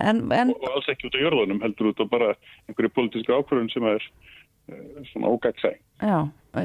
En, 0.00 0.22
en 0.32 0.52
og, 0.54 0.68
alls 0.70 0.88
ekki 0.88 1.08
út 1.08 1.16
á 1.18 1.24
jörðunum 1.24 1.60
heldur 1.64 1.90
út 1.90 2.00
á 2.00 2.06
bara 2.06 2.34
einhverju 2.68 2.92
pólitísku 2.94 3.34
ákvörðun 3.34 3.72
sem 3.72 3.84
er 3.90 4.04
uh, 4.70 5.02
svona 5.10 5.32
ógætsæg. 5.34 5.80
Já, 5.98 6.18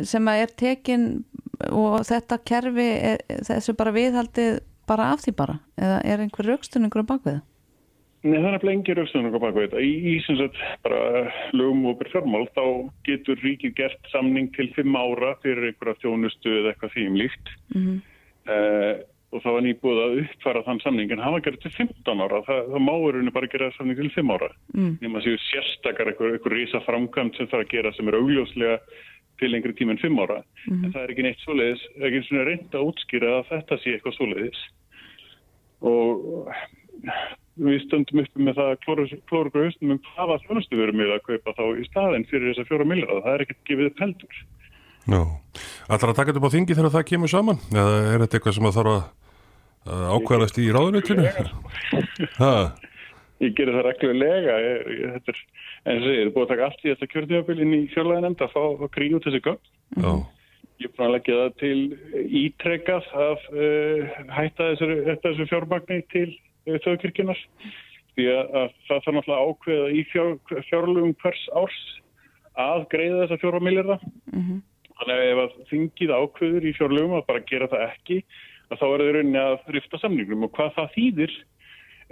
sem 0.06 0.30
að 0.30 0.42
er 0.44 0.54
tekin 0.62 1.06
og 1.72 2.06
þetta 2.06 2.38
kerfi 2.46 2.88
er, 3.12 3.24
þessu 3.48 3.74
bara 3.78 3.96
viðhaldið 3.96 4.60
bara 4.88 5.12
af 5.14 5.26
því 5.26 5.34
bara 5.36 5.60
eða 5.76 6.02
er 6.06 6.24
einhver 6.24 6.48
raukstunningur 6.48 7.04
á 7.04 7.12
bakvið 7.12 7.40
Nei, 8.26 8.40
það 8.42 8.48
er 8.48 8.56
nefnilega 8.56 8.76
engin 8.76 8.98
raukstunning 8.98 9.36
á 9.38 9.40
baku 9.40 9.62
þetta. 9.64 9.82
Í, 9.84 10.14
sem 10.26 10.38
sagt 10.40 10.62
bara 10.84 11.02
lögum 11.56 11.84
og 11.86 11.96
opir 11.96 12.10
fjármál 12.12 12.48
þá 12.56 12.64
getur 13.08 13.44
ríkið 13.44 13.76
gert 13.78 14.10
samning 14.12 14.50
til 14.56 14.68
fimm 14.76 14.98
ára 14.98 15.36
fyrir 15.44 15.70
einhverja 15.70 16.02
þjónustu 16.02 16.56
eða 16.62 16.74
eitthvað 16.74 16.96
því 16.96 17.06
um 17.12 17.20
líkt. 17.22 17.54
mm 17.76 17.82
-hmm. 17.84 18.00
Uh, 18.48 19.04
og 19.36 19.44
það 19.44 19.56
var 19.58 19.66
nýbúið 19.66 20.00
að 20.04 20.18
uppfæra 20.22 20.64
þann 20.64 20.80
samning. 20.84 21.12
En 21.12 21.22
hann 21.24 21.36
var 21.36 21.44
gerð 21.44 21.60
til 21.66 21.74
15 21.76 22.24
ára. 22.24 22.40
Það, 22.48 22.62
það 22.72 22.86
má 22.86 22.94
erunni 22.96 23.34
bara 23.36 23.52
gera 23.52 23.70
samning 23.76 24.00
til 24.00 24.14
5 24.16 24.34
ára. 24.38 24.50
Mm. 24.74 24.94
nema 25.04 25.24
séu 25.26 25.38
sérstakar 25.50 26.12
einhver, 26.12 26.38
einhver 26.38 26.56
risa 26.56 26.82
framkvæmt 26.86 27.38
sem 27.38 27.52
það 27.52 27.66
að 27.66 27.72
gera 27.76 27.94
sem 27.98 28.08
er 28.08 28.20
augljóslega 28.22 28.80
til 29.38 29.52
lengri 29.54 29.76
tíma 29.78 29.94
en 29.94 30.02
5 30.02 30.24
ára. 30.24 30.40
Mhm. 30.68 30.86
en 30.86 30.94
það 30.94 31.04
er 31.04 31.14
ekki 31.14 31.26
neitt 31.28 31.44
svoleiðis 31.44 31.84
ekki 32.00 32.24
svona 32.28 32.48
reynd 32.48 32.72
að 32.74 32.88
útskýra 32.90 33.34
að 33.38 33.48
þetta 33.52 33.80
sé 33.82 33.94
eitthvað 33.94 34.18
svoleiðis. 34.18 34.62
Og 35.88 36.08
við 37.68 37.82
stöndum 37.86 38.22
uppi 38.24 38.46
með 38.46 38.60
það 38.60 38.72
klóru 38.86 39.06
og 39.08 39.58
haustum 39.58 39.94
um 39.94 40.02
hvaða 40.14 40.40
þjónustu 40.46 40.78
við 40.78 40.86
erum 40.88 41.02
með 41.02 41.14
að 41.16 41.26
kaupa 41.28 41.54
þá 41.58 41.66
í 41.74 41.88
staðin 41.90 42.28
fyrir 42.30 42.54
þessa 42.54 42.68
fjóra 42.70 42.88
milljarða. 42.90 43.24
Það 43.26 43.36
er 43.36 43.46
ekkert 43.46 43.64
gefið 43.70 43.90
upp 43.92 44.02
heldur. 44.04 44.40
Já. 45.08 45.22
Ætlar 45.88 46.12
að 46.12 46.18
taka 46.20 46.34
þetta 46.34 46.42
upp 46.42 46.50
á 46.52 46.56
þingi 46.56 46.76
þegar 46.76 46.94
það 46.98 47.06
kemur 47.12 47.32
saman? 47.32 47.60
Eða 47.72 47.96
er 48.12 48.24
þetta 48.26 48.38
eitthvað 48.40 48.56
sem 48.58 48.68
að 48.68 48.78
þarf 48.78 48.96
að 49.88 50.06
ákvæðast 50.18 50.58
í 50.60 50.66
ráðunitinu? 50.76 51.28
Ha, 52.42 52.54
Ég 53.38 53.54
gerir 53.54 53.76
það 53.78 53.86
reglulega, 53.86 54.54
er, 54.58 54.88
en 55.14 55.20
þess 55.28 55.44
að 55.86 56.08
ég 56.10 56.24
er 56.24 56.32
búið 56.34 56.44
að 56.48 56.52
taka 56.56 56.66
allt 56.68 56.80
í 56.82 56.90
þetta 56.90 57.08
kjörðjöfabilin 57.12 57.76
í 57.78 57.82
fjörlega 57.94 58.24
nefnd 58.26 58.40
að 58.48 58.56
fá 58.56 58.64
að 58.66 58.88
gríu 58.96 59.20
út 59.20 59.28
þessi 59.28 59.42
gögn. 59.46 59.60
já, 60.02 60.12
Ég 60.82 60.88
er 60.88 60.94
búin 60.98 61.06
að 61.08 61.14
leggja 61.14 61.36
það 61.38 61.54
til 61.62 61.78
ítrekkað 62.42 63.12
að 63.28 63.46
uh, 63.54 64.16
hætta 64.40 64.70
þessu, 64.72 64.90
þessu 65.24 65.48
fjármagni 65.52 66.00
til 66.14 66.26
uh, 66.34 66.80
þjóðkirkjunar. 66.82 67.44
Því 68.18 68.26
að, 68.34 68.52
að 68.58 68.74
það 68.90 69.06
þarf 69.06 69.16
náttúrulega 69.20 69.46
ákveða 69.54 69.88
í 69.94 70.04
fjár, 70.10 70.34
fjárlugum 70.72 71.14
hvers 71.22 71.44
árs 71.62 71.80
að 72.58 72.88
greiða 72.90 73.22
þessa 73.24 73.40
fjóra 73.44 73.62
milljarða. 73.62 74.00
Mhm. 74.34 74.60
Þannig 74.98 75.20
að 75.22 75.42
ef 75.44 75.58
þingið 75.72 76.14
ákveður 76.18 76.66
í 76.68 76.74
fjárlugum 76.78 77.18
að 77.20 77.28
bara 77.28 77.44
gera 77.50 77.70
það 77.72 77.86
ekki, 77.88 78.18
að 78.72 78.80
þá 78.82 78.86
er 78.88 79.04
það 79.04 79.12
rauninni 79.18 79.42
að 79.44 79.70
rifta 79.76 80.00
samningnum 80.02 80.48
og 80.48 80.54
hvað 80.58 80.74
það 80.78 80.94
þýðir 80.96 81.36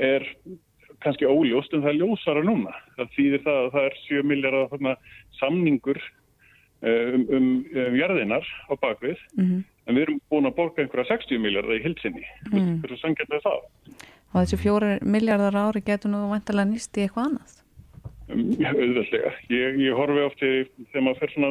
er 0.10 0.28
kannski 1.04 1.28
óljóst 1.28 1.74
en 1.76 1.84
það 1.84 1.92
er 1.94 2.00
ljósara 2.02 2.44
núna. 2.46 2.76
Það 2.96 3.16
þýðir 3.18 3.44
það 3.46 3.60
að 3.64 3.72
það 3.76 3.88
er 3.90 3.98
7 4.06 4.24
miljardar 4.32 4.98
samningur 5.40 6.02
eh, 6.86 7.14
um, 7.16 7.26
um, 7.36 7.50
um 7.86 7.98
jarðinar 8.00 8.46
á 8.70 8.74
bakvið 8.80 9.18
Mhm. 9.36 9.64
en 9.88 9.96
við 9.96 10.02
erum 10.08 10.22
búin 10.32 10.48
að 10.50 10.56
borga 10.56 10.82
einhverja 10.84 11.12
60 11.18 11.42
miljardar 11.42 11.78
í 11.78 11.84
hildsinni. 11.84 12.24
Mm. 12.52 12.80
Hversu 12.82 12.98
sangjart 13.02 13.34
er 13.34 13.44
það? 13.44 13.66
og 14.36 14.42
þessi 14.44 14.58
fjóri 14.60 14.90
miljardar 15.08 15.56
ári 15.56 15.82
getur 15.86 16.12
nú 16.12 16.26
vantilega 16.28 16.68
nýst 16.68 16.98
í 17.00 17.06
eitthvað 17.06 17.30
annað 17.30 17.62
Um, 18.26 18.40
auðvöldlega. 18.58 19.32
Ég, 19.54 19.76
ég 19.86 19.94
horfi 19.94 20.22
oft 20.26 20.40
í, 20.42 20.64
þegar 20.90 21.04
maður 21.06 21.20
fer 21.20 21.32
svona 21.36 21.50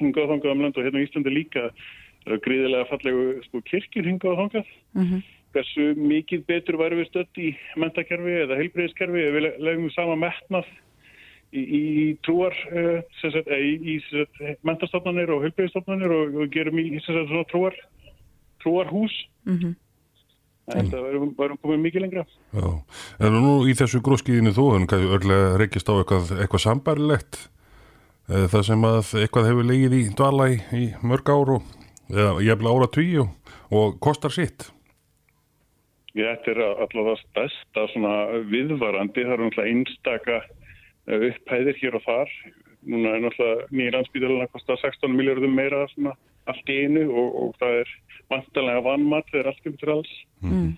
hingað 0.00 0.24
og 0.26 0.32
þangað 0.34 0.52
um 0.56 0.62
land 0.64 0.78
og 0.80 0.84
hérna 0.86 1.00
á 1.00 1.04
Íslandi 1.06 1.32
líka 1.34 1.66
er 2.26 2.40
gríðilega 2.44 2.88
fallegu 2.90 3.26
sko, 3.46 3.62
kirkjur 3.70 4.08
hingað 4.10 4.32
og 4.34 4.40
þangað. 4.42 4.72
Mhm. 4.94 5.22
Hversu 5.50 5.84
mikið 5.98 6.44
betur 6.46 6.76
væri 6.78 7.00
við 7.00 7.08
stödd 7.10 7.38
í 7.42 7.48
mentakerfi 7.80 8.34
eða 8.44 8.58
heilbreyðiskerfi 8.60 9.24
ef 9.26 9.32
við 9.34 9.42
le- 9.42 9.56
legum 9.66 9.88
saman 9.90 10.20
metnað 10.22 10.68
í, 11.50 11.62
í 11.66 12.18
trúar 12.22 12.54
uh, 12.70 13.00
sem 13.20 13.32
sagt, 13.34 13.48
eh, 13.50 13.58
í, 13.58 13.96
í 13.98 14.54
mentastofnanir 14.62 15.32
og 15.34 15.42
heilbreyðistofnanir 15.42 16.12
og, 16.14 16.36
og 16.44 16.52
gerum 16.54 16.78
í 16.78 16.84
sem 17.02 17.16
sagt, 17.16 17.32
svona 17.32 17.48
trúar 17.50 17.74
trúarhús. 18.62 19.14
Mhm. 19.48 19.74
Þetta 20.70 21.00
værum, 21.02 21.30
værum 21.34 21.58
komið 21.58 21.80
mikið 21.82 22.02
lengra. 22.04 22.22
já. 22.54 22.68
En 23.18 23.32
nú 23.42 23.54
í 23.66 23.74
þessu 23.74 23.98
gróskiðinu 24.06 24.52
þú, 24.54 24.66
en 24.76 24.86
kannski 24.86 25.08
örlega 25.16 25.56
reykist 25.58 25.88
á 25.90 25.98
eitthvað, 25.98 26.30
eitthvað 26.44 26.62
sambarilegt 26.62 27.38
eh, 27.40 27.49
það 28.30 28.66
sem 28.68 28.84
að 28.86 29.14
eitthvað 29.24 29.48
hefur 29.50 29.66
legið 29.66 29.94
í 29.96 30.02
dvala 30.18 30.50
í, 30.52 30.58
í 30.76 30.84
mörg 31.02 31.30
ár 31.32 31.54
og 31.56 31.70
eða 32.10 32.42
jafnlega 32.44 32.76
ára 32.76 32.90
tugi 32.94 33.18
og, 33.22 33.56
og 33.70 33.98
kostar 34.02 34.34
sitt. 34.34 34.70
Já, 36.10 36.26
þetta 36.34 36.50
er 36.52 36.62
allavega 36.66 37.18
stærsta 37.20 37.86
svona 37.92 38.14
viðvarandi, 38.50 39.22
það 39.22 39.34
eru 39.36 39.46
náttúrulega 39.46 39.74
einstaka 39.74 40.38
eh, 40.40 41.28
upphæðir 41.30 41.78
hér 41.78 41.98
og 42.00 42.06
þar. 42.06 42.34
Núna 42.90 43.14
er 43.14 43.24
náttúrulega 43.26 43.68
nýja 43.70 43.94
landsbíðalina 43.94 44.48
að 44.48 44.54
kosta 44.56 44.78
16 44.82 45.14
miljardum 45.14 45.54
meira 45.54 45.84
svona 45.94 46.16
allt 46.50 46.72
í 46.72 46.78
einu 46.82 47.06
og, 47.12 47.36
og 47.42 47.58
það 47.60 47.82
er 47.84 47.92
vantanlega 48.32 48.86
vannmatt 48.88 49.30
þegar 49.30 49.52
allt 49.52 49.62
kemur 49.62 49.82
til 49.82 49.92
alls. 49.94 50.14
Mm. 50.42 50.70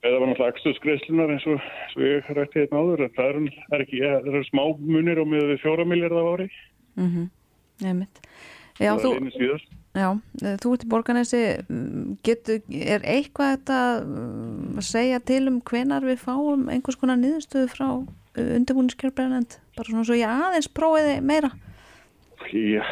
Eða 0.00 0.20
var 0.22 0.30
náttúrulega 0.30 0.54
akstusgreðslunar 0.54 1.34
eins 1.34 1.46
og, 1.50 1.70
ég 2.00 2.32
rætti 2.32 2.62
hérna 2.62 2.80
áður, 2.80 3.04
en 3.04 3.14
það 3.18 3.30
er, 3.34 3.40
er 3.68 3.84
ekki, 3.84 4.00
það 4.06 4.32
eru 4.32 4.44
smá 4.48 4.62
munir 4.80 5.20
og 5.20 5.28
með 5.28 5.48
við 5.52 5.64
fjóra 5.66 5.88
miljardar 5.88 6.30
ári. 6.32 6.48
Mm 6.96 7.28
Einmitt. 7.80 8.20
Já, 8.80 8.94
það 8.96 9.02
þú, 9.04 9.58
já, 9.96 10.06
eh, 10.42 10.56
þú 10.60 10.72
ert 10.74 10.84
í 10.84 10.88
borganesi 10.88 11.40
getur, 12.24 12.60
er 12.68 13.04
eitthvað 13.04 13.54
þetta 13.54 13.80
mm, 14.04 14.78
að 14.80 14.86
segja 14.88 15.20
til 15.20 15.42
um 15.50 15.60
hvenar 15.60 16.04
við 16.04 16.22
fáum 16.22 16.68
einhvers 16.72 16.98
konar 17.00 17.20
niðurstöðu 17.20 17.68
frá 17.72 17.86
undirbúiniskjörbrennend 18.40 19.58
bara 19.76 19.88
svona 19.88 20.06
svo 20.06 20.16
ég 20.16 20.30
aðeins 20.30 20.70
prófiði 20.72 21.18
meira 21.24 21.52
Já, 22.50 22.82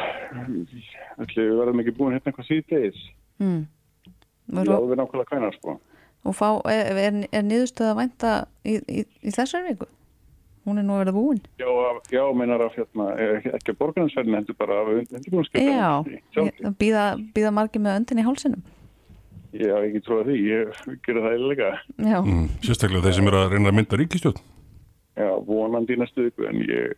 ætli 1.19 1.43
við 1.43 1.57
verðum 1.57 1.81
ekki 1.81 1.93
búin 1.97 2.13
hérna 2.15 2.31
eitthvað 2.31 2.47
síðdegis. 2.47 2.99
mm. 3.41 3.61
Já, 4.49 4.75
við 4.77 4.97
nákvæmlega 4.97 5.29
kvænar, 5.29 5.55
sko. 5.57 5.79
og 6.25 6.35
fá, 6.37 6.47
er, 6.69 6.97
er, 6.97 7.17
er 7.31 7.43
niðurstöða 7.45 7.93
að 7.93 7.99
vænta 7.99 8.33
í, 8.65 8.77
í, 8.77 9.03
í 9.25 9.33
þessar 9.33 9.65
viku 9.67 9.89
hún 10.69 10.79
er 10.81 10.85
nú 10.87 10.95
að 10.95 11.01
verða 11.03 11.15
búin 11.17 11.39
Já, 11.59 11.69
já, 12.13 12.23
meinar 12.37 12.63
af 12.67 12.75
hérna, 12.77 13.07
ekki 13.37 13.53
ekki 13.59 13.73
að 13.73 13.79
borgarnarsverðin 13.83 14.37
heldur 14.39 14.57
bara 14.59 14.77
af 14.81 14.91
undirbúinskjöfum. 14.95 15.71
já, 15.73 16.71
býða, 16.83 17.05
býða 17.35 17.51
margir 17.59 17.81
með 17.83 17.97
öndin 18.01 18.21
í 18.23 18.27
hálsinum 18.29 18.61
Já, 19.49 19.73
ég 19.81 19.87
ekki 19.89 20.01
trúa 20.05 20.21
því, 20.27 20.33
ég 20.45 20.79
gera 21.07 21.21
það 21.25 21.31
eiginlega. 21.33 21.69
já, 21.97 22.17
Mm, 22.21 22.43
sérstaklega 22.61 23.01
þeir 23.07 23.15
sem 23.17 23.27
eru 23.31 23.37
að 23.39 23.51
reyna 23.55 23.69
að 23.71 23.77
mynda 23.79 23.97
ríkistjórn. 23.97 24.41
Já, 25.17 25.29
vonandi 25.47 25.95
í 25.95 25.97
næstu 25.97 26.25
viku, 26.27 26.45
en 26.45 26.59
ég, 26.69 26.93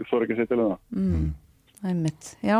ég 0.00 0.08
þóra 0.08 0.24
ekki 0.24 0.32
að 0.38 0.40
setja 0.40 0.56
það. 0.56 0.72
mm. 0.96 1.26
Æmitt, 1.82 2.30
já, 2.46 2.56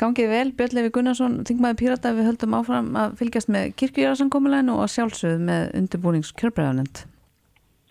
gangið 0.00 0.28
vel 0.32 0.50
Björn 0.58 0.74
Lefi 0.80 0.90
Gunnarsson, 0.96 1.38
þingmaður 1.46 1.78
Pírata 1.78 2.12
við 2.16 2.26
höldum 2.30 2.54
áfram 2.58 2.86
að 2.96 3.14
fylgjast 3.20 3.50
með 3.52 3.74
kirkjújarsankomuleginu 3.82 4.74
og 4.74 4.82
að 4.86 4.92
sjálfsögðu 4.96 5.42
með 5.46 5.74
undirbúnings 5.76 6.32
kjörbræðanend. 6.40 7.02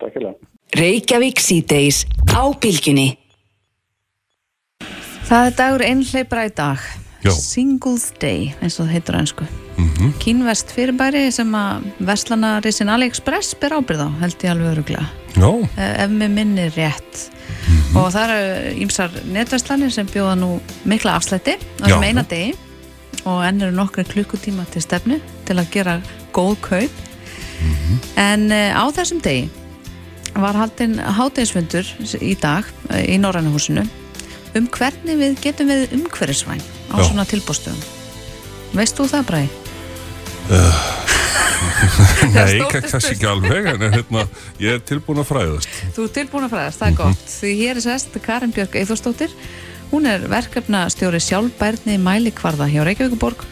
Takk 0.02 0.12
fyrir. 0.18 0.34
Reykjavík 0.74 1.38
síðdeis 1.38 2.02
á 2.34 2.42
bylginni. 2.58 3.12
Það 5.26 5.44
er 5.44 5.54
dagur 5.58 5.84
einhleipra 5.86 6.46
í 6.48 6.50
dag. 6.54 6.82
Já. 7.22 7.30
Singles 7.34 8.10
Day, 8.20 8.50
eins 8.62 8.76
og 8.78 8.86
það 8.86 8.92
heitur 8.94 9.16
á 9.18 9.20
ennsku 9.24 9.46
Mm 9.76 10.12
Kínvest 10.22 10.70
fyrirbæri 10.70 11.24
sem 11.34 11.50
að 11.58 11.86
verslanarissin 12.06 12.90
AliExpress 12.92 13.56
ber 13.58 13.74
ábyrð 13.74 14.04
á, 14.06 14.08
held 14.20 14.44
ég 14.44 14.52
alveg 14.52 14.70
öruglega 14.74 15.06
eh, 15.76 16.04
ef 16.04 16.10
mér 16.10 16.30
minni 16.30 16.68
rétt. 16.76 17.26
Og 17.96 18.08
það 18.14 18.32
eru 18.36 18.70
ímsar 18.84 19.18
netverslanir 19.32 19.92
sem 19.92 20.06
bjóða 20.06 20.36
nú 20.38 20.50
mikla 20.84 21.16
afslætti 21.18 21.56
á 21.82 21.86
þessum 21.86 22.06
eina 22.06 22.24
degi. 22.28 22.54
Og 23.26 23.42
enn 23.42 23.62
eru 23.62 23.74
nokkri 23.74 24.04
klukkutíma 24.06 24.66
til 24.70 24.84
stefnu 24.84 25.20
til 25.48 25.58
að 25.58 25.70
gera 25.74 26.00
góð 26.36 26.56
kaup. 26.62 27.04
En 28.20 28.50
uh, 28.52 28.76
á 28.76 28.84
þessum 28.94 29.22
degi 29.24 29.48
var 30.42 30.58
haldinn 30.60 30.98
hátegisfundur 30.98 31.88
í 32.20 32.34
dag 32.40 32.66
uh, 32.90 33.00
í 33.02 33.18
Norrannahúsinu 33.22 33.86
um 34.56 34.68
hvernig 34.72 35.20
við 35.20 35.38
getum 35.44 35.70
við 35.72 35.96
umhverfisvæn 35.98 36.62
á 36.92 36.96
Já. 36.96 37.06
svona 37.10 37.26
tilbústöðum 37.28 38.76
veist 38.76 38.96
þú 38.98 39.08
það 39.12 39.28
Bræði? 39.30 39.48
nei, 42.34 42.56
stórt 42.56 42.76
er 42.78 42.84
kannski 42.86 43.14
ekki 43.16 43.28
alveg, 43.30 43.70
en 43.72 43.86
hérna, 43.94 44.26
ég 44.62 44.76
er 44.76 44.82
tilbúin 44.86 45.22
að 45.22 45.30
fræðast. 45.30 45.78
Þú 45.96 46.04
er 46.06 46.12
tilbúin 46.20 46.46
að 46.46 46.52
fræðast, 46.54 46.82
það 46.82 46.92
er 46.92 46.98
gott. 47.00 47.24
Því 47.32 47.54
hér 47.60 47.80
er 47.80 47.84
sest 47.86 48.18
Karin 48.26 48.54
Björg 48.54 48.76
Eithórsdóttir 48.80 49.34
hún 49.90 50.06
er 50.10 50.24
verkefnastjóri 50.30 51.20
sjálfbærni 51.22 51.98
mælikvarða 52.02 52.68
hjá 52.70 52.82
Reykjavíkuborg 52.86 53.44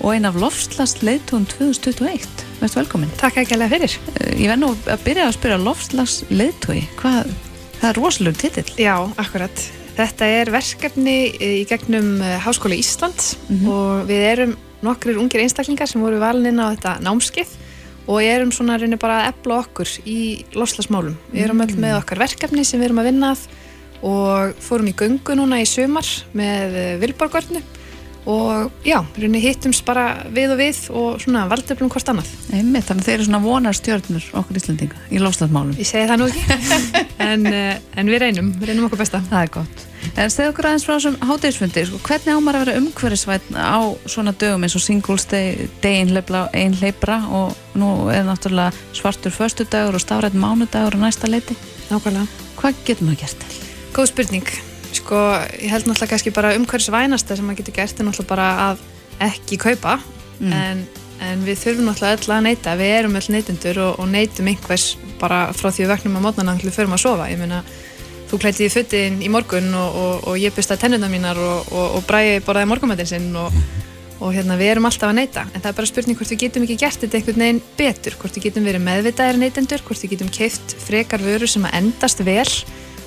og 0.00 0.14
ein 0.14 0.26
af 0.28 0.38
lofslags 0.40 1.00
leiðtón 1.04 1.44
2021 1.50 2.48
Verðst 2.62 2.78
velkomin. 2.78 3.10
Takk 3.18 3.40
ekki 3.42 3.56
alveg 3.56 3.72
fyrir. 3.74 3.94
Eh, 4.20 4.34
Ég 4.38 4.50
verð 4.52 4.60
nú 4.62 4.68
að 4.86 5.00
byrja 5.02 5.24
að 5.26 5.32
spyrja 5.34 5.56
lofslags 5.58 6.20
leiðtói 6.30 6.84
hvað, 7.00 7.32
það 7.80 7.88
er 7.88 7.98
rosalur 7.98 8.36
titill. 8.38 8.68
Já, 8.78 8.94
akkurat. 9.18 9.64
Þetta 9.96 10.28
er 10.30 10.50
verkefni 10.54 11.16
í 11.42 11.64
gegnum 11.66 12.22
eh, 12.22 12.36
Háskóla 12.44 12.78
Íslands. 12.78 13.32
Og 13.66 14.06
við 14.06 14.22
erum 14.28 14.54
nokkrir 14.86 15.18
ungir 15.18 15.42
einstaklingar 15.42 15.90
sem 15.90 16.02
voru 16.02 16.22
valin 16.22 16.52
inn 16.52 16.62
á 16.62 16.70
þetta 16.70 16.94
námskið 17.02 17.58
og 18.06 18.22
erum 18.22 18.54
svona 18.54 18.78
raunin 18.78 18.98
bara 18.98 19.20
að 19.24 19.32
ebla 19.32 19.58
okkur 19.64 19.90
í 20.06 20.20
loslasmálum. 20.54 21.18
Við 21.34 21.44
erum 21.48 21.66
öll 21.66 21.76
með 21.82 21.98
okkar 21.98 22.22
verkefni 22.22 22.64
sem 22.66 22.78
við 22.78 22.92
erum 22.92 23.02
að 23.02 23.10
vinna 23.10 23.34
að 23.34 23.44
og 24.02 24.56
fórum 24.62 24.90
í 24.90 24.94
göngu 24.98 25.36
núna 25.38 25.60
í 25.62 25.66
sumar 25.66 26.06
með 26.34 26.98
Vilborgörnu 27.02 27.62
og 28.26 28.70
já, 28.86 29.00
hittumst 29.16 29.84
bara 29.86 30.24
við 30.30 30.54
og 30.54 30.60
við 30.60 30.80
og 30.94 31.22
svona 31.22 31.46
valdeflum 31.50 31.90
hvort 31.90 32.10
annað. 32.12 32.28
Einmitt, 32.52 32.86
þannig 32.86 33.02
að 33.02 33.08
þeir 33.08 33.16
eru 33.16 33.28
svona 33.28 33.42
vonarstjörnur 33.42 34.28
okkur 34.42 34.60
Íslandinga 34.60 35.00
í 35.10 35.22
lofslagsmálum 35.22 35.78
Ég 35.78 35.88
segi 35.88 36.10
það 36.10 36.20
nú 36.20 36.28
ekki, 36.30 36.58
en, 37.30 37.48
eh, 37.50 37.80
en 37.98 38.12
við 38.12 38.22
reynum, 38.26 38.52
við 38.60 38.72
reynum 38.72 38.86
okkur 38.86 39.02
besta. 39.02 39.22
Það 39.30 39.42
er 39.42 39.52
gott. 39.58 39.86
En 40.18 40.32
segðu 40.32 40.52
okkur 40.52 40.68
aðeins 40.68 40.86
frá 40.86 40.94
þessum 40.96 41.18
hátegisfundi, 41.28 41.84
sko, 41.88 42.00
hvernig 42.06 42.38
ámar 42.38 42.58
að 42.58 42.64
vera 42.64 42.80
umhverfisvætn 42.80 43.58
á 43.58 43.80
svona 44.10 44.34
dögum 44.38 44.66
eins 44.66 44.76
og 44.78 44.84
Singles 44.84 45.28
Day, 45.30 45.68
Day 45.84 46.02
einhleipra, 46.02 46.48
einhleipra 46.52 47.20
og 47.38 47.78
nú 47.78 47.92
er 48.12 48.26
náttúrulega 48.26 48.74
svartur 48.98 49.34
föstudagur 49.34 49.96
og 49.98 50.04
stafrætt 50.04 50.36
mánudagur 50.36 50.98
á 50.98 51.02
næsta 51.06 51.30
leiti. 51.30 51.56
Nákvæmlega. 51.88 52.26
Hvað 52.58 52.84
getur 52.84 53.08
maður 53.08 53.24
gert? 53.24 53.48
Góð 53.94 54.12
spurning. 54.12 54.71
Sko, 54.92 55.20
ég 55.58 55.70
held 55.72 55.86
náttúrulega 55.88 56.12
kannski 56.12 56.32
bara 56.34 56.56
umhverfis 56.56 56.90
vænasta 56.92 57.36
sem 57.36 57.46
maður 57.46 57.62
getur 57.62 57.78
gert 57.80 58.00
er 58.00 58.08
náttúrulega 58.08 58.32
bara 58.34 58.48
að 58.70 58.82
ekki 59.28 59.60
kaupa. 59.62 59.98
En, 60.42 60.82
en 61.22 61.46
við 61.46 61.60
þurfum 61.62 61.88
náttúrulega 61.88 62.18
öll 62.18 62.34
að 62.36 62.44
neyta 62.48 62.76
við 62.80 62.92
erum 62.98 63.16
öll 63.20 63.28
neytendur 63.36 63.80
og, 63.86 64.02
og 64.02 64.10
neytum 64.10 64.50
einhvers 64.50 64.96
bara 65.20 65.46
frá 65.56 65.70
því 65.70 65.86
við 65.86 65.92
vöknum 65.94 66.18
á 66.18 66.24
mótnana 66.26 66.56
til 66.58 66.68
við 66.68 66.78
förum 66.80 66.96
að 66.96 67.04
sofa. 67.04 67.30
Ég 67.30 67.40
meina, 67.40 67.62
þú 68.32 68.40
klætti 68.40 68.66
í 68.66 68.72
fötin 68.72 69.20
í 69.20 69.30
morgun 69.32 69.70
og, 69.76 69.96
og, 70.02 70.26
og 70.32 70.40
ég 70.40 70.54
bustaði 70.56 70.86
tennuna 70.86 71.10
mínar 71.12 71.38
og, 71.38 71.72
og, 71.72 71.98
og 71.98 72.04
bræði 72.08 72.40
borðaði 72.46 72.70
morgumætin 72.70 73.10
sinn 73.10 73.26
og, 73.36 73.58
og 74.22 74.32
hérna 74.32 74.56
við 74.56 74.72
erum 74.72 74.88
alltaf 74.88 75.10
að 75.10 75.18
neyta 75.18 75.44
en 75.50 75.60
það 75.60 75.68
er 75.68 75.76
bara 75.80 75.90
spurning 75.90 76.18
hvort 76.18 76.32
við 76.32 76.40
getum 76.46 76.64
ekki 76.64 76.78
gert 76.80 77.02
þetta 77.02 77.18
einhvern 77.18 77.44
veginn 77.44 77.60
betur, 77.76 78.16
hvort 78.22 78.38
við 78.38 78.46
getum 78.46 78.68
verið 78.70 78.86
meðvitaðir 78.86 79.40
neytendur, 79.42 79.84
hvort 79.84 80.04
við 80.04 80.14
getum 80.14 80.32
keift 80.32 80.76
frekar 80.80 81.24
vörur 81.24 81.50
sem 81.50 81.66
að 81.68 81.76
endast 81.82 82.24
vel 82.24 82.48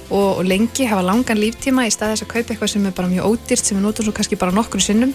og, 0.10 0.38
og 0.40 0.44
lengi 0.46 0.86
hafa 0.90 1.02
langan 1.06 1.40
líftíma 1.42 1.86
í 1.88 1.94
stað 1.94 2.14
þess 2.14 2.26
að 2.28 2.32
kaupa 2.36 2.54
eitthvað 2.54 2.72
sem 2.76 2.86
er 2.86 2.96
bara 2.98 3.10
mjög 3.12 3.30
ódýrt 3.32 3.66
sem 3.66 3.78
við 3.78 3.84
notum 3.88 4.06
svo 4.06 4.14
kannski 4.16 4.38
bara 4.40 4.54
nokkur 4.56 4.84
sinnum 4.84 5.14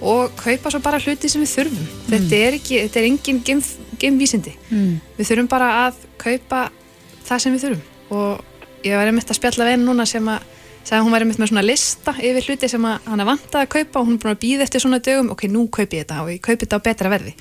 og 0.00 0.32
kaupa 0.40 0.70
svo 0.72 0.80
bara 0.80 1.00
hluti 1.02 1.28
sem 1.28 1.42
við 1.44 1.50
þurfum. 1.58 1.88
Þetta 2.08 2.36
er 2.46 2.54
ekki, 2.56 2.78
þetta 2.86 3.00
er 3.02 3.08
engin 3.10 3.42
geim- 3.44 3.98
geimvísindi. 4.00 4.54
Mm. 4.70 4.94
við 5.18 5.28
þurfum 5.28 5.48
bara 5.52 5.68
að 5.88 5.98
kaupa 6.22 6.70
það 7.28 7.42
sem 7.44 7.52
við 7.58 7.66
þurfum. 7.66 7.82
Og 8.16 8.86
ég 8.88 8.96
var 8.96 9.10
einmitt 9.10 9.28
að 9.28 9.36
spjalla 9.36 9.66
við 9.68 9.74
henni 9.76 9.84
núna 9.90 10.06
sem 10.08 10.24
að 10.32 10.48
sagði 10.80 10.96
að 10.96 11.04
hún 11.04 11.12
var 11.12 11.20
einmitt 11.26 11.38
með 11.42 11.50
svona 11.52 11.66
lista 11.68 12.14
yfir 12.16 12.46
hluti 12.48 12.68
sem 12.72 12.84
að 12.88 13.10
hann 13.12 13.20
er 13.20 13.28
vantað 13.28 13.60
að 13.60 13.68
kaupa 13.76 14.00
og 14.00 14.06
hún 14.08 14.14
er 14.16 14.22
búin 14.24 14.32
að 14.32 14.40
býða 14.40 14.64
eftir 14.64 14.80
svona 14.80 14.98
dögum 15.04 15.28
ok, 15.34 15.44
nú 15.52 15.66
kaupi 15.68 15.98
ég 16.00 16.06
þetta 16.06 16.22
og 16.24 16.30
ég 16.32 16.40
kaupi 16.40 16.64
þetta 16.64 16.80
á 16.80 16.86
betra 16.88 17.10
verði. 17.12 17.34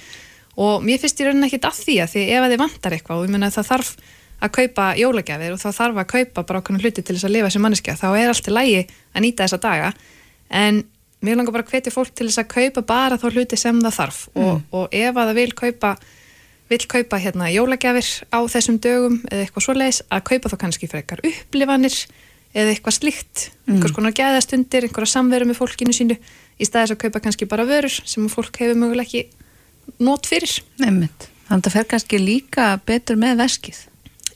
Og 0.59 0.83
mér 0.83 0.99
finnst 0.99 1.21
ég 1.23 1.29
raunin 1.29 1.47
ekkit 1.47 1.63
að 1.69 1.77
því 1.79 1.95
að 2.03 2.11
því 2.11 2.23
ef 2.35 2.43
að 2.43 2.51
þið 2.51 2.59
vantar 2.65 2.95
eitthvað 2.97 3.21
og 3.21 3.23
ég 3.29 3.31
meina 3.37 3.49
það 3.55 3.69
þarf 3.71 3.93
að 4.39 4.53
kaupa 4.59 4.91
jólagjafir 4.99 5.55
og 5.55 5.61
þá 5.61 5.69
þarf 5.75 5.99
að 6.03 6.11
kaupa 6.13 6.45
bara 6.45 6.61
okkur 6.61 6.79
hluti 6.79 7.03
til 7.03 7.15
þess 7.15 7.27
að 7.27 7.35
lifa 7.35 7.51
sem 7.53 7.65
manneskja. 7.65 7.97
Þá 7.99 8.07
er 8.11 8.31
allt 8.31 8.47
í 8.47 8.55
lægi 8.55 8.79
að 8.85 9.25
nýta 9.25 9.45
þessa 9.45 9.61
daga. 9.65 9.91
En 10.49 10.83
mér 11.25 11.39
langar 11.39 11.55
bara 11.55 11.65
að 11.67 11.73
hvetja 11.73 11.93
fólk 11.93 12.13
til 12.15 12.29
þess 12.29 12.43
að 12.43 12.53
kaupa 12.53 12.85
bara 12.93 13.19
þá 13.19 13.27
hluti 13.33 13.59
sem 13.59 13.81
það 13.83 13.97
þarf. 13.99 14.21
Og, 14.39 14.63
og 14.71 14.95
ef 14.95 15.11
að 15.11 15.31
það 15.31 15.39
vil 15.41 15.51
kaupa 15.63 15.93
vill 16.69 16.85
kaupa 16.85 17.17
hérna 17.17 17.49
jólagjafir 17.49 18.09
á 18.29 18.39
þessum 18.45 18.77
dögum 18.81 19.15
eða 19.29 19.45
eitthvað 19.45 19.65
svoleiðis 19.65 20.01
að 20.13 20.25
kaupa 20.29 20.51
þá 20.51 20.57
kannski 20.63 20.89
frekar 20.89 21.23
upplifanir 21.25 21.95
eða 22.53 22.73
eitthvað 22.73 22.95
slíkt, 22.97 23.47
einhvers 23.69 23.93
konar 23.93 24.13
gæðastundir 24.17 24.85
einhverja 24.85 25.13
samveru 25.15 25.49
með 25.49 25.59
fólkinu 25.59 25.93
sínu 25.93 26.17
í 26.17 26.67
staðis 26.67 26.95
að 26.95 27.01
kaupa 27.05 27.21
kannski 27.25 27.49
bara 27.49 27.65
vörur 27.69 27.93
sem 27.93 28.25
fólk 28.29 28.61
hefur 28.61 28.77
mögulega 28.77 29.05
ekki 29.05 29.99
nót 30.05 30.29
fyrir. 30.29 30.59
Einmitt. 30.81 31.29
Þannig 31.49 31.59
að 31.59 31.65
það 31.65 31.77
fer 31.77 31.89
kannski 31.93 32.21
líka 32.21 32.65
betur 32.85 33.17
með 33.21 33.41
veskið. 33.43 33.79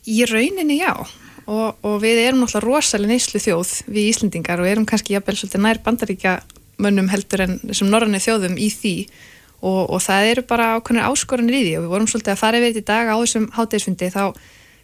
Í 0.10 0.24
rauninni 0.30 0.80
já. 0.80 0.94
Og, 1.44 1.76
og 1.84 2.00
við 2.00 2.22
erum 2.24 2.44
náttúrulega 2.44 2.64
rosalega 2.64 3.12
neyslu 3.12 3.42
þjóð 3.44 3.72
við 3.92 4.10
Íslendingar 4.14 4.62
og 4.64 4.70
erum 4.70 4.88
kannski 4.88 5.18
jafnvel 5.18 5.36
svolítið 5.36 5.64
nær 5.66 5.82
bandaríkja 5.84 6.38
mönnum 6.84 7.10
heldur 7.12 7.44
en 7.44 7.58
þessum 7.66 7.92
norrannu 7.92 8.22
þjóðum 8.24 8.56
í 8.56 8.70
því. 8.72 8.96
Og, 9.64 9.82
og 9.96 10.00
það 10.04 10.30
eru 10.32 10.44
bara 10.48 10.74
ákveðnir 10.78 11.08
áskoranir 11.10 11.58
í 11.60 11.64
því. 11.66 11.74
Og 11.78 11.86
við 11.86 11.94
vorum 11.96 12.12
svolítið 12.12 12.36
að 12.36 12.44
fara 12.44 12.60
yfir 12.60 12.72
þetta 12.72 12.84
í 12.84 12.90
dag 12.92 13.12
á 13.12 13.16
þessum 13.16 13.50
hátegisfundi 13.56 14.12
þá 14.12 14.24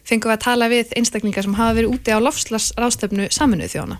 fengum 0.06 0.30
við 0.30 0.36
að 0.36 0.44
tala 0.44 0.68
við 0.70 0.92
einstaklingar 0.98 1.46
sem 1.46 1.56
hafa 1.58 1.76
verið 1.78 1.94
úti 1.94 2.14
á 2.14 2.18
lofslagsráðstöfnu 2.24 3.30
saminuð 3.34 3.74
þjóna 3.74 3.98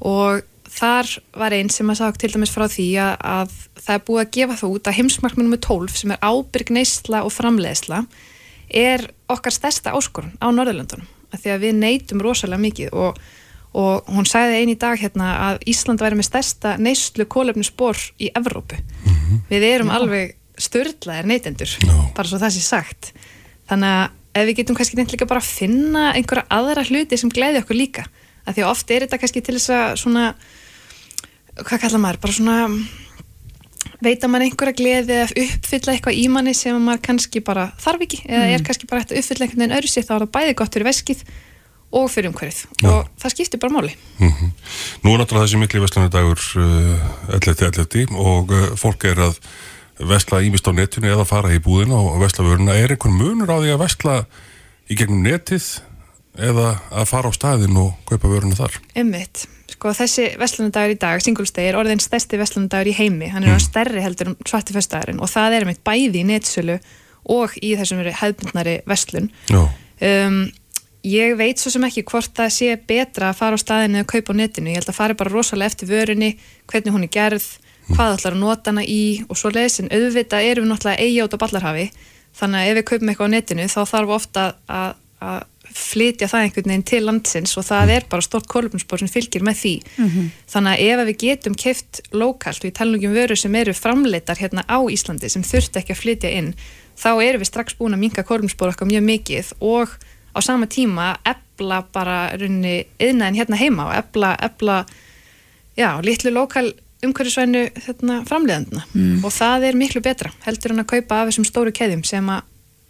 og 0.00 0.44
þar 0.74 1.10
var 1.38 1.54
einn 1.54 1.70
sem 1.70 1.90
að 1.90 2.00
sagði 2.00 2.22
til 2.22 2.32
dæmis 2.34 2.54
frá 2.54 2.66
því 2.70 2.86
að, 3.02 3.16
að 3.20 3.56
það 3.84 3.96
er 3.96 4.04
búið 4.08 4.22
að 4.22 4.32
gefa 4.36 4.58
það 4.60 4.76
út 4.76 4.88
að 4.88 4.96
heimsmarkminn 4.98 5.50
með 5.52 5.60
12 5.68 5.98
sem 6.00 6.14
er 6.14 6.22
ábyrg 6.22 6.72
neysla 6.74 7.24
og 7.26 7.34
framleiðsla 7.34 8.04
er 8.74 9.06
okkar 9.30 9.54
stærsta 9.54 9.94
áskorun 9.94 10.34
á 10.42 10.50
Norðurlöndunum 10.50 11.06
af 11.34 11.42
því 11.42 11.54
að 11.54 11.64
við 11.66 11.78
neytum 11.80 12.22
rosalega 12.22 12.62
mikið 12.62 12.94
og, 12.94 13.18
og 13.74 14.10
hún 14.14 14.28
sagði 14.28 14.60
einn 14.60 14.72
í 14.74 14.78
dag 14.78 14.98
hérna 15.00 15.30
að 15.48 15.62
Ísland 15.70 16.02
væri 16.02 16.18
með 16.18 16.28
stærsta 16.30 16.74
neyslu 16.78 17.26
kólefnisspor 17.30 17.98
í 18.22 18.30
Evrópu. 18.38 18.78
Við 19.50 19.66
erum 19.66 19.90
alveg 19.94 20.36
störlaðir 20.60 21.26
neytendur 21.26 21.72
bara 22.14 22.28
svo 22.28 22.38
það 22.38 22.54
sé 22.54 22.62
sagt. 22.62 23.10
Þannig 23.70 23.96
að 23.96 24.20
ef 24.34 24.48
við 24.48 24.58
getum 24.60 24.78
kannski 24.78 24.98
neitt 24.98 25.14
líka 25.14 25.30
bara 25.30 25.42
að 25.42 25.50
finna 25.50 26.10
einhverja 26.14 26.46
aðra 26.52 26.84
hluti 26.86 27.18
sem 27.18 27.32
gleði 27.32 27.62
okkur 27.62 27.78
líka 27.78 28.04
að 28.44 28.56
því 28.56 28.64
að 28.64 28.70
oft 28.70 28.92
er 28.92 29.04
þetta 29.04 29.20
kannski 29.22 29.42
til 29.44 29.56
þess 29.56 29.72
að 29.74 29.96
svona 30.02 30.24
hvað 31.62 31.82
kallar 31.84 32.02
maður, 32.02 32.20
bara 32.24 32.34
svona 32.34 32.56
veita 34.04 34.30
maður 34.30 34.48
einhverja 34.48 34.78
gleði 34.78 35.16
eða 35.20 35.44
uppfylla 35.44 35.94
eitthvað 35.94 36.20
í 36.20 36.28
manni 36.32 36.54
sem 36.56 36.78
maður 36.82 37.02
kannski 37.08 37.42
bara 37.44 37.70
þarf 37.82 38.06
ekki 38.06 38.22
eða 38.28 38.52
er 38.54 38.64
kannski 38.66 38.90
bara 38.90 39.04
eftir 39.04 39.18
að 39.18 39.24
uppfylla 39.24 39.46
einhvern 39.46 39.64
veginn 39.64 39.76
öðru 39.78 39.92
sér 39.92 40.06
þá 40.06 40.14
er 40.14 40.24
það 40.24 40.32
bæði 40.38 40.56
gott 40.60 40.78
fyrir 40.78 40.88
veskið 40.90 41.26
og 41.94 42.10
fyrir 42.10 42.32
umhverfið. 42.32 42.86
Og 42.90 43.06
það 43.22 43.34
skiptir 43.34 43.62
bara 43.62 43.76
máli. 43.76 43.94
Nú 44.18 45.12
er 45.14 45.20
náttúrulega 45.20 45.44
þessi 45.44 45.60
mikli 45.60 45.82
vestlunardagur 45.82 46.42
uh, 46.58 47.06
11.11 47.38 48.16
og 48.18 48.54
uh, 48.54 48.66
fólk 48.80 49.06
er 49.10 49.22
að 49.28 49.38
vesla 50.02 50.42
ímist 50.42 50.66
á 50.66 50.74
netinu 50.74 51.12
eða 51.12 51.26
fara 51.28 51.52
í 51.54 51.62
búðina 51.62 52.00
og 52.00 52.18
vesla 52.22 52.46
vöruna. 52.46 52.74
Er 52.74 52.96
einhvern 52.96 53.18
munur 53.18 53.52
á 53.54 53.58
því 53.62 53.74
að 53.76 53.82
vesla 53.84 54.16
í 54.90 54.98
gegnum 54.98 55.22
netið 55.24 55.68
eða 56.34 56.72
að 56.90 57.10
fara 57.12 57.30
á 57.30 57.32
staðin 57.36 57.78
og 57.78 57.94
kaupa 58.10 58.32
vöruna 58.32 58.58
þar? 58.58 58.80
Ummitt, 58.98 59.46
sko 59.84 59.92
þessi 59.92 60.30
vestlunardagur 60.40 60.94
í 60.94 60.96
dag, 60.96 61.20
Day, 61.52 61.66
er 61.68 61.76
orðin 61.76 62.00
stærsti 62.00 62.38
vestlunardagur 62.40 62.88
í 62.88 62.96
heimi, 62.96 63.28
hann 63.28 63.44
er 63.44 63.52
mm. 63.52 63.60
stærri 63.60 64.00
heldur 64.00 64.30
um 64.32 64.36
svarti 64.48 64.72
festdagurinn 64.72 65.20
og 65.20 65.28
það 65.28 65.58
er 65.58 65.66
mitt 65.68 65.82
bæði 65.84 66.22
í 66.22 66.28
netsölu 66.30 66.78
og 67.34 67.52
í 67.60 67.74
þessum 67.76 68.00
hefðbundnari 68.00 68.78
vestlun 68.88 69.28
um, 69.52 70.38
ég 71.04 71.36
veit 71.36 71.60
svo 71.60 71.74
sem 71.74 71.84
ekki 71.84 72.06
hvort 72.08 72.32
það 72.32 72.56
sé 72.56 72.70
betra 72.80 73.28
að 73.28 73.42
fara 73.42 73.60
á 73.60 73.64
staðinu 73.64 74.00
eða 74.00 74.08
kaupa 74.14 74.32
á 74.32 74.40
netinu, 74.40 74.72
ég 74.72 74.80
held 74.80 74.88
að 74.88 75.00
fara 75.02 75.20
bara 75.20 75.34
rosalega 75.34 75.74
eftir 75.74 75.92
vörunni, 75.92 76.32
hvernig 76.72 76.96
hún 76.96 77.04
er 77.04 77.12
gerð 77.12 77.50
hvað 77.92 78.16
ætlar 78.16 78.38
að 78.38 78.40
nota 78.40 78.72
hana 78.72 78.88
í 78.88 79.20
og 79.28 79.36
svo 79.36 79.52
lesin 79.52 79.92
auðvitað 79.92 80.48
erum 80.48 80.64
við 80.64 80.72
náttúrulega 80.72 81.04
eigi 81.04 81.20
át 81.20 81.36
á 81.36 81.42
ballarhafi 81.44 81.88
þannig 82.40 82.62
að 82.62 82.70
ef 82.70 82.78
við 82.78 82.86
kaupum 82.88 83.10
eitthvað 83.12 83.28
á 83.28 83.34
netinu 83.36 83.66
þá 83.68 83.80
þarf 83.90 84.14
ofta 84.16 84.46
að, 84.64 84.94
að 85.20 85.42
flytja 85.74 86.28
það 86.30 86.44
einhvern 86.46 86.70
veginn 86.70 86.86
til 86.86 87.00
landsins 87.02 87.56
og 87.58 87.66
það 87.66 87.92
er 87.96 88.04
bara 88.10 88.22
stort 88.22 88.46
kólumspór 88.50 89.02
sem 89.02 89.10
fylgir 89.10 89.42
með 89.42 89.56
því 89.58 89.72
mm 89.82 90.08
-hmm. 90.08 90.28
þannig 90.52 90.72
að 90.72 90.82
ef 90.86 91.06
við 91.08 91.16
getum 91.24 91.54
keift 91.54 92.00
lokalt, 92.12 92.64
við 92.64 92.72
talum 92.78 92.94
ekki 92.94 93.08
um 93.08 93.14
vöru 93.14 93.36
sem 93.36 93.54
eru 93.54 93.74
framleitar 93.74 94.38
hérna 94.38 94.62
á 94.70 94.78
Íslandi 94.86 95.28
sem 95.28 95.42
þurft 95.42 95.76
ekki 95.76 95.92
að 95.92 96.02
flytja 96.02 96.30
inn, 96.30 96.54
þá 96.96 97.10
erum 97.22 97.40
við 97.42 97.50
strax 97.50 97.74
búin 97.74 97.94
að 97.94 98.04
minka 98.06 98.22
kólumspór 98.22 98.70
okkar 98.70 98.86
mjög 98.86 99.02
mikið 99.02 99.52
og 99.60 99.88
á 100.34 100.40
sama 100.40 100.66
tíma 100.66 101.16
ebla 101.26 101.82
bara 101.92 102.36
runni 102.36 102.86
yðnaðin 102.98 103.38
hérna 103.38 103.56
heima 103.56 103.86
og 103.88 103.94
ebla, 103.94 104.36
ebla 104.40 104.86
já, 105.76 106.00
litlu 106.02 106.30
lokal 106.30 106.72
umhverjusvænu 107.02 107.68
hérna, 107.86 108.22
framleiðanduna 108.24 108.86
mm. 108.94 109.24
og 109.24 109.32
það 109.32 109.68
er 109.68 109.74
miklu 109.74 110.00
betra 110.00 110.30
heldur 110.46 110.72
en 110.72 110.84
að 110.84 110.86
kaupa 110.86 111.20
af 111.20 111.28
þessum 111.28 111.44
stóru 111.44 111.72
keðjum 111.74 112.04
sem 112.04 112.28
að 112.30 112.42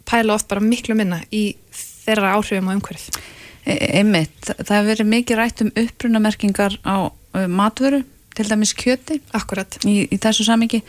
pæla 0.05 0.35
oft 0.35 0.49
bara 0.49 0.61
miklu 0.61 0.95
minna 0.95 1.23
í 1.33 1.57
þeirra 2.05 2.35
áhrifum 2.37 2.71
á 2.71 2.77
umhverfið? 2.77 3.21
E 3.65 3.75
Einmitt, 4.01 4.51
það 4.51 4.75
hefur 4.77 4.91
verið 4.91 5.11
mikið 5.13 5.41
rætt 5.41 5.65
um 5.65 5.73
upprunamerkingar 5.85 6.79
á 6.85 6.97
matvöru, 7.49 8.03
til 8.35 8.49
dæmis 8.51 8.75
kjöti. 8.77 9.21
Akkurat 9.37 9.79
í, 9.87 10.05
í 10.11 10.19
þessu 10.21 10.47
samingi 10.47 10.83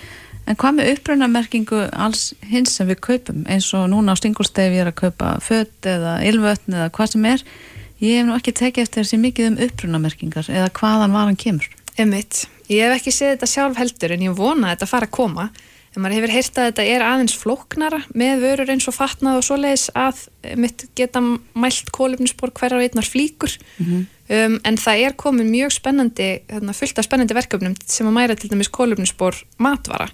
en 0.46 0.58
hvað 0.62 0.80
með 0.80 0.92
upprunamerkingu 0.96 1.86
alls 1.94 2.34
hins 2.50 2.76
sem 2.78 2.90
við 2.90 3.02
kaupum? 3.06 3.46
Eins 3.50 3.72
og 3.78 3.88
núna 3.92 4.14
á 4.14 4.20
stingulstegi 4.20 4.74
við 4.74 4.84
erum 4.84 4.94
að 4.94 5.00
kaupa 5.04 5.32
fött 5.46 5.90
eða 5.90 6.18
ylvötn 6.26 6.78
eða 6.78 6.92
hvað 6.98 7.14
sem 7.14 7.30
er. 7.32 7.46
Ég 8.04 8.20
hef 8.20 8.28
nú 8.28 8.36
ekki 8.36 8.54
tekið 8.60 8.86
eftir 8.86 9.06
þessi 9.06 9.22
mikið 9.22 9.52
um 9.52 9.62
upprunamerkingar 9.66 10.52
eða 10.52 10.74
hvaðan 10.78 11.16
varan 11.16 11.40
kemur. 11.40 11.70
Einmitt. 11.96 12.46
Ég 12.70 12.86
hef 12.86 13.00
ekki 13.00 13.14
séð 13.14 13.36
þetta 13.36 13.50
sjálf 13.50 13.80
heldur 13.80 14.16
en 14.16 14.26
ég 14.26 14.38
vona 14.38 14.72
að 14.72 14.76
þetta 14.76 14.92
fara 14.92 15.10
að 15.10 15.16
koma 15.16 15.50
en 15.96 16.04
maður 16.04 16.20
hefur 16.20 16.34
heyrt 16.36 16.60
að 16.60 16.68
þetta 16.70 16.86
er 16.92 17.06
aðeins 17.06 17.36
flóknara 17.40 18.02
með 18.18 18.44
vörur 18.44 18.72
eins 18.74 18.88
og 18.90 18.96
fatnað 18.98 19.40
og 19.40 19.46
svoleiðis 19.48 19.86
að 19.96 20.26
mitt 20.60 20.86
geta 20.98 21.22
mælt 21.24 21.92
kólumnisspor 21.96 22.54
hverja 22.56 22.80
veitnar 22.82 23.08
flíkur. 23.08 23.56
Mm 23.78 23.86
-hmm. 23.86 24.06
um, 24.38 24.60
en 24.64 24.78
það 24.78 25.04
er 25.06 25.18
komið 25.18 25.52
mjög 25.52 25.72
spennandi 25.72 26.30
fullt 26.74 27.00
af 27.00 27.08
spennandi 27.08 27.34
verkefnum 27.34 27.76
sem 27.86 28.08
að 28.08 28.18
mæra 28.18 28.36
til 28.36 28.50
dæmis 28.50 28.72
kólumnisspor 28.72 29.36
matvara. 29.58 30.10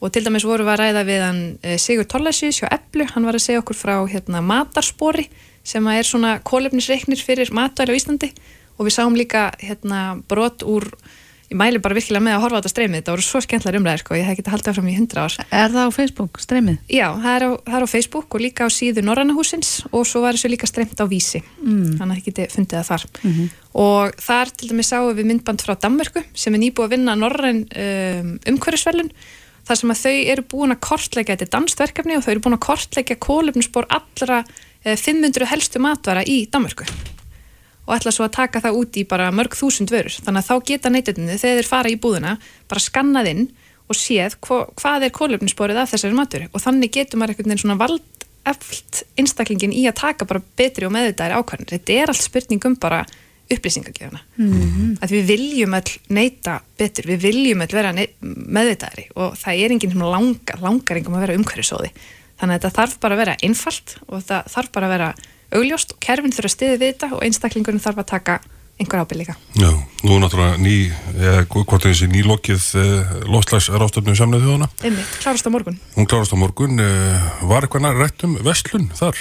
Og 0.00 0.12
til 0.12 0.24
dæmis 0.24 0.44
voru 0.48 0.64
við 0.64 0.72
að 0.72 0.80
ræða 0.80 1.02
við 1.04 1.22
hann 1.22 1.58
eh, 1.62 1.78
Sigur 1.78 2.06
Torlasís 2.08 2.60
hjá 2.62 2.68
Epplu, 2.72 3.04
hann 3.04 3.26
var 3.26 3.36
að 3.36 3.44
segja 3.44 3.60
okkur 3.60 3.76
frá 3.76 3.96
hérna, 4.08 4.40
matarspori 4.40 5.28
sem 5.64 5.86
er 5.86 6.08
svona 6.08 6.38
kólumnisreiknir 6.40 7.20
fyrir 7.20 7.52
matværi 7.52 7.92
á 7.92 7.98
Íslandi. 7.98 8.32
Og 8.78 8.88
við 8.88 8.96
sáum 8.96 9.16
líka 9.16 9.50
hérna, 9.60 10.22
brot 10.28 10.64
úr 10.64 10.88
ég 11.50 11.58
mæli 11.58 11.80
bara 11.82 11.96
virkilega 11.98 12.22
með 12.22 12.36
að 12.36 12.44
horfa 12.44 12.58
á 12.58 12.60
þetta 12.60 12.70
streymið 12.70 13.00
þetta 13.00 13.12
voru 13.14 13.24
svo 13.26 13.40
skemmtlar 13.42 13.78
umræðir 13.80 14.02
sko, 14.04 14.16
ég 14.18 14.28
hef 14.28 14.38
getið 14.38 14.54
haldið 14.54 14.70
áfram 14.70 14.90
í 14.90 14.94
hundra 14.94 15.24
ár 15.26 15.36
Er 15.50 15.72
það 15.74 15.88
á 15.90 15.90
Facebook 15.96 16.38
streymið? 16.44 16.78
Já, 16.86 17.06
það 17.24 17.34
er 17.34 17.44
á, 17.44 17.50
það 17.66 17.76
er 17.78 17.86
á 17.86 17.88
Facebook 17.90 18.36
og 18.36 18.44
líka 18.44 18.66
á 18.66 18.68
síðu 18.70 19.04
Norrannahúsins 19.06 19.72
og 19.90 20.06
svo 20.06 20.22
var 20.22 20.38
þessu 20.38 20.52
líka 20.52 20.70
streymt 20.70 21.02
á 21.02 21.06
vísi 21.10 21.42
mm. 21.42 21.98
þannig 21.98 22.14
að 22.14 22.20
ég 22.20 22.28
geti 22.30 22.48
fundið 22.54 22.78
það 22.78 22.88
þar 22.92 23.06
mm 23.10 23.34
-hmm. 23.34 23.52
og 23.82 24.24
þar 24.28 24.54
til 24.54 24.70
dæmis 24.70 24.90
sáum 24.94 25.12
við 25.18 25.30
myndband 25.32 25.66
frá 25.66 25.74
Danmörku 25.74 26.24
sem 26.34 26.54
er 26.54 26.62
nýbúið 26.62 26.86
að 26.86 26.94
vinna 26.94 27.18
Norrann 27.18 27.62
um, 27.66 28.34
umhverfisverlun 28.46 29.10
þar 29.66 29.76
sem 29.76 29.90
að 29.90 30.02
þau 30.04 30.16
eru 30.32 30.42
búin 30.46 30.74
að 30.74 30.84
kortleika 30.86 31.34
þetta 31.34 31.48
er 31.48 31.54
danstverkefni 31.54 32.16
og 32.16 32.24
þau 32.24 32.32
eru 32.32 32.44
búin 32.46 32.58
að 32.58 32.66
kortleika 32.66 33.16
kólefnusbor 33.18 33.90
allra 33.90 34.44
uh, 34.46 34.96
500 34.96 35.50
helstu 35.50 35.82
matvara 35.82 36.22
í 36.22 36.46
Danmörku 36.46 36.86
og 37.90 37.96
ætla 37.96 38.12
svo 38.14 38.28
að 38.28 38.36
taka 38.36 38.62
það 38.62 38.76
út 38.78 38.98
í 39.00 39.02
bara 39.10 39.32
mörg 39.34 39.56
þúsund 39.58 39.90
vörur. 39.90 40.14
Þannig 40.22 40.44
að 40.44 40.50
þá 40.50 40.68
geta 40.68 40.92
neytutinu 40.94 41.38
þegar 41.40 41.58
þeir 41.58 41.68
fara 41.68 41.90
í 41.90 41.98
búðina 41.98 42.36
bara 42.70 42.84
skannað 42.84 43.30
inn 43.32 43.48
og 43.90 43.98
séð 43.98 44.36
hva, 44.46 44.60
hvað 44.78 45.08
er 45.08 45.14
kólöfninsborið 45.16 45.80
af 45.82 45.90
þessari 45.90 46.14
matur 46.14 46.46
og 46.46 46.62
þannig 46.62 46.94
getur 46.94 47.18
maður 47.18 47.34
einhvern 47.34 47.50
veginn 47.50 47.62
svona 47.64 47.80
vald 47.80 48.26
eftir 48.50 49.02
einstaklingin 49.18 49.74
í 49.74 49.82
að 49.90 49.98
taka 50.00 50.28
bara 50.28 50.42
betri 50.56 50.86
og 50.86 50.94
meðvitaðir 50.94 51.40
ákvarðin. 51.40 51.70
Þetta 51.74 51.98
er 51.98 52.12
allt 52.12 52.22
spurningum 52.22 52.78
bara 52.80 53.02
upplýsingagjöfuna. 53.50 54.20
Mm 54.38 54.52
-hmm. 54.52 54.92
Að 55.02 55.10
við 55.10 55.26
viljum 55.26 55.74
all 55.74 55.90
neyta 56.08 56.60
betur, 56.78 57.10
við 57.10 57.20
viljum 57.26 57.60
all 57.60 57.74
vera 57.74 57.92
meðvitaðri 58.20 59.08
og 59.16 59.34
það 59.34 59.64
er 59.64 59.70
enginn 59.74 59.90
sem 59.90 60.06
langar, 60.06 60.62
langar 60.62 60.96
engum 60.96 61.18
að 61.18 61.26
vera 61.26 61.36
umhverjusóði. 61.38 61.90
Þannig 62.38 62.54
að 62.54 62.60
þetta 62.62 62.76
þarf 62.78 63.00
bara 63.00 63.14
að 63.14 63.18
vera 63.18 63.36
einfalt 63.42 63.96
og 64.06 64.22
það 64.22 64.42
þarf 64.54 64.72
bara 64.72 64.86
að 64.86 64.94
vera 64.94 65.14
augljóst 65.56 65.94
og 65.94 66.00
kerfin 66.04 66.34
þurfa 66.34 66.50
að 66.50 66.56
stiði 66.56 66.78
við 66.78 66.86
þetta 66.92 67.10
og 67.16 67.22
einstaklingurinn 67.26 67.82
þarf 67.82 68.02
að 68.02 68.10
taka 68.14 68.38
einhver 68.80 69.02
ábyrg 69.02 69.20
líka. 69.20 69.34
Já, 69.60 69.70
nú 70.06 70.20
náttúrulega 70.22 70.56
ný, 70.60 70.76
eða 71.18 71.42
hvort 71.50 71.84
er 71.84 71.90
þessi 71.92 72.08
nýlokið 72.12 72.68
eh, 72.80 73.10
loslæs 73.28 73.68
rástofnum 73.74 74.16
samnað 74.16 74.46
þjóðana? 74.46 74.70
Einmitt, 74.80 75.18
klárast 75.20 75.50
á 75.50 75.50
morgun. 75.52 75.76
Hún 75.98 76.08
klárast 76.08 76.32
á 76.32 76.38
morgun. 76.40 76.80
Eh, 76.80 77.28
var 77.50 77.66
eitthvað 77.66 78.00
rætt 78.00 78.24
um 78.24 78.38
vestlun 78.46 78.88
þar? 78.96 79.20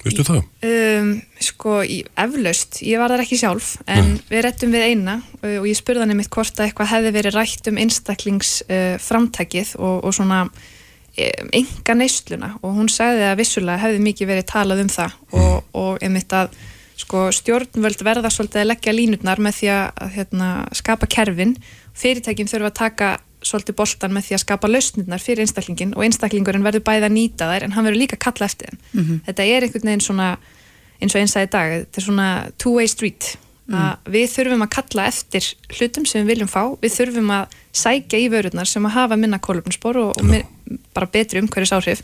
Vistu 0.00 0.24
það? 0.24 0.44
Um, 0.64 1.10
sko, 1.44 1.80
í, 1.84 1.98
eflaust, 2.22 2.78
ég 2.88 3.00
var 3.02 3.12
þar 3.12 3.22
ekki 3.26 3.36
sjálf, 3.36 3.74
en 3.84 4.14
Nei. 4.14 4.22
við 4.30 4.44
rættum 4.46 4.72
við 4.72 4.86
eina 4.88 5.18
uh, 5.20 5.58
og 5.60 5.66
ég 5.68 5.76
spurði 5.76 6.04
hann 6.04 6.14
einmitt 6.14 6.30
hvort 6.32 6.56
að 6.56 6.70
eitthvað 6.70 6.92
hefði 6.94 7.12
verið 7.18 7.36
rætt 7.36 7.68
um 7.68 7.80
einstaklingsframtækið 7.82 9.74
uh, 9.74 9.82
og, 9.84 9.98
og 10.08 10.16
svona 10.16 10.46
enga 11.16 11.94
neysluna 11.94 12.52
og 12.62 12.76
hún 12.76 12.88
sagði 12.88 13.24
að 13.28 13.40
vissulega 13.42 13.82
hefði 13.82 14.04
mikið 14.04 14.30
verið 14.30 14.46
talað 14.50 14.84
um 14.84 14.92
það 14.92 15.16
og, 15.32 15.56
og 15.76 16.04
einmitt 16.04 16.32
að 16.36 16.54
sko, 17.00 17.26
stjórnvöld 17.34 18.04
verða 18.06 18.30
svolítið 18.32 18.62
að 18.62 18.70
leggja 18.70 18.94
línutnar 18.94 19.42
með 19.42 19.58
því 19.58 19.72
að 19.74 20.14
hérna, 20.14 20.50
skapa 20.76 21.08
kerfin. 21.10 21.56
Fyrirtækinn 21.96 22.50
þurfa 22.50 22.70
að 22.70 22.78
taka 22.78 23.10
svolítið 23.42 23.76
boltan 23.80 24.14
með 24.14 24.28
því 24.28 24.36
að 24.36 24.42
skapa 24.44 24.70
lausnirnar 24.70 25.22
fyrir 25.24 25.46
einstaklingin 25.46 25.94
og 25.96 26.04
einstaklingurinn 26.04 26.64
verður 26.66 26.84
bæða 26.86 27.08
að 27.08 27.16
nýta 27.16 27.48
þær 27.48 27.66
en 27.66 27.76
hann 27.76 27.86
verður 27.88 28.02
líka 28.02 28.18
að 28.18 28.24
kalla 28.26 28.48
eftir 28.50 28.68
þeim. 28.70 28.80
Mm 28.92 29.04
-hmm. 29.04 29.20
þetta 29.26 29.46
er 29.46 29.66
einhvern 29.66 29.88
veginn 29.90 30.04
svona 30.04 30.28
eins 31.00 31.14
og 31.14 31.20
einsæði 31.22 31.50
dag, 31.54 31.76
þetta 31.80 32.00
er 32.00 32.04
svona 32.04 32.28
two-way 32.60 32.88
street 32.88 33.36
mm. 33.70 34.10
við 34.14 34.26
þurfum 34.34 34.64
að 34.66 34.72
kalla 34.76 35.06
eftir 35.10 35.46
hlutum 35.76 36.06
sem 36.08 36.24
við 36.24 36.34
viljum 36.34 36.50
fá, 36.50 36.62
við 36.82 36.96
þurfum 36.96 37.30
að 37.36 37.58
sækja 37.82 38.18
í 38.20 38.30
vörurnar 38.32 38.68
sem 38.68 38.86
að 38.88 38.96
hafa 38.96 39.18
minna 39.20 39.38
kólöfnusbor 39.42 40.00
og, 40.02 40.18
og 40.18 40.80
bara 40.94 41.10
betri 41.10 41.42
umhverjus 41.42 41.74
áhrif 41.76 42.02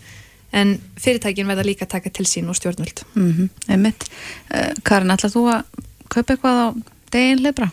en 0.56 0.76
fyrirtækin 1.02 1.48
verða 1.48 1.64
líka 1.66 1.86
að 1.86 1.96
taka 1.96 2.12
til 2.14 2.26
sín 2.28 2.48
og 2.48 2.56
stjórnvöld. 2.56 3.02
Mm 3.14 3.32
-hmm. 3.32 3.48
Einmitt, 3.72 4.06
uh, 4.54 4.72
Karin, 4.82 5.10
ætlað 5.10 5.34
þú 5.34 5.42
að 5.54 5.62
kaupa 6.08 6.32
eitthvað 6.32 6.60
á 6.62 6.66
degin 7.12 7.42
lebra? 7.42 7.70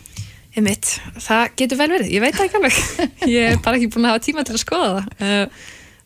Einmitt, 0.56 1.00
það 1.18 1.50
getur 1.56 1.78
vel 1.78 1.90
verið, 1.90 2.12
ég 2.12 2.22
veit 2.22 2.36
það 2.36 2.46
ekki 2.46 2.58
alveg. 2.58 2.76
Ég 3.36 3.52
er 3.52 3.58
bara 3.64 3.78
ekki 3.78 3.90
búin 3.94 4.06
að 4.06 4.14
hafa 4.14 4.26
tíma 4.26 4.44
til 4.44 4.54
að 4.54 4.66
skoða 4.66 4.90
það. 4.94 5.06
Uh, 5.22 5.48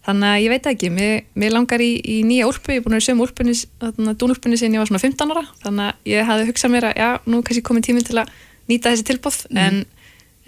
þannig 0.08 0.30
að 0.30 0.41
ég 0.43 0.53
veit 0.53 0.70
ekki, 0.72 0.89
mér, 0.93 1.14
mér 1.36 1.53
langar 1.55 1.84
í, 1.84 1.89
í 1.99 2.18
nýja 2.28 2.47
úlpu, 2.47 2.72
ég 2.72 2.80
er 2.80 2.86
búin 2.86 2.95
að 2.95 3.03
sögum 3.08 3.26
úlpunni 3.26 3.55
dúnúlpunni 4.16 4.60
sem 4.60 4.72
ég 4.72 4.80
var 4.80 4.89
svona 4.89 5.03
15 5.03 5.34
ára 5.34 5.43
þannig 5.66 5.89
að 5.89 6.10
ég 6.14 6.30
hafði 6.30 6.47
hugsað 6.47 6.74
mér 6.74 6.88
að 6.88 7.01
já, 7.01 7.10
nú 7.28 7.41
kannski 7.43 7.64
komið 7.68 7.88
tíminn 7.89 8.08
til 8.08 8.20
að 8.22 8.32
nýta 8.72 8.93
þessi 8.93 9.08
tilbóð 9.10 9.39
mm. 9.49 9.60
en, 9.66 9.82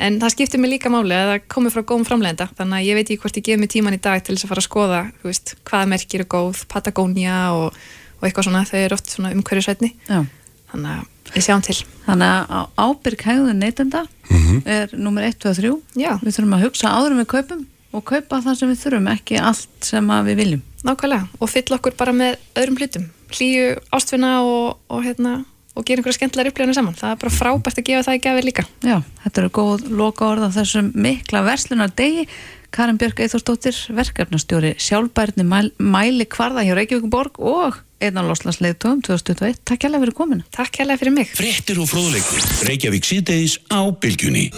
en 0.07 0.19
það 0.23 0.35
skiptir 0.35 0.63
mig 0.63 0.73
líka 0.75 0.91
máli 0.93 1.15
að 1.17 1.33
það 1.33 1.47
komið 1.55 1.75
frá 1.75 1.85
góðum 1.91 2.07
framlegenda 2.07 2.49
þannig 2.55 2.79
að 2.79 2.87
ég 2.87 2.99
veit 2.99 3.05
ekki 3.05 3.21
hvort 3.25 3.39
ég 3.41 3.47
gef 3.49 3.59
mig 3.59 3.71
tíman 3.75 3.97
í 3.97 4.01
dag 4.07 4.23
til 4.23 4.35
þess 4.37 4.47
að 4.47 4.53
fara 4.53 4.63
að 4.63 4.69
skoða 4.69 5.01
veist, 5.25 5.55
hvaða 5.67 5.91
merkir 5.91 6.23
er 6.23 6.29
góð, 6.31 6.63
Patagonia 6.71 7.39
og, 7.57 7.79
og 8.19 8.27
eitthvað 8.27 8.47
svona, 8.47 8.63
þau 8.69 8.79
eru 8.79 8.99
oft 8.99 9.11
svona 9.11 9.33
umhverjusvætni 9.35 9.91
þannig 10.07 10.93
að 10.95 11.35
ég 11.35 11.45
sjáum 11.45 11.65
til 11.65 11.81
Þannig 12.07 12.53
að 12.57 12.69
ábyrg 12.79 13.25
hegðun 13.27 13.59
neytenda 13.61 14.05
mm 14.05 14.39
-hmm. 14.39 14.61
er 14.65 14.95
nummer 14.97 15.25
1 15.27 15.45
og 15.45 15.57
3 15.59 15.73
já. 15.99 16.11
við 16.23 16.35
þurfum 16.35 16.55
að 16.57 16.63
hugsa 16.63 16.93
áður 16.95 17.11
um 17.13 17.21
við 17.21 17.29
kaupum 17.35 17.67
og 17.95 18.05
kaupa 18.05 18.41
það 18.45 18.57
sem 18.59 18.71
við 18.71 18.81
þurfum, 18.83 19.07
ekki 19.13 19.39
allt 19.41 19.87
sem 19.87 20.11
við 20.27 20.41
viljum. 20.43 20.65
Nákvæmlega, 20.85 21.29
og 21.39 21.51
fylla 21.51 21.79
okkur 21.79 21.95
bara 21.99 22.13
með 22.15 22.37
öðrum 22.59 22.77
hlutum, 22.79 23.07
hlýju 23.33 23.71
ástfinna 23.95 24.33
og, 24.45 24.77
og, 24.87 25.01
hérna, 25.03 25.33
og 25.75 25.87
gera 25.87 25.99
einhverja 25.99 26.19
skemmtilega 26.19 26.53
upplifinu 26.53 26.77
saman. 26.77 26.95
Það 26.99 27.15
er 27.15 27.19
bara 27.23 27.35
frábært 27.35 27.81
að 27.81 27.89
gefa 27.89 28.05
það 28.07 28.19
í 28.19 28.23
gafir 28.27 28.47
líka. 28.47 28.65
Já, 28.85 28.95
þetta 29.25 29.43
eru 29.43 29.51
góð 29.59 29.89
loka 29.99 30.29
orð 30.29 30.47
á 30.47 30.55
þessum 30.59 30.93
mikla 30.95 31.43
verslunar 31.47 31.93
degi. 31.97 32.29
Karin 32.69 32.99
Björk 33.01 33.23
Eithórsdóttir, 33.25 33.77
verkefnastjóri 33.97 34.75
sjálfbærni 34.77 35.41
mæl, 35.41 35.71
mæli 35.81 36.27
kvarða 36.29 36.67
hjá 36.67 36.75
Reykjavíkuborg 36.77 37.39
og 37.41 37.79
einna 37.99 38.23
loslasleitum 38.25 39.01
2021. 39.05 39.61
Takk 39.67 39.85
hérlega 39.85 40.03
fyrir 40.05 40.17
kominu. 40.17 40.45
Takk 40.55 40.81
hérlega 40.81 41.01
fyrir 41.03 41.15
mig. 41.15 41.31
Frettir 41.35 41.81
og 41.83 41.89
fróðleikur. 41.91 42.47
Reykjavík 42.69 43.07
síðdeis 43.07 43.59
á 43.71 43.81
bylgjunni. 43.91 44.49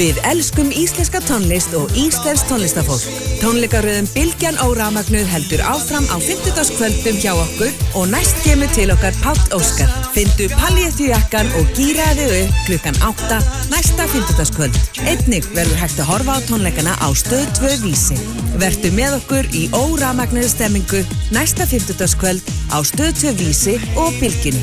Við 0.00 0.16
elskum 0.24 0.70
íslenska 0.72 1.20
tónlist 1.26 1.74
og 1.76 1.90
íslensk 1.98 2.48
tónlistafólk. 2.48 3.04
Tónleikaröðum 3.40 4.08
Bilgjan 4.14 4.58
og 4.64 4.76
Ramagnuð 4.78 5.26
heldur 5.28 5.62
áfram 5.66 6.06
á 6.08 6.16
50. 6.16 6.76
kvöldum 6.78 7.18
hjá 7.20 7.32
okkur 7.34 7.72
og 7.98 8.08
næst 8.12 8.38
kemur 8.44 8.70
til 8.76 8.92
okkar 8.94 9.16
Pátt 9.24 9.52
Óskar. 9.56 9.90
Findu 10.14 10.48
paljettujakkan 10.56 11.50
og 11.58 11.74
gýraðu 11.76 12.28
upp 12.42 12.62
klukkan 12.68 13.00
8 13.08 13.40
næsta 13.72 14.08
50. 14.14 14.54
kvöld. 14.56 14.80
Einnig 15.04 15.48
verður 15.56 15.82
hægt 15.82 16.00
að 16.00 16.10
horfa 16.12 16.38
á 16.38 16.40
tónleikana 16.48 16.96
á 16.96 17.08
stöð 17.12 17.46
2 17.60 17.74
vísi. 17.84 18.16
Vertu 18.60 18.92
með 18.96 19.18
okkur 19.20 19.48
í 19.56 19.68
óramagnuðu 19.74 20.48
stemmingu 20.54 21.04
næsta 21.34 21.66
50. 21.70 22.18
kvöld 22.18 22.42
á 22.74 22.82
stöð 22.82 23.12
2 23.14 23.32
vísi 23.38 23.78
og 23.96 24.12
Bilginni. 24.20 24.62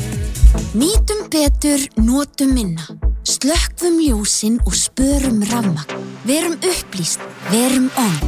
Nýtum 0.74 1.20
betur, 1.32 1.80
notum 1.96 2.52
minna. 2.52 2.84
Slökkvum 3.24 3.96
ljósinn 4.00 4.60
og 4.66 4.74
spörum 4.74 5.40
rafmagn. 5.50 6.04
Verum 6.28 6.56
upplýst, 6.60 7.20
verum 7.50 7.88
onn. 7.96 8.20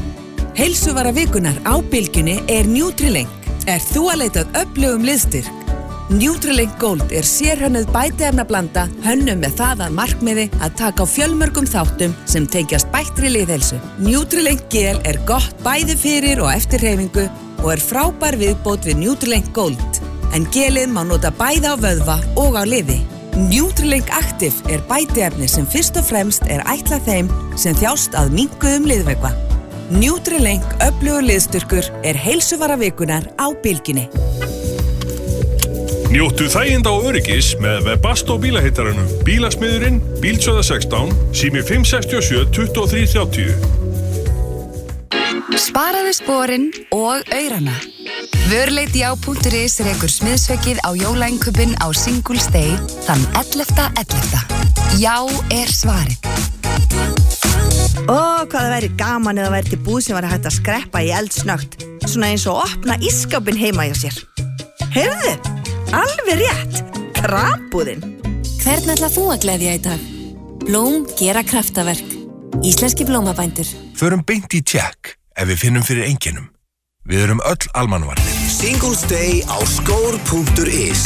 Heilsuvara 0.57 1.13
vikunar 1.13 1.61
á 1.65 1.77
Bilginni 1.91 2.41
er 2.49 2.65
Nutrilink. 2.65 3.29
Er 3.67 3.81
þú 3.93 4.09
að 4.13 4.21
leitað 4.23 4.47
upplögum 4.63 5.05
liðstyrk? 5.05 5.70
Nutrilink 6.11 6.73
Gold 6.81 7.13
er 7.15 7.23
sérhönnuð 7.23 7.93
bæteefna 7.95 8.43
blanda 8.43 8.89
hönnum 9.05 9.39
með 9.45 9.53
það 9.61 9.83
að 9.85 9.93
markmiði 9.95 10.47
að 10.59 10.73
taka 10.81 11.05
á 11.07 11.13
fjölmörgum 11.13 11.69
þáttum 11.71 12.17
sem 12.27 12.49
tengjast 12.51 12.89
bættri 12.91 13.31
liðhelsu. 13.31 13.79
Nutrilink 14.03 14.65
Gel 14.75 14.99
er 15.07 15.21
gott 15.29 15.55
bæði 15.63 15.95
fyrir 16.01 16.43
og 16.43 16.51
eftir 16.51 16.83
reyfingu 16.83 17.29
og 17.61 17.69
er 17.77 17.85
frábær 17.85 18.35
viðbót 18.41 18.89
við 18.89 18.99
Nutrilink 19.05 19.53
Gold. 19.55 20.01
En 20.35 20.49
gelið 20.51 20.91
má 20.91 21.05
nota 21.07 21.31
bæði 21.31 21.71
á 21.71 21.77
vöðva 21.79 22.19
og 22.43 22.59
á 22.59 22.67
liði. 22.67 22.99
Nutrilink 23.47 24.11
Active 24.11 24.67
er 24.67 24.83
bætiefni 24.91 25.47
sem 25.47 25.69
fyrst 25.71 26.01
og 26.01 26.09
fremst 26.11 26.43
er 26.51 26.67
ætlað 26.67 27.07
þeim 27.07 27.31
sem 27.55 27.79
þjást 27.79 28.19
að 28.19 28.35
minguðum 28.35 28.91
liðvegva. 28.91 29.31
Nutrilink 29.95 30.67
öflugur 30.83 31.23
liðstyrkur 31.31 31.87
er 32.03 32.19
heilsuvara 32.19 32.75
vikunar 32.83 33.31
á 33.39 33.47
bylginni. 33.63 34.09
Njóttu 36.11 36.49
þæginda 36.51 36.91
og 36.91 37.05
öryggis 37.07 37.53
með 37.63 37.85
Webasto 37.87 38.35
bílaheitarunum. 38.43 39.07
Bílasmiðurinn, 39.23 40.01
bílsöða 40.19 40.65
16, 40.67 41.13
sími 41.39 41.63
567 41.63 42.51
2330. 42.51 43.55
Sparaðu 45.55 46.11
sporin 46.17 46.67
og 46.91 47.23
aurana. 47.31 47.77
Vörleit 48.51 48.91
já.is 48.99 49.79
rekur 49.87 50.11
smiðsveikið 50.11 50.83
á 50.83 50.91
jólængkupin 50.99 51.79
á 51.79 51.87
Singles 51.95 52.51
Day 52.51 52.75
þann 53.07 53.23
11.11. 53.39 54.99
Já 54.99 55.15
er 55.55 55.71
svarið. 55.71 56.19
Ó, 58.11 58.43
hvað 58.51 58.59
það 58.59 58.75
væri 58.75 58.91
gaman 58.99 59.39
eða 59.39 59.55
væri 59.55 59.71
til 59.77 59.83
búð 59.87 60.03
sem 60.09 60.19
var 60.19 60.27
hægt 60.27 60.51
að 60.51 60.59
skreppa 60.59 61.07
í 61.07 61.15
eldsnögt. 61.15 61.87
Svona 62.03 62.35
eins 62.35 62.51
og 62.51 62.65
opna 62.67 62.99
ískapin 62.99 63.55
heima 63.63 63.87
hjá 63.87 63.95
sér. 64.09 64.17
Heyrðu, 64.91 65.60
alveg 65.97 66.37
rétt. 66.41 66.75
Krambúðin. 67.21 68.01
Hvern 68.61 68.91
ætla 68.95 69.09
þú 69.13 69.25
að 69.35 69.43
gleyðja 69.45 69.73
í 69.77 69.79
dag? 69.85 70.01
Blóm 70.65 70.95
gera 71.19 71.43
kraftaverk. 71.47 72.09
Íslenski 72.67 73.05
blómabændur. 73.09 73.69
Förum 73.97 74.23
beint 74.27 74.55
í 74.57 74.63
tjekk 74.63 75.01
ef 75.37 75.47
við 75.49 75.59
finnum 75.65 75.85
fyrir 75.87 76.05
enginum. 76.09 76.47
Við 77.09 77.21
erum 77.25 77.41
öll 77.49 77.65
almannvarnir. 77.75 78.35
Singles 78.51 79.03
Day 79.09 79.43
á 79.49 79.57
skór.is 79.65 81.03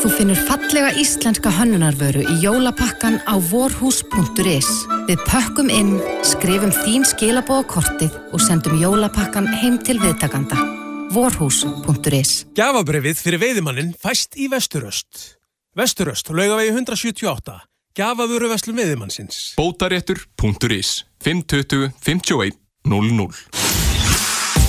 Þú 0.00 0.12
finnur 0.16 0.40
fallega 0.48 0.94
íslenska 1.00 1.52
hönnunarvöru 1.52 2.22
í 2.24 2.38
jólapakkan 2.40 3.20
á 3.28 3.36
vorhús.is. 3.36 4.70
Við 5.10 5.20
pökkum 5.28 5.68
inn, 5.68 5.98
skrifum 6.24 6.72
þín 6.72 7.04
skilabóðakortið 7.12 8.16
og 8.32 8.40
sendum 8.40 8.80
jólapakkan 8.80 9.50
heim 9.60 9.76
til 9.84 10.00
viðtakanda. 10.00 10.83
vorhús.is 11.14 12.32
Gjafabrefið 12.56 13.22
fyrir 13.22 13.42
veiðimannin 13.42 13.94
fæst 14.00 14.34
í 14.36 14.50
Vesturöst. 14.52 15.38
Vesturöst, 15.78 16.30
laugavegi 16.30 16.74
178. 16.74 17.62
Gjafavöru 17.94 18.48
veslu 18.50 18.74
veiðimannsins. 18.74 19.54
Bótaréttur.is 19.54 21.04
520 21.22 21.92
51 22.02 22.58
00 22.84 23.28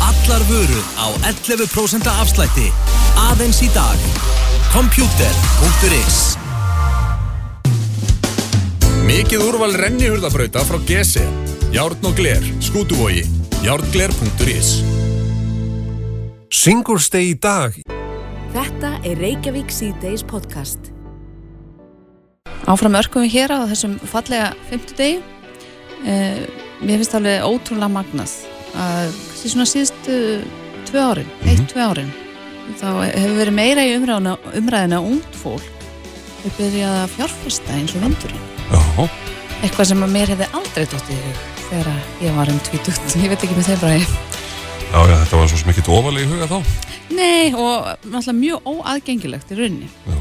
Allar 0.05 0.43
vörur 0.49 0.83
á 1.01 1.07
11% 1.33 2.09
afslætti. 2.21 2.69
Aðeins 3.29 3.63
í 3.65 3.69
dag. 3.73 4.01
Computer.is 4.73 6.19
Mikið 9.05 9.47
úrval 9.47 9.73
rennihurðabrauta 9.77 10.65
frá 10.65 10.77
GC. 10.85 11.25
Járn 11.73 12.05
og 12.05 12.17
gler, 12.17 12.45
skútuvogi. 12.61 13.25
Járngler.is 13.65 15.04
Singles 16.55 17.09
Day 17.11 17.33
í 17.33 17.35
dag. 17.35 17.75
Þetta 18.53 18.91
er 19.03 19.19
Reykjavík 19.19 19.73
C-Days 19.75 20.23
podcast. 20.23 20.91
Áfram 22.71 22.95
örkum 22.95 23.25
við 23.25 23.33
hér 23.35 23.53
á 23.59 23.67
þessum 23.67 23.97
fallega 24.07 24.53
fymtudegi. 24.69 25.17
Eh, 26.07 26.45
mér 26.79 27.01
finnst 27.01 27.17
alveg 27.17 27.43
ótrúlega 27.43 27.91
magnað 27.91 28.35
að 28.79 29.17
þessi 29.33 29.51
svona 29.51 29.67
síðustu 29.67 30.15
tvö 30.87 31.03
árin, 31.09 31.33
eitt, 31.43 31.65
tvö 31.73 31.89
árin, 31.89 32.13
þá 32.79 32.87
hefur 33.03 33.39
verið 33.41 33.57
meira 33.57 33.83
í 33.83 33.95
umræðina, 33.97 34.35
umræðina 34.55 35.01
ungt 35.03 35.39
fólk 35.41 35.67
er 36.45 36.55
byrjað 36.59 36.99
að 37.01 37.15
fjárfesta 37.17 37.79
eins 37.79 37.97
og 37.97 38.05
vindurinn. 38.05 38.47
Já. 38.71 39.09
Eitthvað 39.59 39.91
sem 39.91 40.07
að 40.07 40.15
mér 40.15 40.31
hefði 40.35 40.49
aldrei 40.61 40.87
dótt 40.87 41.11
í 41.11 41.19
hug 41.19 41.43
þegar 41.65 41.91
ég 42.23 42.39
var 42.39 42.53
um 42.53 42.63
20, 42.71 43.03
ég 43.25 43.35
veit 43.35 43.43
ekki 43.43 43.59
með 43.59 43.73
þeim 43.73 43.83
bara 43.83 43.99
ég. 43.99 44.24
Já, 44.91 44.99
já, 45.09 45.15
þetta 45.23 45.39
var 45.39 45.49
svo 45.51 45.59
sem 45.59 45.73
ekkit 45.73 45.89
ofalega 45.91 46.25
í 46.25 46.29
huga 46.31 46.47
þá. 46.49 46.57
Nei, 47.15 47.51
og 47.53 47.89
náttúrulega 48.05 48.37
mjög 48.39 48.69
óaðgengilegt 48.71 49.51
í 49.51 49.59
rauninni. 49.59 49.89
Já. 50.05 50.17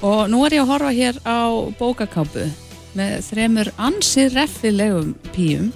Og 0.00 0.20
nú 0.32 0.40
er 0.46 0.56
ég 0.56 0.64
að 0.64 0.72
horfa 0.72 0.90
hér 0.96 1.20
á 1.28 1.40
bókakápu 1.76 2.48
með 2.96 3.16
þremur 3.28 3.70
ansi 3.78 4.26
reffilegum 4.32 5.14
píum. 5.34 5.70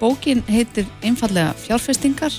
Bókin 0.00 0.42
heitir 0.48 0.88
einfallega 1.04 1.52
fjárfestingar 1.60 2.34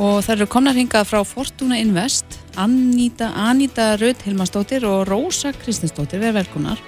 og 0.00 0.20
það 0.24 0.34
eru 0.36 0.48
komnar 0.50 0.78
hingað 0.78 1.08
frá 1.10 1.20
Fortuna 1.26 1.78
Invest, 1.80 2.38
Anita, 2.60 3.30
Anita 3.36 3.92
Raut 4.00 4.24
Hilmarsdóttir 4.26 4.86
og 4.88 5.04
Rósa 5.08 5.52
Kristinsdóttir, 5.56 6.22
við 6.22 6.32
erum 6.32 6.40
velkonar. 6.40 6.82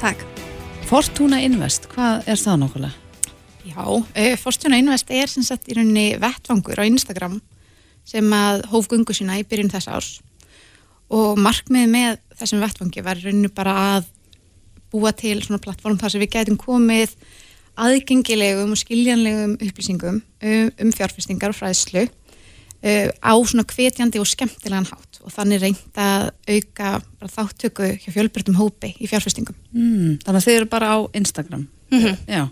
Takk. 0.00 0.24
Fortuna 0.88 1.40
Invest, 1.44 1.88
hvað 1.92 2.26
er 2.30 2.40
það 2.40 2.62
nokkulega? 2.64 3.09
Já, 3.66 3.84
uh, 3.84 4.36
Fortuna 4.40 4.78
Invest 4.80 5.10
er 5.12 5.28
sem 5.28 5.44
sagt 5.44 5.68
í 5.68 5.76
rauninni 5.76 6.14
vettvangur 6.20 6.80
á 6.80 6.88
Instagram 6.88 7.40
sem 8.08 8.26
að 8.32 8.64
hóf 8.72 8.88
gungu 8.90 9.14
sína 9.16 9.38
í 9.40 9.44
byrjun 9.46 9.72
þess 9.72 9.90
árs 9.92 10.10
og 11.10 11.38
markmið 11.42 11.90
með 11.90 12.18
þessum 12.38 12.62
vettvangi 12.64 13.04
var 13.04 13.20
í 13.20 13.26
rauninni 13.26 13.50
bara 13.52 13.76
að 13.96 14.08
búa 14.90 15.12
til 15.14 15.38
svona 15.42 15.60
plattform 15.62 15.98
þar 16.00 16.14
sem 16.14 16.22
við 16.22 16.32
gætum 16.34 16.58
komið 16.60 17.14
aðgengilegum 17.80 18.72
og 18.74 18.80
skiljanlegum 18.80 19.58
upplýsingum 19.60 20.20
um, 20.20 20.72
um 20.82 20.94
fjárfestingar 20.94 21.52
og 21.52 21.58
fræðslu 21.58 22.06
uh, 22.06 23.08
á 23.12 23.32
svona 23.44 23.66
hvetjandi 23.68 24.20
og 24.22 24.28
skemmtilegan 24.28 24.88
hátt 24.90 25.20
og 25.20 25.34
þannig 25.34 25.62
reynd 25.62 26.00
að 26.00 26.30
auka 26.48 26.94
þáttöku 27.28 27.92
hjá 28.00 28.10
fjölbrytum 28.14 28.56
hópi 28.56 28.94
í 28.96 29.08
fjárfestingum. 29.10 29.56
Mm, 29.74 30.16
þannig 30.24 30.38
að 30.38 30.46
þið 30.46 30.56
eru 30.56 30.70
bara 30.72 30.94
á 30.96 30.98
Instagram. 31.20 31.66
Mhm. 31.92 32.16
Já. 32.24 32.48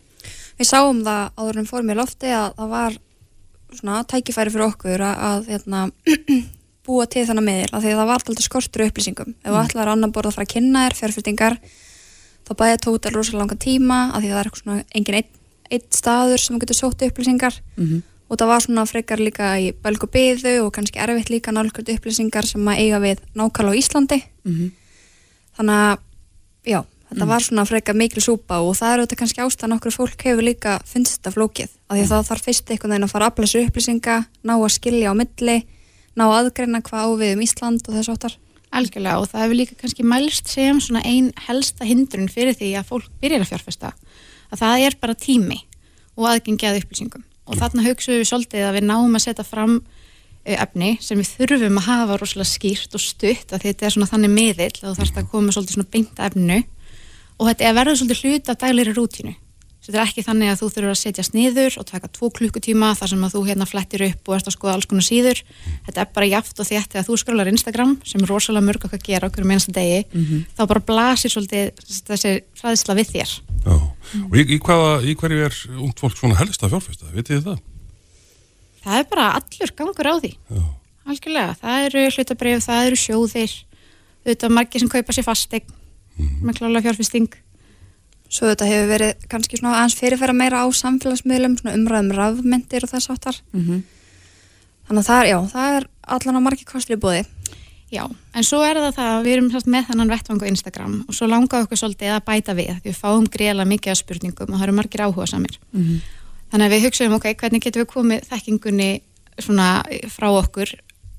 Við 0.59 0.67
sáum 0.69 1.03
það 1.07 1.31
áður 1.39 1.59
en 1.63 1.67
fórum 1.71 1.91
í 1.93 1.97
lofti 1.99 2.31
að 2.35 2.49
það 2.59 2.69
var 2.75 2.97
svona 3.79 3.99
tækifæri 4.09 4.51
fyrir 4.55 4.67
okkur 4.69 5.03
að, 5.05 5.17
að 5.29 5.49
hérna, 5.53 5.81
búa 6.89 7.05
til 7.13 7.27
þannig 7.29 7.45
miðil 7.45 7.69
af 7.77 7.83
því 7.85 7.91
að 7.93 7.99
það 8.01 8.09
var 8.09 8.23
alltaf 8.23 8.45
skortur 8.47 8.87
upplýsingum 8.89 9.35
ef 9.45 9.53
Mm. 9.53 9.61
ætlar 9.65 9.91
annar 9.93 10.11
borð 10.15 10.31
að 10.31 10.37
fara 10.39 10.47
að 10.49 10.53
kynna 10.55 10.85
þér 10.87 10.97
fjárfyrtingar 11.03 11.59
þá 12.49 12.53
bæði 12.63 12.79
tók 12.81 12.95
þetta 12.97 13.13
rosalega 13.13 13.43
langa 13.43 13.59
tíma 13.61 13.99
af 14.15 14.23
því 14.23 14.31
að 14.31 14.37
það 14.39 14.47
er 14.47 14.51
svona 14.63 14.77
engin 14.97 15.19
einn, 15.19 15.29
einn 15.71 15.85
staður 15.93 16.41
sem 16.41 16.59
getur 16.63 16.79
sótt 16.81 17.05
upplýsingar 17.05 17.59
Mhm. 17.77 18.03
og 18.31 18.37
það 18.41 18.49
var 18.49 18.61
svona 18.65 18.87
frekar 18.89 19.21
líka 19.21 19.53
í 19.61 19.73
bölgu 19.73 20.09
byðu 20.13 20.55
og 20.65 20.73
kannski 20.73 20.99
erfitt 21.01 21.29
líka 21.33 21.53
nálgjöld 21.53 21.93
upplýsingar 21.93 22.45
sem 22.49 22.65
að 22.65 22.81
eiga 22.81 22.99
við 23.05 23.19
nákvæmlega 23.37 23.77
á 23.77 23.81
Íslandi 23.83 24.19
Mhm. 24.45 24.73
þannig 25.59 25.77
að 25.85 25.99
já, 26.73 26.81
þetta 27.09 27.25
Mm. 27.25 27.29
var 27.29 27.41
svona 27.41 27.65
frekar 27.67 27.95
mikil 27.97 28.23
súpa 28.23 28.61
og 28.61 28.77
það 28.77 28.93
er 28.93 28.99
auðvitað 29.01 29.21
kannski 29.23 29.43
ástæðan 29.45 29.77
okkur 29.79 29.95
fólk 29.97 30.23
hefur 30.23 30.45
líka 30.45 30.79
finnst 30.85 31.19
þetta 31.19 31.33
flókið. 31.37 31.71
Af 31.89 31.97
því 31.97 32.03
að 32.03 32.11
það 32.13 32.29
þarf 32.29 32.45
fyrst 32.45 32.71
einhvern 32.71 32.93
veginn 32.93 33.07
að 33.09 33.13
fara 33.15 33.25
að 33.27 33.33
afla 33.33 33.47
þessu 33.47 33.65
upplýsinga 33.69 34.17
ná 34.45 34.55
að 34.59 34.75
skilja 34.77 35.11
á 35.11 35.15
milli 35.17 35.57
ná 36.19 36.25
að 36.29 36.37
aðgreina 36.39 36.83
hvað 36.83 37.05
á 37.05 37.11
við 37.17 37.33
um 37.37 37.43
Ísland 37.47 37.89
og 37.89 37.95
þess 37.95 38.13
áttar 38.13 38.37
Algjörlega 38.69 39.21
og 39.23 39.29
það 39.31 39.41
hefur 39.41 39.57
líka 39.57 39.75
kannski 39.81 40.05
mælst 40.05 40.49
sem 40.53 40.81
svona 40.85 41.01
ein 41.09 41.33
helsta 41.47 41.87
hindrun 41.89 42.29
fyrir 42.29 42.53
því 42.53 42.75
að 42.77 42.89
fólk 42.91 43.09
byrjar 43.23 43.41
að 43.47 43.49
fjárfesta 43.55 43.93
að 44.53 44.61
það 44.61 44.85
er 44.85 44.97
bara 45.01 45.15
tími 45.17 45.63
og 46.19 46.27
aðgengi 46.29 46.69
að 46.69 46.83
upplýsingum. 46.83 47.25
Og 47.49 47.57
þarna 47.57 47.87
hugsaum 47.87 48.19
við 48.21 48.29
svolítið 48.29 48.67
að 48.69 48.75
við 48.77 48.85
náum 48.91 49.15
að 49.17 49.25
setja 49.25 49.45
fram 49.47 49.79
eh, 50.45 50.59
efni 50.61 50.99
sem 51.01 51.17
við 51.17 51.31
þurfum 51.39 51.81
að 51.81 51.87
hafa 51.89 52.19
rosalega 52.21 52.51
skýrt 52.53 52.93
og 52.99 53.01
stutt 53.01 53.55
að 53.57 53.65
þetta 53.65 53.87
er 53.87 53.95
svona 53.97 54.11
þannig 54.11 54.35
miðill 54.35 54.77
að 54.83 54.91
þú 54.91 54.97
þarfst 54.99 55.21
að 55.23 55.31
koma 55.33 55.55
svolítið 55.57 55.79
svona 55.79 55.93
beint 55.95 56.21
af 56.21 56.29
efnu 56.33 56.59
og 57.39 57.47
þetta 57.51 57.65
er 57.65 57.71
að 57.73 57.79
verða 57.81 57.99
svolítið 58.01 58.25
hluta 58.25 58.53
af 58.55 58.59
dagleiri 58.65 58.95
rútínu. 58.97 59.35
Þetta 59.89 60.01
er 60.03 60.05
ekki 60.11 60.21
þannig 60.27 60.51
að 60.53 60.59
þú 60.61 60.67
þurfur 60.75 60.93
að 60.93 60.99
setja 61.01 61.23
sniður 61.25 61.77
og 61.81 61.85
taka 61.89 62.09
tvo 62.13 62.29
klukkutíma 62.37 62.91
þar 62.99 63.09
sem 63.09 63.23
að 63.25 63.33
þú 63.39 63.41
hérna 63.49 63.65
flettir 63.71 64.03
upp 64.05 64.29
og 64.29 64.35
ert 64.37 64.49
að 64.51 64.57
skoða 64.59 64.75
alls 64.77 64.89
konar 64.91 65.07
síður. 65.07 65.41
Þetta 65.87 66.03
er 66.03 66.11
bara 66.19 66.27
jaft 66.29 66.61
og 66.61 66.67
þétt 66.69 66.93
þegar 66.93 67.07
þú 67.07 67.17
skrólar 67.23 67.49
Instagram 67.49 67.95
sem 68.05 68.21
er 68.21 68.29
rosalega 68.29 68.67
mörg 68.67 68.85
okkar 68.85 69.01
að 69.01 69.07
gera 69.09 69.31
okkur 69.31 69.47
um 69.47 69.55
einsta 69.55 69.73
degi 69.73 70.03
Mhm. 70.13 70.43
þá 70.59 70.63
bara 70.69 70.81
blasir 70.91 71.33
svolítið 71.33 71.73
þessi 72.05 72.35
hræðisla 72.61 72.99
við 73.01 73.09
þér. 73.15 73.33
Og 74.29 74.37
í, 74.37 74.45
í, 74.45 74.59
hvaða, 74.61 74.93
í 75.09 75.15
hverju 75.17 75.41
er 75.47 75.57
ungt 75.81 76.01
fólk 76.05 76.17
svona 76.21 76.37
helst 76.37 76.61
að 76.63 76.75
fjárfesta, 76.75 77.09
vitið 77.15 77.39
þið 77.39 77.45
það? 77.49 77.59
það 78.85 78.99
er 78.99 79.05
bara 79.09 79.33
allur 79.41 79.73
gangur 79.77 80.09
á 80.09 80.15
því. 80.21 80.33
Algjörlega, 81.09 81.57
það 81.63 81.87
eru 81.89 82.05
hlutabrif, 82.13 82.63
það 82.67 82.87
eru 82.91 82.97
sjóðir. 83.01 83.53
Auðvitað 84.27 84.53
margir 84.53 84.81
sem 84.85 84.89
kaupa 84.93 85.13
sér 85.17 85.25
fastegn 85.25 85.65
með 86.19 86.59
klála 86.59 86.83
fjárfesting 86.83 87.29
Svo 88.29 88.45
þetta 88.51 88.67
hefur 88.69 88.91
verið 88.91 89.23
kannski 89.33 89.57
svona 89.57 89.79
aðeins 89.79 89.95
fyrirfæra 89.97 90.35
meira 90.37 90.61
á 90.61 90.67
samfélagsmiðlum, 90.69 91.55
svona 91.57 91.77
umræðum 91.79 92.11
rafmyndir 92.13 92.85
og 92.85 92.91
þess 92.91 93.09
áttar. 93.15 93.39
Mhm. 93.57 93.79
Þannig 94.89 95.01
að 95.01 95.09
það 95.09 95.21
er, 95.23 95.29
já, 95.31 95.39
það 95.53 95.77
er 95.79 95.87
allan 96.17 96.37
á 96.37 96.41
margir 96.45 96.69
kostur 96.69 96.97
í 96.97 97.01
búði. 97.01 97.23
Já, 97.89 98.05
en 98.37 98.45
svo 98.45 98.61
er 98.69 98.77
það 98.77 98.99
það 98.99 99.09
að 99.15 99.25
við 99.25 99.33
erum 99.33 99.49
með 99.49 99.87
þennan 99.89 100.13
vettvang 100.13 100.43
á 100.45 100.51
Instagram 100.53 100.95
og 101.09 101.15
svo 101.17 101.27
langaðu 101.27 101.65
okkur 101.65 101.81
svolítið 101.81 102.13
að 102.13 102.25
bæta 102.29 102.53
við 102.53 102.69
því 102.69 102.85
við 102.85 102.97
fáum 103.01 103.25
greiðlega 103.33 103.71
mikið 103.73 103.93
af 103.95 104.01
spurningum 104.03 104.53
og 104.53 104.59
það 104.59 104.67
eru 104.67 104.77
margir 104.77 105.05
áhuga 105.09 105.27
samir. 105.27 105.59
Mhm. 105.73 106.01
Þannig 106.53 106.67
að 106.69 106.73
við 106.77 106.85
hugsaum, 106.85 107.15
ok, 107.17 107.27
hvernig 107.35 107.63
getum 107.65 107.83
við 107.83 107.93
komið 107.95 108.29
þekkingunni 108.29 109.01
svona 109.41 109.69
frá 110.13 110.29
okkur 110.37 110.69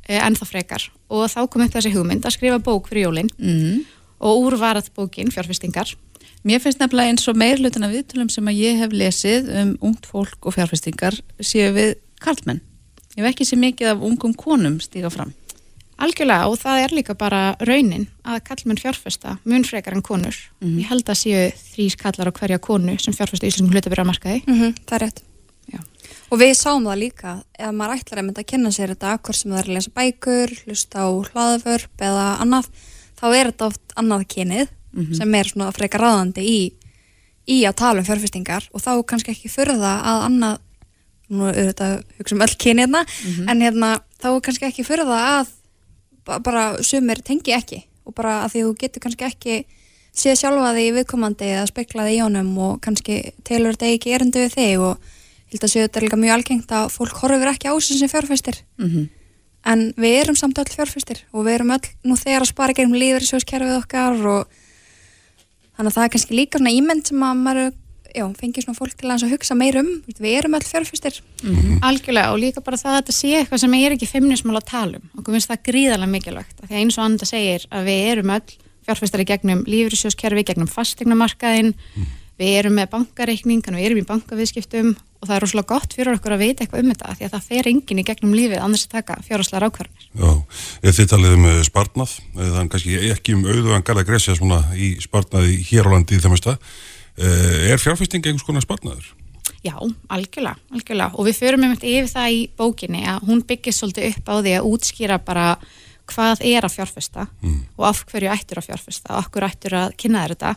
eh, 0.09 0.21
ennþá 0.21 0.45
frekar 0.45 0.89
og 1.09 1.25
þá 1.25 1.49
kom 1.49 1.61
upp 1.65 1.73
þessi 1.73 1.93
hugmynd 1.93 2.21
að 2.21 2.37
skrifa 2.37 2.59
bók 2.61 2.87
fyrir 2.89 3.09
jólin 3.09 3.29
Mhm. 3.39 3.85
Og 4.19 4.45
úrvarað 4.45 4.91
bókin 4.95 5.31
fjárfestingar. 5.33 5.95
Mér 6.43 6.61
finnst 6.63 6.79
nefnilega 6.79 7.11
eins 7.11 7.27
og 7.27 7.35
meirlutina 7.39 7.89
viðtölum 7.91 8.29
sem 8.31 8.47
að 8.47 8.61
ég 8.61 8.79
hef 8.79 8.95
lesið 8.95 9.49
um 9.61 9.75
ungt 9.89 10.07
fólk 10.07 10.47
og 10.47 10.55
fjárfestingar 10.55 11.17
séu 11.43 11.73
við 11.75 11.97
karlmenn. 12.23 12.61
Ég 13.17 13.25
hef 13.25 13.33
ekki 13.33 13.47
sé 13.47 13.59
mikið 13.59 13.93
af 13.93 14.03
ungum 14.07 14.35
konum 14.37 14.79
stíga 14.79 15.11
fram. 15.11 15.33
Algjörlega 15.99 16.47
og 16.47 16.55
það 16.61 16.81
er 16.85 16.93
líka 16.95 17.15
bara 17.19 17.41
raunin 17.67 18.05
að 18.23 18.43
kallmenn 18.47 18.79
fjárfesta 18.79 19.35
mun 19.43 19.65
frekar 19.67 19.97
en 19.97 20.03
konur. 20.05 20.37
Ég 20.63 20.87
held 20.87 21.09
að 21.11 21.19
séu 21.25 21.41
þrís 21.73 21.97
kallar 21.99 22.31
á 22.31 22.37
hverja 22.37 22.59
konu 22.63 22.95
sem 23.03 23.15
fjárfesta 23.15 23.47
í 23.47 23.51
Íslandum 23.51 23.75
hlutabyrjamarkaði. 23.75 24.45
Mm 24.47 24.59
-hmm, 24.59 24.77
það 24.87 24.95
er 24.95 25.03
rétt. 25.05 25.19
Já. 25.73 25.79
Og 26.31 26.39
við 26.39 26.53
sáum 26.55 26.87
það 26.87 27.01
líka, 27.03 27.33
ef 27.59 27.73
maður 27.75 27.97
ætlar 27.97 28.19
að 28.19 28.25
mynda 28.25 28.41
að 28.41 28.49
kynna 28.53 28.71
sér 28.71 28.93
þetta, 28.93 29.17
hvort 29.17 29.35
sem 29.35 29.51
það 29.51 29.59
er 29.59 29.67
að 29.67 29.75
lesa 29.75 29.91
bækur, 29.99 30.49
hlusta 30.63 31.03
á 31.03 31.07
hlaðvörp 31.33 32.05
eða 32.09 32.27
annað, 32.39 32.71
þá 33.19 33.25
er 33.35 33.51
þetta 33.51 33.67
oft 33.67 33.81
annað 33.99 34.25
kynið 34.33 34.67
Mhm. 34.93 35.13
sem 35.15 35.35
er 35.35 35.45
svona 35.45 35.71
frekar 35.71 36.01
ráðandi 36.01 36.41
í, 36.41 36.73
í 37.47 37.61
að 37.67 37.75
tala 37.75 37.99
um 37.99 38.05
fjárfestingar 38.05 38.67
og 38.73 38.81
þá 38.81 39.05
kannski 39.05 39.31
ekki 39.35 39.49
það 39.77 40.01
að 40.01 40.23
annað, 40.25 40.57
nú 41.29 41.51
þetta 41.53 41.89
hugsa 42.17 42.35
um 42.35 42.41
öll 42.41 42.55
kynirna, 42.57 43.05
en 43.47 43.61
hérna 43.61 43.99
þá 44.19 44.41
kannski 44.41 44.65
ekki 44.65 44.83
það 45.05 45.27
að 45.41 45.47
ba- 46.25 46.39
bara 46.39 46.63
sumir 46.81 47.21
tengi 47.21 47.53
ekki 47.53 47.83
og 48.05 48.15
bara 48.15 48.45
að 48.47 48.55
því 48.55 48.63
þú 48.65 48.73
getur 48.81 48.99
kannski 49.05 49.25
ekki 49.29 49.65
séð 50.15 50.39
sjálfa 50.41 50.73
þig 50.73 50.89
í 50.89 50.95
viðkomandi 50.97 51.45
eða 51.53 51.67
speklaði 51.69 52.15
í 52.17 52.21
honum 52.25 52.57
og 52.57 52.81
kannski 52.81 53.31
telur 53.45 53.77
þetta 53.77 53.93
ekki 53.93 54.15
erindu 54.17 54.41
við 54.47 54.55
þig 54.57 54.79
og 54.79 54.97
held 55.53 55.61
að 55.61 55.69
séu 55.69 55.85
þetta 55.85 56.01
líka 56.01 56.17
mjög 56.17 56.33
algengt 56.33 56.67
að 56.73 56.89
fólk 56.97 57.13
horfir 57.21 57.53
ekki 57.53 57.69
á 57.69 57.73
sem 58.01 58.09
fjárfæstir 58.09 58.57
Mhm. 58.79 59.09
En 59.67 59.89
við 59.99 60.15
erum 60.23 60.37
samt 60.39 60.59
öll 60.61 60.71
fjárfæstir 60.71 61.23
og 61.33 61.45
við 61.47 61.59
erum 61.59 61.75
öll 61.75 61.91
nú 62.07 62.15
þegar 62.19 62.45
að 62.45 62.51
spara 62.53 62.75
gegnum 62.77 62.99
lífeyrissjóðskerfið 63.01 63.75
okkar 63.81 64.25
og 64.31 64.59
þannig 65.75 65.91
að 65.91 65.95
það 65.97 66.05
er 66.05 66.13
kannski 66.15 66.37
líka 66.37 66.61
svona 66.61 66.75
ímynd 66.75 67.09
sem 67.09 67.25
að 67.25 67.41
maður 67.43 67.61
já, 68.15 68.25
fengir 68.39 68.65
svona 68.65 68.77
fólk 68.77 68.95
til 68.97 69.11
að 69.11 69.27
hugsa 69.33 69.57
meir 69.57 69.79
um 69.81 69.89
við 70.07 70.37
erum 70.39 70.55
öll 70.57 70.65
fjárfæstir 70.65 71.19
Algjörlega 71.85 72.31
og 72.33 72.41
líka 72.41 72.63
bara 72.63 72.79
það 72.79 72.93
að 72.93 72.97
þetta 73.01 73.17
sé 73.17 73.33
eitthvað 73.39 73.63
sem 73.63 73.75
er 73.79 73.95
ekki 73.95 74.09
feimnismál 74.09 74.57
að 74.59 74.69
tala 74.71 74.99
um. 74.99 75.11
Okkur 75.19 75.35
finnst 75.35 75.51
það 75.51 75.61
gríðarlega 75.69 76.13
mikilvægt. 76.15 76.55
af 76.59 76.65
Því 76.67 76.73
að 76.75 76.81
eins 76.81 76.97
og 76.97 77.05
anda 77.05 77.29
segir 77.29 77.67
að 77.69 77.87
við 77.87 78.09
erum 78.13 78.33
öll 78.35 78.57
fjárfestari 78.89 79.25
gegnum 79.29 79.61
lífeyrissjóðskerfi, 79.69 80.45
gegnum 80.49 80.71
fastegnamarkaðin, 80.71 81.73
við 82.39 82.55
erum 82.61 82.75
með 82.79 82.89
bankareikning, 82.93 83.61
þannig 83.65 83.81
við 83.81 83.89
erum 83.89 84.01
í 84.01 84.07
bankaviðskiptum 84.09 84.91
og 85.19 85.27
það 85.27 85.35
er 85.35 85.43
rosalega 85.43 85.69
gott 85.73 85.95
fyrir 85.97 86.15
okkur 86.15 86.35
að 86.35 86.43
vita 86.45 86.63
eitthvað 86.63 86.83
um 86.83 86.91
þetta 86.93 87.15
því 87.17 87.27
að 87.27 87.33
það 87.33 87.47
fer 87.49 87.69
enginn 87.71 87.99
í 87.99 88.05
gegnum 88.07 88.35
lífið 88.37 88.63
annars 88.63 88.85
að 88.87 88.93
taka 88.95 89.17
fjárháslega 89.25 89.63
rákvarðanir. 89.65 90.05
Já, 90.15 90.31
ef 90.87 90.99
þið 90.99 91.09
talið 91.13 91.35
um 91.35 91.47
eh, 91.49 91.59
sparnað, 91.67 92.13
eh, 92.29 92.39
það 92.45 92.61
er 92.61 92.69
kannski 92.75 92.99
ekki 93.11 93.35
um 93.35 93.43
auðu 93.49 93.75
en 93.75 93.85
garða 93.89 94.05
gresja 94.07 94.37
svona 94.39 94.61
í 94.79 94.93
sparnaði 95.03 95.59
hér 95.67 95.91
á 95.91 95.93
landi 95.95 96.15
í 96.15 96.23
þeim 96.23 96.37
að 96.37 96.43
stað. 96.43 96.71
Er 97.19 97.81
fjárfesting 97.81 98.23
einhvers 98.23 98.45
konar 98.47 98.63
sparnaður? 98.63 99.09
Já, 99.59 99.75
algjörlega, 100.07 100.55
algjörlega 100.71 101.19
og 101.19 101.27
við 101.27 101.39
förum 101.41 101.65
einmitt 101.67 101.83
yfir 101.83 102.07
það 102.07 102.35
í 102.37 102.39
bókinni 102.55 103.01
að 103.11 103.25
hún 103.27 103.41
byggir 103.43 103.75
svolítið 103.75 104.13
upp 104.13 104.31
á 104.31 104.33
því 104.39 104.53
að 104.55 104.69
útskýra 104.69 105.17
bara 105.19 105.47
hvað 106.09 106.43
er 106.47 106.63
að 106.65 106.75
fjárfesta 106.77 107.25
og 107.75 107.83
af 107.89 108.05
hverju 108.09 108.31
ættur 108.31 108.61
að 108.61 108.69
fjárfesta 108.69 109.17
og 109.17 109.25
okkur 109.25 109.47
ættur 109.49 109.75
að 109.81 109.97
kynna 109.99 110.23
þetta 110.31 110.53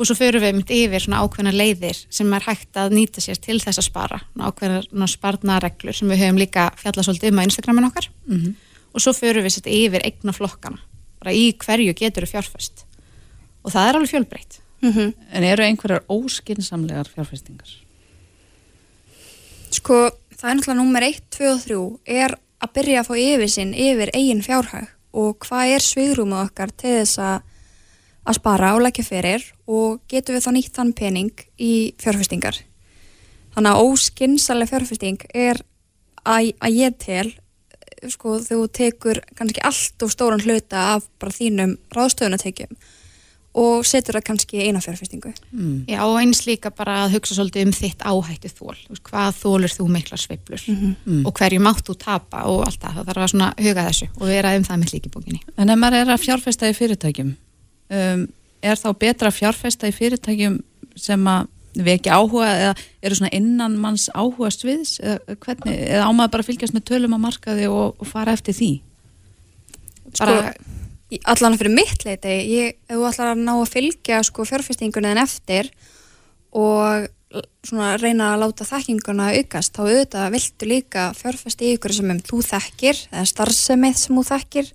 og 0.00 0.08
svo 0.08 0.14
förum 0.16 0.40
við 0.40 0.48
einmitt 0.54 0.70
yfir 0.72 1.02
svona 1.04 1.20
ákveðna 1.20 1.52
leiðir 1.52 1.98
sem 2.08 2.30
er 2.32 2.46
hægt 2.46 2.78
að 2.80 2.94
nýta 2.96 3.20
sér 3.20 3.36
til 3.44 3.58
þess 3.60 3.82
að 3.82 3.88
spara 3.90 4.20
ákveðna 4.40 5.08
sparnareglur 5.12 5.92
sem 5.98 6.08
við 6.08 6.22
höfum 6.24 6.40
líka 6.40 6.70
fjallað 6.80 7.04
svolítið 7.10 7.34
um 7.34 7.40
á 7.40 7.44
Instagramin 7.44 7.88
okkar 7.90 8.08
Mhm. 8.26 8.54
og 8.94 9.00
svo 9.04 9.12
förum 9.12 9.44
við 9.44 9.52
svolítið 9.52 9.76
yfir 9.84 10.06
eigna 10.08 10.32
flokkana 10.32 10.78
bara 11.20 11.32
í 11.36 11.52
hverju 11.52 11.92
getur 11.94 12.24
við 12.24 12.32
fjárfest 12.32 12.84
og 13.64 13.72
það 13.72 13.88
er 13.88 13.94
alveg 14.00 14.10
fjölbreytt 14.14 14.58
Mhm. 14.82 15.12
En 15.32 15.44
eru 15.44 15.62
einhverjar 15.62 16.00
óskinsamlegar 16.08 17.04
fjárfestingar? 17.12 17.68
Sko, 19.70 20.08
það 20.38 20.48
er 20.50 20.56
náttúrulega 20.56 20.76
nummer 20.78 21.02
1, 21.06 21.20
2 21.36 21.50
og 21.52 21.60
3 22.06 22.16
er 22.22 22.34
að 22.64 22.72
byrja 22.78 23.02
að 23.02 23.08
fá 23.10 23.14
yfir 23.20 23.50
sinn 23.52 23.74
yfir 23.74 24.10
eigin 24.16 24.42
fjárhag 24.42 24.88
og 25.12 25.38
hvað 25.44 25.74
er 25.76 25.84
svigrúmið 25.84 26.42
okkar 26.46 26.72
til 26.80 26.94
þess 27.00 27.18
að 27.18 27.42
að 28.28 28.36
spara 28.40 28.74
og 28.76 28.82
leggja 28.84 29.04
fyrir 29.06 29.44
og 29.70 30.00
getum 30.10 30.36
við 30.36 30.44
þá 30.44 30.50
nýtt 30.56 30.74
þann 30.76 30.92
pening 30.98 31.44
í 31.58 31.72
fjárfestingar. 32.02 32.58
Þannig 33.54 33.70
að 33.72 33.84
óskinsalega 33.90 34.70
fjárfesting 34.74 35.24
er 35.34 35.62
að, 36.24 36.52
að 36.60 36.76
ég 36.76 36.98
tel 37.02 37.28
sko 38.08 38.38
þú 38.40 38.62
tekur 38.72 39.18
kannski 39.36 39.60
allt 39.66 40.02
of 40.06 40.12
stóran 40.14 40.40
hluta 40.44 40.94
af 40.96 41.08
bara 41.20 41.34
þínum 41.36 41.74
ráðstöðunatekjum 41.92 42.76
og 43.60 43.82
setur 43.84 44.14
það 44.14 44.24
kannski 44.28 44.60
í 44.60 44.66
eina 44.68 44.78
fjárfestingu. 44.80 45.32
Mm. 45.50 45.80
Já, 45.90 45.98
og 46.06 46.20
eins 46.20 46.44
líka 46.46 46.70
bara 46.70 47.00
að 47.04 47.16
hugsa 47.16 47.34
svolítið 47.34 47.66
um 47.66 47.72
þitt 47.74 48.04
áhættu 48.06 48.50
þól, 48.54 48.76
hvað 49.08 49.40
þólur 49.40 49.74
þú 49.74 49.88
miklar 49.90 50.22
sveiflur 50.22 50.62
Mhm. 50.70 51.26
og 51.26 51.34
hverju 51.34 51.58
mátt 51.58 51.82
þú 51.82 51.96
tapa 51.98 52.44
og 52.46 52.62
allt 52.68 52.78
það, 52.80 52.94
það 53.00 53.08
þarf 53.10 53.24
að 53.24 53.30
svona 53.34 53.50
huga 53.58 53.86
þessu 53.88 54.08
og 54.20 54.26
vera 54.30 54.54
um 54.56 54.62
það 54.62 54.78
með 54.84 54.92
líki 54.94 55.10
bókinni. 55.10 55.40
En 55.58 55.68
ef 55.74 55.78
maður 55.82 56.00
er 56.06 56.14
að 56.14 56.22
fjárfesta 56.24 56.70
í 56.70 56.76
fyrirtækjum, 56.78 57.34
um, 57.90 58.26
er 58.62 58.76
þá 58.80 58.90
betra 59.00 59.30
fjárfesta 59.32 59.88
í 59.90 59.94
fyrirtækjum 59.96 60.58
sem 61.00 61.28
að 61.30 61.48
við 61.80 61.92
ekki 61.94 62.10
áhuga 62.10 62.48
eða 62.50 62.70
eru 63.06 63.16
svona 63.16 63.30
innan 63.36 63.76
manns 63.78 64.08
áhuga 64.10 64.48
sviðs 64.50 64.96
eða, 64.98 65.36
hvernig, 65.44 65.76
eða 65.86 66.08
á 66.08 66.10
maður 66.10 66.32
bara 66.34 66.46
fylgjast 66.48 66.74
með 66.74 66.86
tölum 66.90 67.14
á 67.14 67.18
markaði 67.22 67.68
og, 67.70 67.94
og 68.02 68.08
fara 68.10 68.34
eftir 68.34 68.56
því? 68.58 68.70
Sko, 70.10 70.34
í- 71.14 71.20
allan 71.30 71.56
fyrir 71.60 71.74
mitt 71.78 72.02
leiti, 72.06 72.34
ég, 72.50 72.74
ef 72.90 72.98
þú 72.98 73.06
ætlar 73.12 73.32
að 73.36 73.44
ná 73.46 73.52
að 73.54 73.70
fylgja 73.76 74.18
sko 74.26 74.46
fjárfestingunni 74.50 75.12
en 75.14 75.22
eftir 75.22 75.70
og 76.50 77.06
svona 77.62 77.92
reyna 78.02 78.32
að 78.34 78.40
láta 78.42 78.66
þekkinguna 78.66 79.28
aukast, 79.38 79.76
þá 79.76 79.84
auðvitað 79.86 80.32
viltu 80.34 80.66
líka 80.66 81.04
fjárfesta 81.14 81.62
í 81.68 81.76
ykkur 81.76 81.94
sem 81.94 82.10
um 82.10 82.22
þú 82.26 82.40
þekkir 82.48 83.04
eða 83.12 83.26
starfsemið 83.30 84.00
sem 84.02 84.18
þú 84.18 84.24
þekkir 84.32 84.72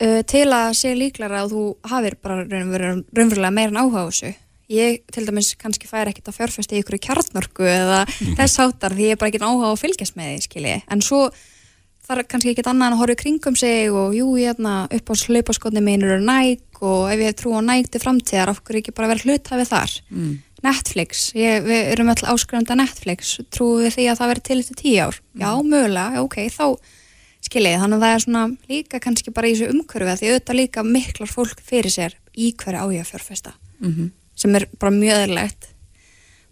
uh, 0.00 0.20
til 0.28 0.46
að 0.48 0.72
sé 0.80 0.94
líklara 0.96 1.44
að 1.44 1.54
þú 1.54 1.64
hafir 1.92 2.16
bara 2.22 2.44
raunverulega, 2.44 3.52
meira 3.54 3.84
áhuga 3.84 4.06
á 4.06 4.08
þessu. 4.08 4.32
Ég 4.70 5.00
til 5.10 5.24
dæmis 5.26 5.54
kannski 5.58 5.88
fær 5.90 6.10
ekkert 6.10 6.30
að 6.30 6.36
fjárfesta 6.38 6.76
í 6.76 6.82
ykkur 6.82 7.00
kjarnorku 7.02 7.66
eða 7.66 8.04
þess 8.38 8.60
áttar 8.62 8.94
því 8.94 9.08
ég 9.08 9.16
er 9.16 9.22
bara 9.22 9.32
ekki 9.32 9.42
áhuga 9.42 9.70
á 9.70 9.72
að 9.72 9.80
fylgjast 9.82 10.18
með 10.18 10.34
því 10.34 10.44
skilji, 10.46 10.76
en 10.86 11.02
svo 11.04 11.24
þarf 12.10 12.28
kannski 12.30 12.52
ekkert 12.52 12.70
annað 12.70 12.94
að 12.94 13.00
horfa 13.02 13.14
í 13.14 13.20
kringum 13.20 13.56
sig 13.58 13.90
og 13.94 14.14
jú, 14.16 14.28
ég 14.40 14.50
hérna 14.50 14.74
upp 14.90 15.10
á 15.10 15.14
slaupaskotni 15.20 15.82
mínur 15.84 16.16
eru 16.16 16.26
næk 16.26 16.80
og 16.82 17.10
ef 17.12 17.22
ég 17.22 17.36
trú 17.38 17.54
á 17.54 17.60
næk 17.62 17.90
til 17.92 18.02
framtíðar, 18.02 18.54
okkur 18.54 18.80
ekki 18.80 18.94
bara 18.96 19.10
vera 19.12 19.26
hluthafið 19.26 19.70
þar? 19.70 19.98
Mm. 20.10 20.32
Netflix, 20.64 21.28
ég, 21.38 21.62
við 21.64 21.92
erum 21.94 22.10
öll 22.12 22.24
áskrifandi 22.34 22.74
að 22.74 22.80
Netflix, 22.82 23.36
trúum 23.52 23.84
við 23.84 23.94
því 23.96 24.08
að 24.10 24.18
það 24.18 24.32
verði 24.32 24.46
til 24.48 24.58
eftir 24.60 24.80
tíu 24.80 25.06
ár, 25.06 25.20
já, 25.40 25.50
mögulega, 25.64 26.24
ok, 26.24 26.36
þá 26.52 26.66
skiljið, 27.50 27.80
þannig 27.82 27.98
að 27.98 28.04
það 28.04 28.14
er 28.14 28.22
svona 28.24 28.44
líka 28.70 29.00
kannski 29.02 29.32
bara 29.34 29.48
í 29.50 29.54
þessu 29.56 29.74
umhverfi 29.74 30.12
að 30.12 30.20
því 30.20 30.28
auðvitað 30.30 30.58
líka 30.60 30.82
miklar 30.86 31.30
fólk 31.30 31.62
fyrir 31.66 31.90
sér 31.90 32.16
í 32.38 32.52
hverju 32.54 32.78
á 32.78 32.86
ég 32.94 33.02
að 33.02 33.10
fjárfesta. 33.10 33.54
Mhm. 33.80 34.10
sem 34.40 34.54
er 34.56 34.68
bara 34.78 34.90
mjög 34.90 35.18
öðrlegt 35.20 35.66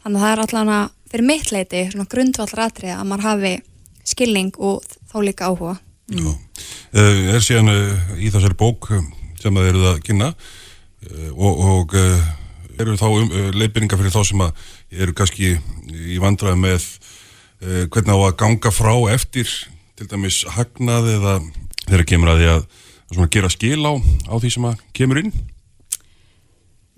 þannig 0.03 0.19
að 0.19 0.25
það 0.25 0.33
er 0.33 0.41
allan 0.43 0.71
að 0.75 0.91
fyrir 1.09 1.25
mitt 1.25 1.53
leiti 1.53 1.85
svona 1.89 2.09
grundvallar 2.13 2.65
atrið 2.67 2.93
að 2.93 3.07
maður 3.09 3.29
hafi 3.29 3.53
skilning 4.05 4.51
og 4.59 4.83
þá 5.09 5.17
líka 5.25 5.49
áhuga. 5.49 5.79
Uh, 6.13 7.33
er 7.33 7.41
síðan 7.41 7.71
uh, 7.73 8.19
í 8.19 8.29
þessari 8.33 8.59
bók 8.59 8.91
um, 8.91 9.07
sem 9.41 9.55
það 9.55 9.71
eruð 9.71 9.89
að 9.93 10.03
kynna 10.05 10.29
og, 11.33 11.63
og 11.63 11.95
eru 12.81 12.97
þá 12.99 13.07
um, 13.07 13.33
leiðbyrninga 13.55 13.97
fyrir 14.01 14.13
þá 14.13 14.23
sem 14.27 14.45
að 14.45 14.69
eru 14.91 15.15
kannski 15.17 15.55
í 15.89 16.19
vandræði 16.21 16.61
með 16.61 16.89
hvernig 17.93 18.13
á 18.13 18.19
að 18.19 18.39
ganga 18.41 18.73
frá 18.75 18.93
eftir 19.15 19.49
til 19.99 20.09
dæmis 20.11 20.45
hagnað 20.55 21.13
eða 21.17 21.37
þeirra 21.89 22.09
kemur 22.09 22.33
að 22.33 22.43
því 22.43 22.51
að, 22.55 22.67
að 23.17 23.31
gera 23.35 23.51
skil 23.53 23.81
á, 23.83 23.93
á 24.31 24.35
því 24.39 24.51
sem 24.55 24.69
að 24.69 24.85
kemur 24.97 25.23
inn? 25.23 25.33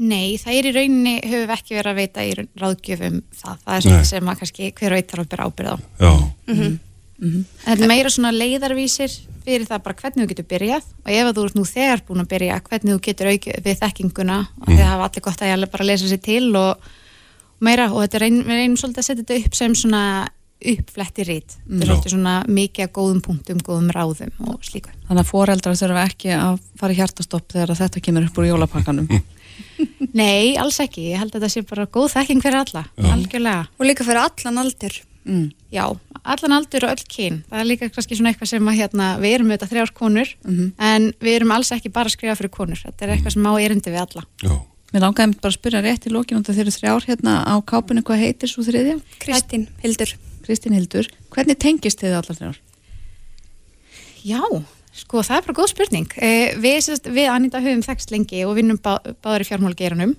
Nei, 0.00 0.36
það 0.40 0.54
er 0.56 0.66
í 0.66 0.74
rauninni 0.76 1.16
höfum 1.20 1.48
við 1.48 1.56
ekki 1.58 1.76
verið 1.76 1.90
að 1.90 1.98
veita 1.98 2.22
í 2.24 2.30
ráðgjöfum 2.60 3.18
það. 3.36 3.58
Það 3.64 3.74
er 3.74 3.82
svona 3.84 4.04
sem 4.08 4.30
að 4.32 4.38
kannski 4.40 4.70
hver 4.78 4.94
veit 4.96 5.10
þarf 5.10 5.24
að 5.26 5.32
bera 5.34 5.48
ábyrð 5.48 5.72
á. 5.72 5.76
Já, 6.00 6.12
Mm 6.50 6.56
-hmm. 6.56 7.44
Þetta 7.66 7.84
er 7.84 7.90
meira 7.90 8.10
svona 8.10 8.30
leiðarvísir 8.32 9.12
fyrir 9.44 9.66
það 9.68 9.82
bara 9.84 9.96
hvernig 10.00 10.24
þú 10.24 10.28
getur 10.30 10.46
byrjað. 10.48 10.84
Og 11.04 11.10
ef 11.12 11.34
þú 11.36 11.44
ert 11.44 11.54
nú 11.58 11.64
þegar 11.68 12.02
búin 12.08 12.22
að 12.22 12.30
byrja 12.32 12.60
hvernig 12.64 12.94
þú 12.94 13.00
getur 13.06 13.26
aukið 13.26 13.64
við 13.64 13.80
þekkinguna. 13.82 14.38
Og 14.60 14.66
því 14.68 14.80
að 14.80 14.90
hafa 14.92 15.04
allir 15.04 15.24
gott 15.26 15.42
að 15.42 15.48
ég 15.48 15.52
alveg 15.52 15.70
bara 15.70 15.84
lesa 15.84 16.08
sér 16.08 16.22
til 16.24 16.56
og, 16.56 16.76
og 16.80 17.60
meira. 17.60 17.92
Og 17.92 18.00
þetta 18.00 18.16
er 18.16 18.24
ein, 18.24 18.38
við 18.40 18.56
reynum 18.56 18.76
svolítið 18.80 18.98
að 18.98 19.08
setja 19.08 19.22
þetta 19.22 19.38
upp 19.44 19.54
sem 19.54 19.74
svona 19.74 20.28
uppfletti 20.60 21.24
rít. 21.24 21.56
Þetta 21.64 21.80
er 21.80 21.86
Já. 21.86 21.90
svolítið 21.90 22.12
svona 22.14 22.34
mikið 22.48 22.84
að 22.86 22.92
góðum 22.98 23.20
punktum, 23.24 23.60
góðum 23.64 23.90
ráðum 23.96 24.32
og 24.48 24.60
slíku. 24.66 24.90
Þannig 25.08 25.24
að 25.24 25.30
foreldrar 25.30 25.78
þurfa 25.80 26.06
ekki 26.10 26.32
að 26.36 26.60
fara 26.80 26.92
í 26.92 26.98
hjartastopp 27.00 27.48
þegar 27.54 27.70
að 27.74 27.80
þetta 27.84 28.00
kemur 28.06 28.26
upp 28.28 28.38
úr 28.42 28.48
jólapakkanum. 28.50 29.08
Nei, 30.20 30.56
alls 30.60 30.80
ekki. 30.82 31.10
Ég 31.12 31.20
held 31.20 31.34
að 31.34 31.40
þetta 31.42 31.52
sé 31.54 31.62
bara 31.68 31.86
góð 31.86 32.12
þekking 32.16 32.42
fyrir 32.44 32.60
alla. 32.62 32.84
Algjörlega. 33.12 33.66
Og 33.78 33.86
líka 33.88 34.04
fyrir 34.06 34.22
allan 34.24 34.60
aldur. 34.62 34.96
Mm. 35.28 35.50
Já, 35.70 35.84
allan 36.24 36.54
aldur 36.56 36.86
og 36.88 36.94
öll 36.94 37.04
kyn. 37.12 37.42
Það 37.50 37.60
er 37.60 37.68
líka 37.68 37.88
kannski 37.92 38.16
svona 38.16 38.32
eitthvað 38.32 38.50
sem 38.54 38.70
að 38.72 38.78
hérna, 38.80 39.08
við 39.20 39.34
erum 39.36 39.50
auðvitað 39.52 39.72
þrjár 39.74 39.92
konur 39.94 40.30
Mhm. 40.44 40.72
en 40.78 41.10
við 41.20 41.34
erum 41.36 41.52
alls 41.52 41.70
ekki 41.76 41.92
bara 41.92 42.08
að 42.08 42.16
skrifa 42.16 42.36
fyrir 42.40 42.50
konur. 42.50 42.80
Þetta 42.80 43.02
er 43.04 43.12
eitthvað 43.16 43.32
sem 43.36 43.46
á 43.46 43.52
erindi 43.60 43.90
við 43.92 44.00
alla. 44.00 44.24
Mér 44.90 45.04
langaði 45.04 45.36
bara 45.40 45.52
að 45.52 45.58
spyrja 45.60 45.82
rétt 45.84 46.06
í 46.08 46.10
lókinu 46.10 46.40
þegar 46.42 46.56
þeir 46.56 46.66
eru 46.66 46.78
þrjár 46.80 47.04
hérna 47.06 47.34
á 47.46 47.54
kápinu, 47.62 48.02
hvað 48.02 48.18
heitir 48.24 48.48
svo 48.50 48.64
þriðja? 48.64 48.96
Kristín 49.20 49.68
Hildur. 49.84 50.16
Kristín 50.50 50.74
Hildur. 50.74 51.06
Hvernig 51.30 51.58
tengist 51.62 52.02
þið 52.02 52.18
allar 52.18 52.38
þrjár? 52.40 52.60
Já, 54.26 54.42
sko 55.00 55.22
það 55.24 55.36
er 55.38 55.46
bara 55.46 55.58
góð 55.60 55.70
spurning. 55.72 56.08
Eh, 56.20 56.56
við, 56.60 56.90
við 57.06 57.30
Anita 57.32 57.62
höfum 57.62 57.84
þekst 57.86 58.10
lengi 58.12 58.42
og 58.44 58.56
vinnum 58.58 58.80
bá, 58.82 58.96
báður 59.22 59.46
í 59.46 59.48
fjármálgeiranum 59.48 60.16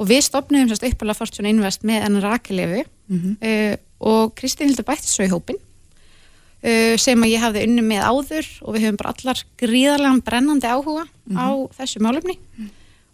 og 0.00 0.08
við 0.08 0.22
stopnum 0.24 0.70
uppalega 0.72 1.18
Fortune 1.18 1.52
Invest 1.52 1.84
með 1.84 2.06
enn 2.08 2.22
rakelefu 2.24 2.86
Mhm. 3.10 3.30
uh, 3.42 3.76
og 4.06 4.36
Kristín 4.38 4.68
Hildur 4.70 4.84
bætti 4.86 5.08
svo 5.10 5.24
í 5.26 5.30
hópin 5.32 5.56
uh, 5.58 6.94
sem 6.96 7.18
að 7.18 7.32
ég 7.32 7.42
hafði 7.42 7.64
unni 7.66 7.82
með 7.82 8.04
áður 8.06 8.46
og 8.62 8.76
við 8.76 8.84
höfum 8.86 8.98
bara 9.00 9.14
allar 9.16 9.40
gríðarlega 9.58 10.22
brennandi 10.28 10.70
áhuga 10.70 11.08
á 11.34 11.48
þessu 11.74 11.98
málefni 12.06 12.36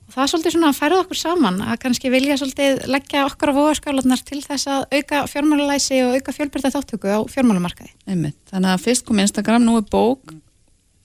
og 0.07 0.15
það 0.15 0.23
er 0.23 0.31
svolítið 0.33 0.55
svona 0.55 0.71
að 0.71 0.79
færa 0.79 0.99
okkur 1.03 1.19
saman 1.19 1.61
að 1.67 1.79
kannski 1.83 2.11
vilja 2.15 2.37
svolítið 2.39 2.85
leggja 2.95 3.25
okkar 3.27 3.53
á 3.53 3.59
vóaskálanar 3.59 4.23
til 4.27 4.41
þess 4.45 4.71
að 4.71 4.87
auka 4.95 5.23
fjármálalæsi 5.33 6.01
og 6.07 6.17
auka 6.17 6.35
fjölbyrta 6.37 6.71
þáttöku 6.75 7.11
á 7.11 7.19
fjármálamarkaði. 7.33 7.93
Einmitt. 8.07 8.39
Þannig 8.53 8.75
að 8.77 8.85
fyrst 8.87 9.07
kom 9.09 9.23
Instagram, 9.25 9.67
nú 9.67 9.79
er 9.81 9.87
bók. 9.91 10.35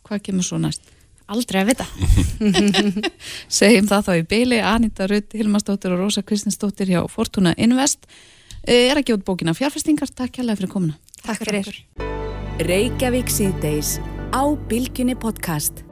Hvað 0.07 0.25
kemur 0.27 0.45
svo 0.45 0.59
næst? 0.61 0.83
Aldrei 1.31 1.61
að 1.63 1.69
vita. 1.71 1.85
Segjum 3.61 3.87
það 3.87 4.07
þá 4.07 4.11
í 4.19 4.23
byli, 4.33 4.57
Anita 4.67 5.07
Rutt, 5.07 5.31
Hilmarsdóttir 5.39 5.93
og 5.95 6.01
Rósa 6.03 6.23
Kristinsdóttir 6.27 6.91
hjá 6.91 6.99
Fortuna 7.07 7.53
Invest. 7.55 8.03
Eh, 8.67 8.89
Er 8.91 8.99
að 8.99 9.05
gefa 9.07 9.21
út 9.21 9.27
bókina 9.29 9.55
fjárfestingar. 9.55 10.11
Takk 10.11 10.35
kærlega 10.35 10.59
fyrir 10.59 10.73
komuna. 10.73 10.97
Takk 11.23 11.45
fyrir. 11.47 11.79
Reykjavík 12.67 13.31
síðdeis 13.31 13.95
á 14.35 14.43
Bilginni 14.69 15.15
podcast. 15.15 15.85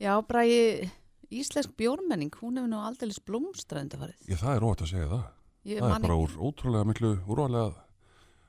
Já, 0.00 0.14
Bræði, 0.24 0.88
íslensk 1.30 1.74
bjórmenning, 1.78 2.34
hún 2.40 2.58
hefur 2.58 2.70
nú 2.70 2.80
aldeilis 2.82 3.20
blómstræðandi 3.26 4.00
farið. 4.00 4.24
Ég, 4.26 4.40
það 4.40 4.56
er 4.56 4.66
óvægt 4.66 4.84
að 4.86 4.92
segja 4.94 5.10
það 5.12 5.28
Ég 5.68 5.82
Það 5.82 5.92
er 5.92 6.04
bara 6.06 6.16
úr 6.16 6.36
ótrúlega 6.40 6.88
miklu 6.88 7.10
úrvalega 7.28 7.66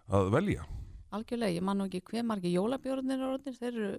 að, 0.08 0.30
velja 0.32 0.68
Algjörlega, 1.12 1.56
ég 1.58 1.66
man 1.68 1.82
nú 1.82 1.88
ekki 1.90 2.00
hver 2.08 2.24
margir 2.24 2.54
jólabjórnir 2.56 3.18
eru 3.18 3.34
orðnir, 3.36 3.58
þeir 3.58 3.72
eru 3.74 3.90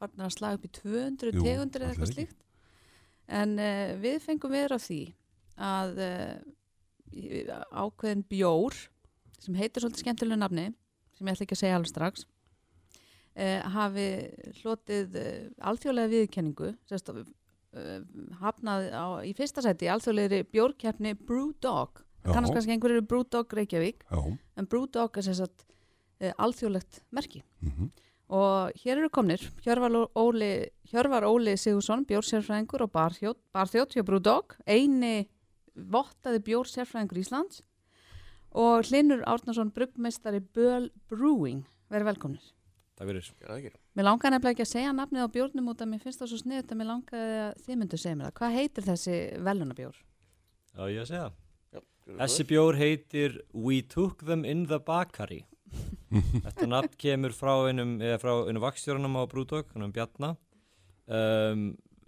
farin 0.00 0.24
að 0.26 0.32
slaga 0.34 0.58
upp 0.58 0.64
í 0.66 0.70
200 0.80 1.36
Jú, 1.36 1.44
tegundir 1.46 1.84
eða 1.84 1.92
ætli 1.92 1.94
eitthvað 1.94 2.10
slíkt. 2.10 2.40
En 3.38 3.52
uh, 3.54 3.92
við 4.02 4.16
fengum 4.24 4.54
við 4.54 4.74
af 4.74 4.82
því 4.82 4.98
að 5.68 6.00
uh, 6.02 7.60
ákveðin 7.70 8.26
bjór 8.26 8.80
sem 9.38 9.60
heitir 9.60 9.84
svolítið 9.84 10.02
skemmtilegu 10.02 10.40
nafni, 10.42 10.66
sem 11.14 11.30
ég 11.30 11.38
ætla 11.38 11.46
ekki 11.46 11.54
að 11.54 11.62
segja 11.62 11.78
alveg 11.78 11.92
strax, 11.92 12.26
uh, 13.38 13.62
hafi 13.76 14.08
hlotið 14.58 15.20
alþjóðlega 15.70 16.14
viðkenningu, 16.16 16.72
sérst, 16.90 17.14
uh, 17.14 17.22
hafnað 18.40 18.88
á, 18.92 19.06
í 19.26 19.32
fyrsta 19.36 19.64
sæti 19.64 19.90
alþjóðlegri 19.92 20.42
bjórkeppni 20.52 21.14
Brewdog. 21.18 22.02
Kannast 22.26 22.56
kannski 22.56 22.74
einhverju 22.74 23.04
Brewdog 23.06 23.52
Reykjavík, 23.54 24.02
Já. 24.10 24.18
en 24.58 24.66
Brewdog 24.66 25.16
er 25.16 25.26
sem 25.26 25.36
sagt 25.38 25.62
uh, 25.66 26.32
alþjóðlegt 26.42 27.04
merki. 27.14 27.44
Mhm. 27.62 27.92
Og 28.26 28.74
hér 28.82 28.98
eru 28.98 29.08
komnir 29.14 29.38
Hjörvar 29.62 29.94
Óli, 30.18 30.66
Hjörvar 30.90 31.22
Óli 31.28 31.54
Sigursson, 31.54 32.02
bjórsérfræðingur 32.08 32.82
og 32.82 32.90
barþjótt, 32.90 33.38
barþjótt 33.54 33.94
hjá 33.94 34.02
Brewdog, 34.02 34.56
eini 34.66 35.28
vottaði 35.76 36.42
bjórsérfræðingur 36.48 37.22
Íslands 37.22 37.62
og 38.56 38.88
Hlinur 38.88 39.22
Árnason, 39.28 39.70
bruggmestari 39.70 40.40
Böl 40.40 40.90
Brewing. 41.06 41.62
Verið 41.92 42.10
velkomnir. 42.10 42.55
Takk 42.96 43.10
fyrir. 43.10 43.26
Já, 43.44 43.72
Mér 43.96 44.06
langaði 44.08 44.32
nefnilega 44.32 44.54
ekki 44.56 44.64
að 44.64 44.70
segja 44.72 44.92
nafnið 44.96 45.24
á 45.26 45.34
bjórnum 45.34 45.66
út 45.72 45.82
að 45.84 45.90
mér 45.90 46.00
finnst 46.04 46.20
það 46.22 46.30
svo 46.32 46.38
sniðut 46.40 46.70
að 46.72 46.78
mér 46.80 46.88
langaði 46.90 47.40
að 47.42 47.58
þið 47.66 47.78
myndu 47.82 47.98
segja 48.00 48.16
mér 48.16 48.28
það. 48.30 48.36
Hvað 48.40 48.54
heitir 48.56 48.86
þessi 48.86 49.16
velunabjór? 49.48 49.98
Já, 50.76 50.82
ég 50.92 51.00
að 51.02 51.10
segja. 51.10 51.26
Þessi 52.06 52.46
bjór 52.46 52.78
heitir 52.78 53.36
We 53.52 53.82
Took 53.82 54.24
Them 54.24 54.44
in 54.48 54.64
the 54.70 54.78
Bakery. 54.80 55.42
Þetta 56.46 56.68
nafn 56.70 56.94
kemur 57.02 57.34
frá 57.36 57.52
einum, 57.68 57.96
eða 58.00 58.20
frá 58.22 58.32
einum 58.46 58.62
vakstjórnum 58.62 59.18
á 59.18 59.22
Brúdók, 59.28 59.72
Bjarnar. 59.92 60.36
Um, 61.06 61.66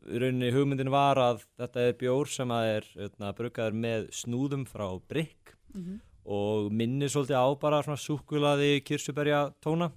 í 0.09 0.19
rauninni 0.23 0.49
hugmyndin 0.55 0.89
var 0.91 1.19
að 1.21 1.43
þetta 1.61 1.83
er 1.91 1.97
bjór 2.01 2.31
sem 2.33 2.51
að 2.55 2.69
er 2.79 2.87
öðna, 3.09 3.33
bruggaður 3.37 3.77
með 3.79 4.07
snúðum 4.17 4.65
frá 4.67 4.87
Brygg 5.11 5.53
Mhm. 5.75 5.99
og 6.25 6.71
minnir 6.73 7.11
svolítið 7.13 7.37
á 7.37 7.47
bara 7.61 7.83
svona 7.85 8.01
súkulaði 8.01 8.81
kirsuberja 8.83 9.53
tóna 9.61 9.91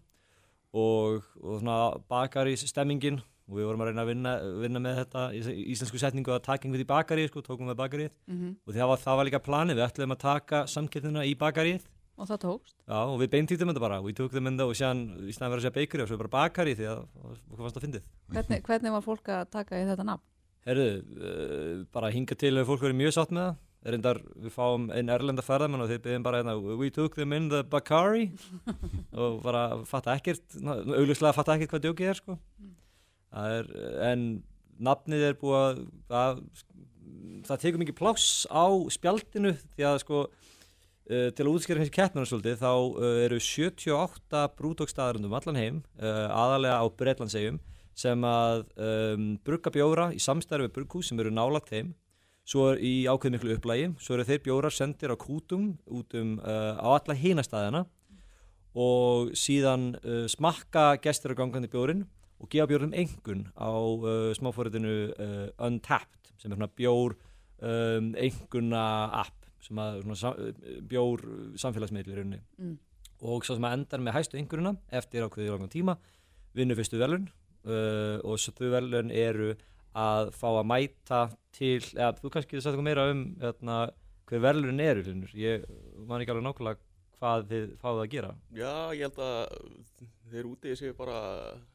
og, 0.74 1.22
og 1.41 1.59
svona 1.61 1.78
bakari 2.09 2.55
stemmingin. 2.57 3.22
Og 3.51 3.57
við 3.57 3.65
vorum 3.67 3.82
að 3.84 3.89
reyna 3.91 4.03
að 4.05 4.09
vinna, 4.13 4.32
vinna 4.63 4.80
með 4.80 4.99
þetta 5.01 5.22
í 5.36 5.39
í 5.51 5.63
íslensku 5.74 5.99
setningu 5.99 6.32
að 6.32 6.43
taka 6.45 6.63
einhvern 6.67 6.86
í 6.86 6.88
bakari 6.88 7.26
sko, 7.28 7.41
tókum 7.43 7.67
við 7.67 7.80
bakarið 7.82 8.11
Mhm. 8.32 8.51
og 8.67 8.74
það 8.78 8.88
var, 8.88 8.97
það 9.01 9.17
var 9.19 9.26
líka 9.28 9.41
planið, 9.43 9.76
við 9.76 9.88
ætlum 9.89 10.13
að 10.15 10.22
taka 10.22 10.61
samkeppnina 10.67 11.26
í 11.28 11.36
bakarið 11.36 11.82
Og 12.22 12.28
það 12.28 12.38
tókst. 12.43 12.76
Já, 12.86 12.99
og 13.09 13.17
við 13.19 13.30
beintýttum 13.34 13.69
þetta 13.72 13.82
bara, 13.82 13.97
við 14.03 14.13
tókum 14.19 14.45
þetta 14.45 14.65
og 14.69 14.76
séðan 14.78 14.99
í 15.26 15.34
staðan 15.34 15.51
verið 15.55 15.61
að 15.61 15.65
segja 15.65 15.78
bakery 15.80 16.03
og 16.03 16.07
svo 16.11 16.17
bara 16.22 16.32
bakari 16.36 16.76
því 16.78 16.86
að 16.91 16.99
okkur 17.01 17.61
fannst 17.63 17.76
það 17.80 17.86
fyndið. 17.88 18.03
Hvernig, 18.36 18.61
hvernig 18.67 18.91
var 18.93 19.01
fólk 19.01 19.32
að 19.32 19.49
taka 19.49 19.80
í 19.82 19.86
þetta 19.89 20.05
nafn? 20.05 20.24
Herðu, 20.67 20.88
uh, 21.17 21.86
bara 21.91 22.11
hinga 22.13 22.36
til 22.38 22.53
hefur 22.59 22.69
fólk 22.78 22.84
verið 22.86 22.99
mjög 23.01 23.15
sátt 23.17 23.32
með 23.34 23.47
það 23.47 23.55
Reyndar, 23.82 24.19
við 24.38 24.53
fáum 24.53 24.91
einn 24.93 25.09
erlenda 25.09 25.41
ferðamenn 25.41 25.82
og 25.82 25.89
þeir 25.89 26.01
byrjum 26.03 26.25
bara 26.25 26.41
hérna 26.41 26.53
We 26.77 26.91
took 26.93 27.15
them 27.17 27.34
in 27.34 27.47
the 27.49 27.63
Bakari. 27.65 28.27
Og 29.17 29.39
bara 29.41 29.63
fatta 29.89 30.13
ekkert 30.13 30.59
augljóslega 30.61 31.34
fatta 31.34 31.55
ekkert 31.55 31.73
hvað 31.73 31.88
djókið 31.88 32.11
er 32.11 32.19
sko. 32.19 32.38
Það 33.32 33.55
er, 33.57 33.71
en 34.11 34.27
nafnið 34.82 35.25
er 35.32 35.39
búið 35.39 35.63
að, 35.63 35.82
að 36.21 36.43
það 37.47 37.63
tekur 37.63 37.82
mikið 37.82 37.97
pláss 37.97 38.45
á 38.53 38.65
spjaldinu 38.93 39.55
því 39.73 39.88
að 39.89 39.97
sko 40.03 40.21
uh, 40.27 41.27
til 41.34 41.45
að 41.45 41.51
útskýra 41.55 41.82
kannski 41.82 41.97
keppnuna 41.97 42.29
svolítið 42.29 42.61
þá 42.61 42.71
uh, 42.75 43.17
eru 43.25 43.41
78 43.41 44.43
brúdókstaðar 44.59 45.21
um 45.21 45.38
allan 45.38 45.59
heim, 45.59 45.82
uh, 45.97 46.27
aðalega 46.29 46.77
á 46.82 46.86
Breitlandsegjum 47.01 47.57
sem 47.97 48.23
að 48.25 48.63
um, 48.77 49.25
brugga 49.45 49.73
bjóra 49.73 50.11
í 50.15 50.21
samstæðu 50.21 50.67
við 50.67 50.75
brugghús 50.77 51.09
sem 51.11 51.19
eru 51.21 51.34
nálat 51.34 51.67
þeim 51.69 51.91
svo 52.47 52.71
er 52.71 52.81
í 52.81 52.93
ákveð 53.09 53.35
miklu 53.35 53.55
upplægi 53.55 53.89
svo 54.01 54.15
eru 54.17 54.25
þeir 54.27 54.43
bjórar 54.45 54.73
sendir 54.73 55.13
á 55.13 55.17
kútum 55.19 55.75
út 55.87 56.15
um 56.17 56.37
uh, 56.41 56.77
á 56.81 56.87
alla 56.97 57.15
hinastæðina 57.17 57.85
og 58.81 59.33
síðan 59.37 59.91
uh, 59.99 60.25
smakka 60.31 60.95
gestur 61.03 61.35
á 61.35 61.39
gangandi 61.41 61.69
bjórin 61.71 62.05
og 62.41 62.49
gefa 62.49 62.69
bjórnum 62.71 62.95
engun 62.97 63.45
á 63.53 63.69
uh, 63.69 64.31
smáfóritinu 64.37 65.11
uh, 65.11 65.67
Untapped 65.67 66.31
sem 66.41 66.51
er 66.51 66.57
svona 66.57 66.71
bjór 66.73 67.17
um, 67.61 68.13
enguna 68.17 68.85
app 69.21 69.37
sem 69.61 69.77
að 69.77 69.99
svona, 70.01 70.15
sa 70.17 70.31
bjór 70.89 71.21
samfélagsmiðl 71.61 72.09
í 72.09 72.15
rauninni 72.17 72.41
Mm. 72.57 72.79
og 73.21 73.45
svo 73.45 73.53
sem 73.57 73.65
að 73.67 73.75
endar 73.77 74.01
með 74.01 74.15
hæstu 74.17 74.39
engurina 74.39 74.73
eftir 74.89 75.27
ákveðið 75.27 75.53
langan 75.53 75.69
tíma 75.69 75.97
vinnu 76.57 76.73
fyrstu 76.77 76.97
velun 76.97 77.27
og 78.25 78.39
svo 78.41 78.55
þau 78.57 78.71
velun 78.73 79.11
eru 79.13 79.51
að 79.95 80.29
fá 80.37 80.47
að 80.55 80.67
mæta 80.71 81.21
til, 81.51 81.79
eða 81.97 82.13
þú 82.21 82.29
kannski 82.31 82.61
sagt 82.61 82.71
eitthvað 82.73 82.87
meira 82.87 83.09
um 83.11 83.25
hérna, 83.41 83.79
hver 84.31 84.39
velun 84.45 84.79
eru 84.79 85.03
Hlynur. 85.03 85.33
ég 85.35 85.65
man 86.07 86.21
ekki 86.23 86.31
alveg 86.31 86.45
nákvæmlega 86.47 86.79
hvað 87.21 87.43
þið 87.51 87.65
fáið 87.81 87.99
að 88.03 88.11
gera 88.13 88.29
Já, 88.55 88.71
ég 88.95 89.01
held 89.03 89.19
að 89.19 89.57
þeir 90.31 90.47
úti 90.47 90.75
séu 90.79 90.93
bara 90.95 91.17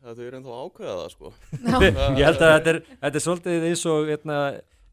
að 0.02 0.16
þau 0.16 0.24
eru 0.26 0.38
ennþá 0.40 0.56
ákveða 0.64 0.94
það 1.02 1.10
sko. 1.12 1.32
ég 2.16 2.24
held 2.24 2.40
að 2.40 2.54
þetta 2.56 2.72
er, 2.72 2.78
þetta 3.04 3.20
er 3.20 3.24
svolítið 3.26 3.66
eins 3.68 3.84
og 3.92 4.08
hérna, 4.08 4.38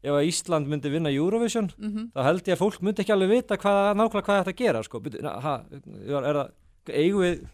ef 0.04 0.12
að 0.18 0.28
Ísland 0.28 0.68
myndi 0.68 0.92
vinna 0.92 1.10
Eurovision 1.14 1.70
Mhm. 1.78 2.10
þá 2.12 2.20
held 2.28 2.42
ég 2.44 2.58
að 2.58 2.60
fólk 2.60 2.82
myndi 2.84 3.02
ekki 3.06 3.14
alveg 3.16 3.32
vita 3.38 3.56
hvað, 3.56 3.96
nákvæmlega 3.96 4.26
hvað 4.28 4.42
þetta 4.44 4.56
gera 4.60 4.82
sko. 4.84 5.00
Bíddu, 5.00 5.22
na, 5.24 5.32
ha, 5.40 5.54
er, 5.72 6.28
það, 6.28 6.52
eigum 6.92 7.24
við 7.24 7.46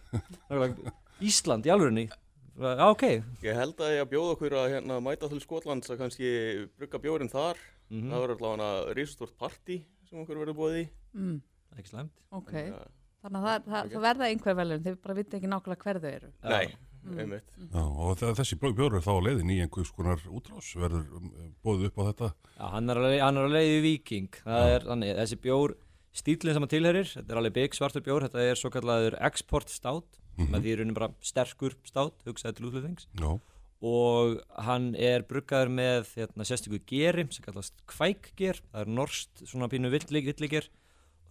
nákvæmlega, 0.51 0.95
Ísland 1.31 1.67
í 1.69 1.71
alvörinni 1.71 2.09
já 2.11 2.17
ok 2.61 3.03
Ég 3.43 3.55
held 3.57 3.79
að 3.81 3.95
ég 3.97 4.03
að 4.05 4.11
bjóða 4.13 4.33
okkur 4.37 4.57
að 4.61 4.71
hérna, 4.75 4.99
mæta 5.05 5.29
til 5.33 5.41
Skotlands 5.41 5.91
að 5.91 5.99
kannski 6.03 6.31
brugga 6.79 6.99
bjórin 7.01 7.31
þar. 7.33 7.57
Mhm. 7.91 8.11
Það 8.13 8.23
verður 8.25 8.37
allavega 8.45 8.95
risastort 8.99 9.35
partí 9.41 9.81
sem 10.09 10.21
okkur 10.23 10.37
verður 10.45 10.59
búið 10.61 10.77
í. 10.83 10.89
Mm. 11.17 11.41
ekki 11.79 11.89
slæmt 11.91 12.11
Ok, 12.33 12.51
Þannig 12.53 12.75
að- 12.77 12.91
þannig 13.25 13.41
að 13.41 13.47
það, 13.47 13.65
það, 13.71 13.91
það 13.95 14.05
verða 14.05 14.29
einhver 14.31 14.55
velun, 14.61 14.85
þið 14.85 14.97
bara 15.03 15.15
viti 15.15 15.37
ekki 15.39 15.51
nákvæmlega 15.51 15.83
hver 15.85 16.01
þau 16.01 16.11
eru. 16.15 16.31
Nei, 16.45 16.67
Mm. 17.01 17.19
einmitt. 17.19 17.51
Já, 17.73 17.81
og 17.81 18.19
þe- 18.21 18.35
þessi 18.37 18.57
bjór 18.61 18.95
er 18.95 19.01
þá 19.01 19.11
á 19.17 19.25
leiðin 19.25 19.51
í 19.51 19.61
einhvers 19.65 19.91
konar 19.97 20.19
útrás 20.29 20.75
verður 20.77 21.07
um, 21.17 21.55
bóðið 21.65 21.87
upp 21.87 21.97
á 21.97 22.03
þetta 22.13 22.29
Já, 22.61 22.71
hann 22.75 22.91
er 22.91 22.97
alveg, 23.01 23.21
hann 23.21 23.37
er 23.39 23.45
alveg 23.49 23.65
í 23.65 23.81
viking 23.83 24.29
það 24.45 24.67
er, 24.75 24.81
þannig, 24.85 25.17
þessi 25.17 25.37
bjór 25.41 25.75
stílinn 26.13 26.53
sem 26.53 26.61
hann 26.63 26.69
tilherir, 26.69 27.09
þetta 27.09 27.31
er 27.31 27.37
alveg 27.41 27.53
bygg 27.57 27.73
svartur 27.79 28.03
bjór 28.05 28.29
þetta 28.29 28.45
er 28.51 28.55
svo 28.55 28.69
kallaður 28.71 29.17
export 29.25 29.69
stát 29.73 30.20
Mhm. 30.39 30.51
með 30.55 30.61
því 30.65 30.73
er 30.73 30.79
raunin 30.83 30.95
bara 30.95 31.11
sterkur 31.21 31.75
stát 31.85 32.13
hugsaði 32.27 32.57
til 32.57 32.67
útlutnings 32.71 33.07
Já. 33.19 33.41
og 33.83 34.41
hann 34.67 34.95
er 34.95 35.23
bruggaður 35.23 35.71
með 35.73 36.11
hérna, 36.17 36.45
sérstöku 36.45 36.81
geri 36.87 37.27
sem 37.33 37.45
kallast 37.45 37.75
kvækger, 37.89 38.61
það 38.73 38.81
er 38.85 38.87
norskt 38.87 39.45
svona 39.49 39.69
pínu 39.73 39.91
villiger 39.91 40.69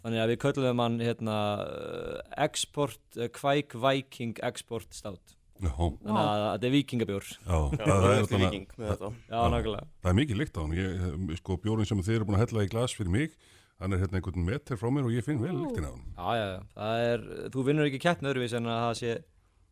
þannig 0.04 0.22
að 0.24 0.30
við 0.32 0.40
köllum 0.46 0.80
hann 0.80 1.00
hérna, 1.04 1.36
uh, 1.60 2.22
export, 2.38 3.02
uh, 3.18 3.28
kvæk 3.28 3.74
viking 3.76 4.38
export 4.44 4.90
stát 4.96 5.36
Já. 5.60 5.74
þannig 5.76 6.20
að 6.24 6.44
þetta 6.54 6.68
er 6.70 6.76
vikingabjór 6.78 7.26
Já, 7.44 7.58
það, 7.76 8.04
er 8.10 8.28
þarna- 8.32 9.14
Já, 9.28 9.40
nákvæmlega. 9.52 9.88
Það 10.02 10.10
er 10.14 10.20
mikið 10.22 10.38
lykt 10.40 10.56
á 10.56 10.62
hann 10.64 10.78
ég, 10.78 11.38
sko, 11.42 11.58
Bjórin 11.60 11.86
sem 11.90 12.00
þið 12.00 12.16
eru 12.16 12.26
búin 12.30 12.38
að 12.40 12.46
hella 12.48 12.64
í 12.64 12.70
glas 12.72 12.94
fyrir 12.96 13.12
mig 13.12 13.34
hann 13.80 13.94
er 13.96 14.02
hérna 14.04 14.20
einhvern 14.20 14.46
meter 14.46 14.76
frá 14.80 14.90
mér 14.92 15.06
og 15.08 15.14
ég 15.16 15.24
finn 15.26 15.40
vel 15.42 15.56
lyktin 15.56 15.86
á 15.88 15.92
hann 15.92 16.04
Já, 16.18 16.30
já, 16.40 16.48
já, 16.54 16.62
það 16.76 17.04
er, 17.12 17.28
þú 17.54 17.64
vinnur 17.70 17.88
ekki 17.90 18.02
keppni 18.04 18.30
öðruvís 18.34 18.56
en 18.60 18.66
að 18.70 18.82
það 18.86 18.98
sé 19.02 19.14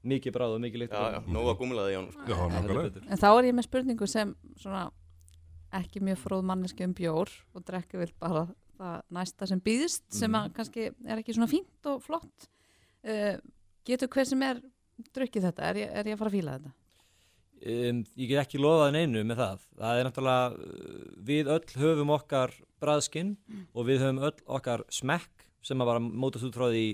mikið 0.07 0.35
bráð 0.37 0.53
og 0.55 0.61
mikið 0.63 0.83
lykt 0.83 0.93
Já, 0.95 1.03
já, 1.17 1.19
nóg 1.35 1.49
að 1.51 1.57
gúmilaði 1.59 1.91
í 1.91 1.97
honum, 1.97 2.11
sko. 2.13 2.27
Já, 2.31 2.37
nákvæmlega. 2.53 3.01
En 3.11 3.17
þá 3.19 3.27
er 3.33 3.47
ég 3.49 3.55
með 3.57 3.67
spurningu 3.67 4.07
sem 4.07 4.31
svona 4.61 4.85
ekki 5.81 5.99
mjög 6.07 6.21
fróð 6.23 6.45
manneski 6.47 6.85
um 6.87 6.93
bjór 6.95 7.33
og 7.57 7.65
drekka 7.67 7.99
vill 7.99 8.13
bara 8.21 8.45
það 8.77 9.01
næsta 9.17 9.47
sem 9.49 9.59
býðist 9.65 10.05
sem 10.13 10.31
Mhm. 10.31 10.39
að 10.39 10.53
kannski 10.55 10.85
er 11.11 11.17
ekki 11.19 11.33
svona 11.35 11.49
fínt 11.51 11.89
og 11.91 12.01
flott 12.05 12.47
uh, 13.03 13.35
getur 13.83 14.07
hver 14.07 14.25
sem 14.29 14.41
er 14.43 14.61
drukkið 15.13 15.43
þetta, 15.49 15.63
er 15.71 15.75
ég, 15.81 15.89
er 15.91 16.05
ég 16.05 16.13
að 16.15 16.21
fara 16.21 16.29
að 16.31 16.37
fíla 16.37 16.53
þetta? 16.59 16.71
Um, 17.63 18.03
Ég 18.17 18.29
get 18.29 18.43
ekki 18.45 18.59
loðað 18.61 18.93
neinu 18.97 19.23
með 19.27 19.41
það. 19.41 19.65
Það 19.81 19.99
er 20.01 20.07
náttúrulega, 20.09 20.47
uh, 20.53 21.09
við 21.31 21.51
öll 21.55 21.67
höfum 21.81 22.13
okkar 22.17 22.53
bræðskinn 22.83 23.35
og 23.73 23.87
við 23.89 24.03
höfum 24.05 24.21
öll 24.29 24.37
okkar 24.59 24.83
smekk 24.93 25.47
sem 25.65 25.81
að 25.81 25.89
bara 25.91 25.99
mótast 26.03 26.45
út 26.47 26.55
frá 26.55 26.67
því 26.71 26.85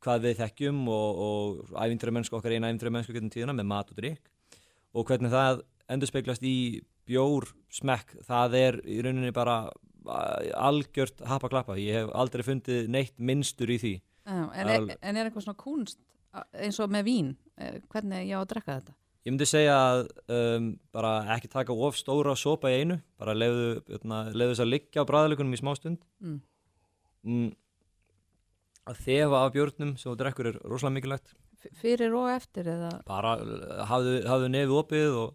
hvað 0.00 0.22
við 0.24 0.38
þekkjum 0.40 0.80
og, 0.88 1.20
og 1.20 1.74
ævindra 1.84 2.12
mennsku 2.16 2.36
okkar 2.38 2.54
eina 2.56 2.70
ævindra 2.72 2.90
mennsku 2.92 3.12
getum 3.14 3.30
tíðina 3.32 3.52
með 3.56 3.68
mat 3.68 3.90
og 3.92 3.98
drikk 4.00 4.30
og 4.96 5.06
hvernig 5.06 5.30
það 5.32 5.60
endur 5.92 6.08
speglast 6.10 6.42
í 6.46 6.54
bjór 7.10 7.46
smekk, 7.74 8.14
það 8.26 8.54
er 8.58 8.78
í 8.88 9.00
rauninni 9.04 9.32
bara 9.34 9.58
algjört 10.56 11.20
hapa 11.28 11.50
klappa, 11.52 11.76
ég 11.78 11.98
hef 12.00 12.12
aldrei 12.16 12.44
fundið 12.46 12.88
neitt 12.92 13.16
minnstur 13.18 13.70
í 13.70 13.78
því. 13.82 13.92
Já, 14.24 14.38
en, 14.54 14.68
er 14.72 14.86
en 15.02 15.16
er 15.18 15.28
eitthvað 15.28 15.44
svona 15.46 15.60
kunst 15.60 15.98
a- 16.32 16.46
eins 16.62 16.78
og 16.80 16.90
með 16.94 17.06
vín, 17.08 17.30
eh, 17.58 17.80
hvernig 17.90 18.28
ég 18.30 18.38
á 18.38 18.40
að 18.40 18.48
drekka 18.54 18.76
þetta? 18.78 18.94
Ég 19.20 19.34
myndi 19.34 19.44
segja 19.44 19.74
að 19.76 20.06
um, 20.32 20.68
bara 20.96 21.10
ekki 21.34 21.50
taka 21.52 21.74
of 21.76 21.98
stóra 21.98 22.32
sopa 22.40 22.70
í 22.72 22.78
einu, 22.80 22.96
bara 23.20 23.34
leiðu, 23.36 23.82
hérna, 23.90 24.22
leiðu 24.32 24.54
þess 24.54 24.62
að 24.64 24.70
liggja 24.70 25.04
á 25.04 25.08
bræðleikunum 25.10 25.56
í 25.56 25.60
smá 25.60 25.74
stund. 25.76 26.00
Mm. 26.24 26.38
Mm, 27.28 27.50
að 28.88 29.02
þefa 29.04 29.42
af 29.44 29.52
björnum 29.56 29.92
sem 30.00 30.08
þú 30.08 30.16
drekkur 30.22 30.48
er 30.48 30.56
rosalega 30.64 30.96
mikilvægt. 30.96 31.34
Fyrir 31.76 32.16
og 32.16 32.30
eftir 32.32 32.70
eða? 32.72 32.94
Bara 33.10 33.34
uh, 33.44 33.82
hafðu, 33.90 34.14
hafðu 34.24 34.52
nefið 34.54 34.76
opið 34.78 35.18
og, 35.20 35.34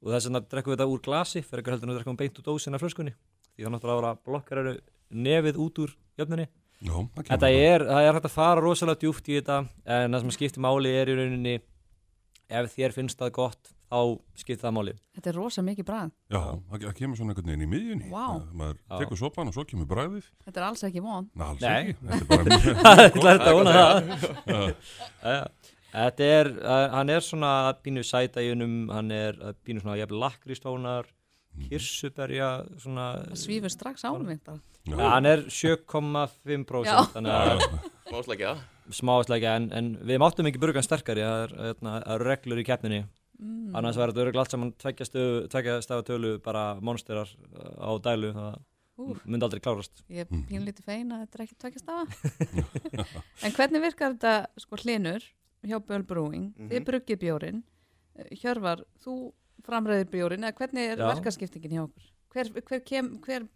og 0.00 0.14
þess 0.14 0.32
drekkum 0.32 0.72
við 0.72 0.78
þetta 0.78 0.90
úr 0.94 1.04
glasi 1.04 1.42
fyrir 1.44 1.60
ekki 1.60 1.74
heldur 1.74 1.92
að 1.92 2.00
drekkum 2.00 2.20
beint 2.22 2.40
úr 2.40 2.46
dósin 2.46 2.78
af 2.78 2.80
flöskunni. 2.86 3.12
Því 3.52 3.66
það 3.66 3.74
náttúrulega 3.74 3.98
að 3.98 4.00
vera 4.00 4.18
blokkar 4.30 4.62
eru 4.62 4.78
nefið 5.28 5.60
út 5.60 5.82
úr 5.84 5.92
jöfnunni. 6.16 6.48
Já, 6.80 6.94
það 6.96 7.20
kemur 7.20 7.34
Þetta 7.34 7.50
er, 7.52 7.84
það 7.84 8.06
er 8.06 8.16
hægt 8.16 8.30
að 8.30 8.38
fara 8.38 8.64
rosalega 8.64 9.02
djúpt 9.02 9.28
í 9.28 9.36
þetta 9.36 9.58
en 9.84 10.14
það 10.16 10.22
sem 10.24 10.32
skiptir 10.38 10.64
máli 10.64 10.94
er 10.96 11.12
í 11.12 11.16
rauninni 11.18 11.58
ef 12.50 12.74
þér 12.76 12.92
finnst 12.96 13.18
það 13.20 13.30
gott 13.38 13.70
þá 13.90 14.00
skiptir 14.38 14.62
það 14.64 14.74
máli 14.76 14.92
Þetta 15.16 15.30
er 15.32 15.36
rosa 15.40 15.62
mikið 15.66 15.86
bragð. 15.88 16.10
Já, 16.30 16.40
það 16.70 16.84
það 16.86 16.94
kemur 17.00 17.18
svona 17.18 17.32
einhvern 17.34 17.50
veginn 17.50 17.64
í 17.66 17.70
miðjunni 17.72 18.10
Vá. 18.12 18.26
Það- 18.26 18.54
maður 18.60 18.76
Já. 18.78 18.98
tekur 19.02 19.18
sopan 19.22 19.50
og 19.50 19.54
svo 19.56 19.64
kemur 19.70 19.88
bræðið 19.90 20.28
Þetta 20.44 20.60
er 20.60 20.66
alls 20.68 20.84
ekki 20.90 21.02
von. 21.02 21.30
Ná, 21.34 21.44
alls 21.48 21.60
Nei. 21.60 21.80
ekki, 21.80 21.94
þetta 22.06 22.20
er 22.20 22.28
bara 22.30 22.44
mjög 22.50 22.82
Það 22.84 23.02
er 23.04 23.14
klart 23.18 23.46
að 23.46 23.58
vona 23.58 23.76
það 23.76 24.10
Já. 24.46 24.74
Já. 25.24 25.46
Þetta 25.90 26.26
er, 26.38 26.48
uh, 26.62 26.88
hann 26.94 27.10
er 27.10 27.20
svona 27.26 27.52
pínu 27.82 28.04
sæta 28.06 28.38
í 28.46 28.52
unum, 28.54 28.76
hann 28.94 29.10
er 29.10 29.32
pínu 29.66 29.82
svona 29.82 29.96
jafnvel 29.98 30.20
lakrístónar, 30.22 31.08
Mhm. 31.50 31.66
kirsuberja 31.66 32.48
svona 32.78 33.08
Það 33.26 33.40
svífur 33.42 33.72
strax 33.74 34.04
á 34.06 34.14
mig 34.22 34.38
bara. 34.46 34.60
Já, 34.86 34.96
hann 35.10 35.26
er 35.26 35.42
7,5% 35.50 36.86
Já. 36.86 37.02
þannig 37.10 37.32
að 37.34 37.80
Smásleggja. 38.90 38.96
Smásleggja, 39.00 39.54
en, 39.56 39.70
en 39.72 39.90
við 40.06 40.18
máttum 40.22 40.46
ekki 40.50 40.60
burgan 40.62 40.82
sterkari, 40.86 41.20
það 41.24 41.42
er, 41.46 41.54
hérna, 41.68 41.96
eru 42.14 42.24
reglur 42.30 42.58
í 42.62 42.66
keppninni 42.66 43.04
Mm. 43.40 43.70
annars 43.74 43.96
verður 43.96 44.12
þetta 44.12 44.20
örugglega 44.20 44.42
allt 44.42 44.52
saman 44.52 44.72
tveggja 44.76 45.04
stöðu- 45.08 45.46
tveggja 45.48 45.74
stafa 45.80 46.02
tölu 46.04 46.34
bara 46.44 46.74
monsterar 46.84 47.24
uh, 47.56 47.88
á 47.88 47.90
dælu 48.04 48.34
það 48.36 48.58
Úf. 49.00 49.22
myndi 49.24 49.46
aldrei 49.46 49.60
klárast 49.64 50.02
Ég 50.12 50.26
er 50.26 50.42
pínlítið 50.50 50.84
fein 50.84 51.08
að 51.16 51.22
þetta 51.22 51.38
er 51.38 51.44
ekki 51.46 51.56
tvekja 51.56 51.80
stafa. 51.80 52.04
en 53.48 53.52
hvernig 53.56 53.80
virkar 53.86 54.12
þetta 54.12 54.34
sko 54.60 54.76
hlinur 54.82 55.24
hjá 55.64 55.78
Böl 55.80 56.02
Brewing? 56.04 56.50
Þið 56.58 56.76
Mhm. 56.82 56.84
bruggið 56.90 57.20
bjórin. 57.24 57.62
Hjörvar, 58.42 58.84
þú 59.00 59.32
framræðir 59.64 60.10
bjórin, 60.12 60.44
eða 60.44 60.58
hvernig 60.60 60.92
er 60.92 60.98
Já. 61.00 61.08
verkaskiptingin 61.14 61.72
hjá 61.78 61.82
okkur? 61.88 62.04
Hver, 62.34 62.52
hver, 62.68 62.80
kem, 62.84 63.08
hver 63.24 63.48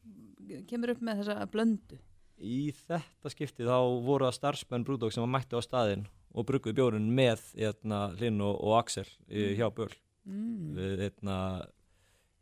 kemur 0.66 0.94
upp 0.96 1.00
með 1.04 1.20
þessa 1.26 1.44
blöndu? 1.52 1.98
Í 2.42 2.72
þetta 2.74 3.30
skipti 3.30 3.66
þá 3.66 3.78
voru 4.04 4.26
það 4.26 4.38
starfsmenn 4.38 4.84
Brúdók 4.86 5.14
sem 5.14 5.22
var 5.22 5.32
mætti 5.36 5.54
á 5.54 5.62
staðinn 5.62 6.06
og 6.34 6.46
brugguði 6.48 6.74
bjórun 6.80 7.12
með 7.14 7.44
hérna, 7.54 8.08
Hlinn 8.18 8.40
og, 8.42 8.56
og 8.58 8.78
Axel 8.80 9.06
í, 9.28 9.54
hjá 9.58 9.68
Böl 9.74 9.92
Mm. 10.24 10.70
við 10.72 11.02
hérna, 11.04 11.34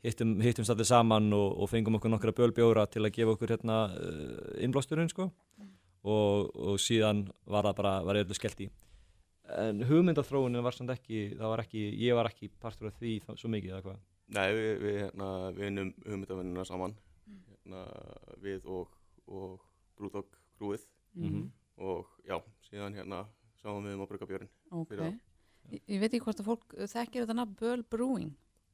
hittum, 0.06 0.36
hittum 0.38 0.62
stættið 0.62 0.86
saman 0.86 1.32
og, 1.34 1.56
og 1.64 1.70
fengum 1.70 1.96
okkur 1.98 2.12
nokkra 2.12 2.30
bjölbjóra 2.38 2.84
til 2.86 3.02
að 3.02 3.14
gefa 3.16 3.32
okkur 3.34 3.56
hérna, 3.56 3.78
uh, 3.90 4.52
innblásturinn 4.62 5.10
sko. 5.10 5.32
og, 6.02 6.52
og 6.54 6.78
síðan 6.82 7.24
var 7.46 7.66
það 7.66 7.76
bara 7.80 7.94
var 8.06 8.20
ég 8.20 8.26
öllu 8.26 8.38
skellt 8.38 8.62
í. 8.62 8.68
En 9.58 9.82
hugmyndaþróunin 9.86 10.62
var 10.62 10.74
samt 10.74 10.94
ekki, 10.94 11.34
það 11.34 11.52
var 11.52 11.64
ekki 11.64 11.82
ég 11.98 12.14
var 12.14 12.30
ekki 12.30 12.52
partur 12.62 12.90
af 12.90 12.96
því 13.02 13.16
þá, 13.26 13.34
svo 13.34 13.50
mikið 13.50 13.74
eða 13.74 13.82
hvað? 13.88 14.00
Nei, 14.32 14.46
við, 14.54 14.70
við 14.86 14.96
hérna, 15.02 15.28
vinnum 15.58 15.92
hugmyndavinnuna 16.06 16.64
saman. 16.66 16.94
Hérna, 17.26 17.84
við 18.46 18.66
og, 18.70 18.94
og 19.26 19.58
Brúdók 20.02 20.38
grúið 20.58 20.86
Mhm. 21.14 21.46
og 21.78 22.06
já, 22.26 22.36
síðan 22.68 22.94
hérna 22.98 23.22
sáum 23.62 23.84
við 23.86 23.94
um 23.94 24.02
að 24.04 24.08
bruka 24.12 24.26
björn 24.26 24.48
Ok. 24.72 24.90
Ég, 25.70 25.80
ég 25.86 26.00
veit 26.02 26.10
ekki 26.12 26.24
hvort 26.24 26.40
að 26.42 26.48
fólk 26.50 26.74
þekkir 26.90 27.22
þetta 27.24 27.34
nafn 27.38 27.54
Böl 27.60 27.82
Brewing. 27.88 28.32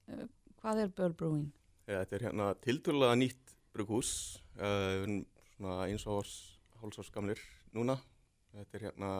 Eh, 0.09 0.27
Hvað 0.63 0.81
er 0.83 0.89
Böl 0.89 1.13
Brewing? 1.15 1.53
Ja, 1.87 2.01
þetta 2.05 2.17
er 2.17 2.25
hérna 2.29 2.47
tilturlega 2.65 3.15
nýtt 3.17 3.53
brugghús, 3.75 4.41
uh, 4.59 5.05
svona 5.57 5.85
eins 5.87 6.07
og 6.09 6.25
hálsás 6.83 7.11
gamlir 7.15 7.39
núna. 7.75 7.99
Þetta 8.55 8.75
er 8.75 8.87
hérna 8.89 9.11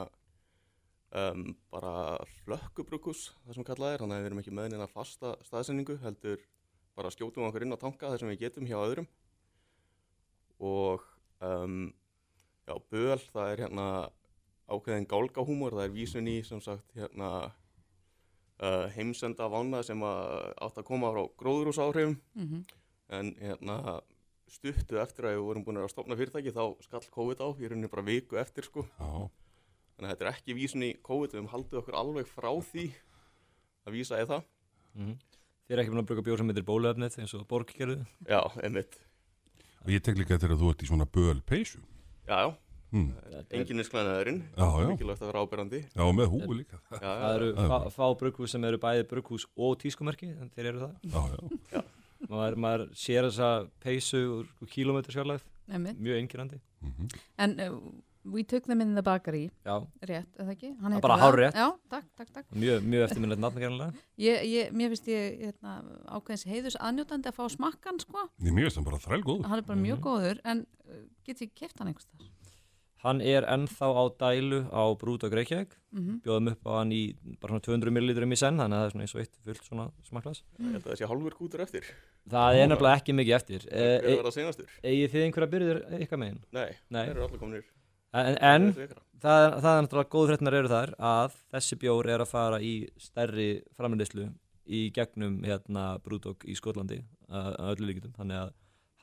um, 1.13 1.57
bara 1.71 2.19
flökkubrughús, 2.45 3.31
það 3.47 3.55
sem 3.55 3.65
kallað 3.65 3.95
er, 3.95 3.99
þannig 4.03 4.17
að 4.19 4.23
við 4.25 4.27
erum 4.31 4.39
ekki 4.43 4.55
með 4.59 4.71
neina 4.73 4.89
fasta 4.91 5.37
staðsendingu, 5.47 5.99
heldur 6.03 6.39
bara 6.97 7.11
skjótum 7.15 7.47
okkur 7.49 7.63
inn 7.63 7.73
á 7.73 7.79
tanka 7.79 8.09
þar 8.11 8.19
sem 8.19 8.29
við 8.33 8.41
getum 8.41 8.67
hjá 8.67 8.77
öðrum. 8.83 9.07
Og 10.61 11.05
um, 11.41 11.93
já, 12.69 12.75
böl, 12.93 13.19
það 13.33 13.53
er 13.55 13.63
hérna 13.65 13.87
ákveðin 14.69 15.09
gálgahúmor, 15.09 15.73
það 15.79 15.87
er 15.89 15.95
vísun 15.97 16.29
í 16.29 16.37
sem 16.45 16.61
sagt 16.61 16.93
hérna 16.99 17.31
uh, 18.61 18.87
heimsenda 18.97 19.49
vána 19.49 19.81
sem 19.87 20.01
að 20.05 20.53
átt 20.67 20.81
að 20.83 20.87
koma 20.91 21.13
frá 21.15 21.25
gróðurúsáhrifum 21.41 22.19
Mhm. 22.37 22.65
en 23.09 23.35
hérna 23.41 23.79
stuttu 24.49 24.97
eftir 25.01 25.25
að 25.29 25.37
við 25.37 25.45
vorum 25.47 25.65
búin 25.65 25.81
að 25.81 25.91
stopna 25.93 26.17
fyrirtæki 26.17 26.53
þá 26.53 26.77
skall 26.85 27.05
COVID 27.13 27.41
á, 27.45 27.49
í 27.61 27.69
rauninni 27.69 27.89
bara 27.93 28.03
viku 28.05 28.37
eftir 28.41 28.65
sko. 28.65 28.85
Já. 28.99 29.29
Þannig 29.99 30.09
að 30.09 30.13
þetta 30.15 30.25
er 30.27 30.33
ekki 30.33 30.55
vísun 30.57 30.85
í 30.87 30.93
COVID, 31.03 31.33
við 31.33 31.41
höfum 31.41 31.53
haldið 31.53 31.79
okkur 31.83 31.97
alveg 31.99 32.27
frá 32.31 32.51
því 32.71 32.87
að 33.89 33.93
vísa 33.93 34.21
í 34.23 34.27
það. 34.29 34.43
Mhm. 34.95 35.17
Þið 35.69 35.75
er 35.77 35.79
ekki 35.83 35.91
búin 35.93 36.01
að 36.03 36.07
bruka 36.09 36.23
bjór 36.25 36.39
sem 36.39 36.49
heitir 36.49 36.65
bóluefnið 36.65 37.19
eins 37.21 37.35
og 37.35 37.47
Borg 37.49 37.67
gerðu? 37.77 38.07
Já, 38.29 38.41
einmitt. 38.63 38.97
Og 39.85 39.89
ég 39.93 40.03
tek 40.03 40.17
líka 40.17 40.37
að 40.39 40.57
þú 40.57 40.71
ert 40.71 40.83
í 40.83 40.87
svona 40.89 41.05
böl 41.07 41.41
peysu. 41.45 41.79
Já, 42.29 42.39
já. 42.45 42.57
Hmm. 42.89 43.11
Enginn 43.53 43.83
er 43.83 43.85
sklænaðurinn, 43.85 44.39
mikilvægt 44.89 45.21
að 45.21 45.29
vera 45.29 45.41
ábyrrandi. 45.45 45.81
Já, 45.93 46.03
og 46.07 46.15
með 46.17 46.31
húfu 46.33 46.55
líka. 46.57 46.79
Já, 46.95 46.97
já. 47.03 47.11
Það 47.21 47.35
eru 47.35 47.49
fá, 47.69 47.77
fá 47.93 48.05
brugghús 48.23 48.55
sem 48.55 48.65
eru 48.65 48.79
bæði 48.81 49.05
brugghús 49.11 49.45
og 49.61 49.75
tískumerki, 49.83 50.31
en 50.33 50.49
þeir 50.57 50.71
eru 50.71 50.87
það. 50.87 50.95
Já, 51.13 51.21
já. 51.75 51.83
Maður, 52.29 52.57
maður 52.65 52.85
sér 52.99 53.29
þessa 53.29 53.51
peysu 53.85 54.23
úr, 54.39 54.49
úr 54.65 54.71
kilómetri 54.73 55.15
sjálfæð, 55.15 55.45
Einmitt. 55.69 56.01
mjög 56.01 56.23
einkirandi. 56.23 56.61
En 57.45 57.55
uh, 57.61 57.77
we 58.33 58.43
took 58.45 58.65
them 58.67 58.81
in 58.85 58.95
the 58.95 59.03
bakery 59.03 59.51
Já. 59.67 59.77
Rétt, 60.09 60.31
eða 60.39 60.55
ekki? 60.55 60.71
Það 60.77 60.83
Hann 60.83 61.01
bara 61.05 61.17
það. 61.17 61.25
hárrétt. 61.27 61.55
Já, 61.59 61.69
takk, 61.91 62.07
takk, 62.17 62.33
takk 62.39 62.47
Mjög, 62.55 62.83
mjög 62.85 63.05
eftirminnilegt 63.09 63.41
nafn 63.45 63.63
gerðanlega. 63.65 63.93
ég, 64.19 64.47
ég, 64.53 64.73
Mér 64.73 64.89
finnst 64.95 65.09
ég 65.13 65.39
hérna, 65.47 65.77
ákveðins 66.09 66.47
heiðus 66.49 66.77
aðnjótandi 66.81 67.33
að 67.33 67.39
fá 67.41 67.45
smakkan 67.57 68.01
sko. 68.01 68.29
Ég 68.43 68.53
mjög 68.53 68.75
hann 68.79 68.85
bara 68.91 68.99
þræl 69.03 69.23
góður. 69.23 69.47
Hann 69.51 69.59
er 69.63 69.69
bara 69.69 69.79
mjög 69.85 70.01
góður 70.09 70.41
En 70.45 70.67
uh, 70.89 71.05
get 71.25 71.41
ég 71.41 71.55
keft 71.55 71.79
hann 71.79 71.89
einhvers 71.93 72.07
þar? 72.13 72.27
Hann 72.99 73.21
er 73.23 73.45
ennþá 73.47 73.87
á 73.95 74.05
dælu 74.19 74.57
á 74.75 74.83
Brút 74.99 75.23
og 75.23 75.31
Reykjavík. 75.31 75.77
Mhm. 75.95 76.17
Bjóðum 76.25 76.49
upp 76.51 76.65
á 76.67 76.73
hann 76.83 76.91
í 76.91 77.15
bara 77.39 77.55
svona 77.55 77.63
200 77.63 77.93
millilitrum 77.95 78.33
í 78.35 78.39
senn, 78.41 78.59
þannig 78.59 78.75
að 78.75 78.81
það 78.83 78.87
er 78.89 78.91
svona 78.91 79.05
eins 79.07 79.15
og 79.15 79.21
eitt 79.23 79.37
fullt 79.47 79.69
svona 79.69 79.85
smaklas. 80.09 80.41
Ég 80.59 80.73
held 80.75 80.83
að 80.83 80.89
það 80.91 80.99
sé 80.99 81.07
hálfur 81.13 81.37
kútur 81.39 81.63
eftir. 81.63 81.87
Það 82.29 82.59
er 82.59 82.67
nefnilega 82.73 82.99
ekki 82.99 83.15
mikið 83.15 83.37
eftir. 83.39 83.69
Hver 83.71 84.03
Eh, 84.03 84.17
var 84.19 84.27
það 84.27 84.35
seinastur? 84.41 84.75
Egið 84.83 85.15
þið 85.15 85.27
einhverja 85.29 85.51
byrðir 85.55 85.81
ykkar 86.03 86.19
megin? 86.25 86.41
Nei, 86.59 86.67
þeir 86.91 87.11
eru 87.15 87.23
allir 87.29 87.39
komnir. 87.45 87.65
En, 88.17 88.37
en 88.41 88.69
það, 89.21 89.59
það 89.61 89.73
er 89.73 89.83
náttúrulega 89.85 90.13
góð 90.15 90.29
fréttinar 90.31 90.57
eru 90.61 90.71
þar 90.73 90.93
að 91.11 91.35
þessi 91.53 91.79
bjór 91.83 92.09
er 92.15 92.23
að 92.25 92.31
fara 92.31 92.61
í 92.65 92.73
stærri 93.03 93.49
framlýslu 93.77 94.29
í 94.69 94.81
gegnum 94.97 95.41
hérna 95.45 95.85
Brúdók 96.05 96.45
í 96.49 96.57
Skotlandi 96.57 97.03
að, 97.29 97.51
að 97.59 97.71
öllu 97.75 97.89
líkitum. 97.91 98.15
Þannig 98.17 98.41
að 98.43 98.55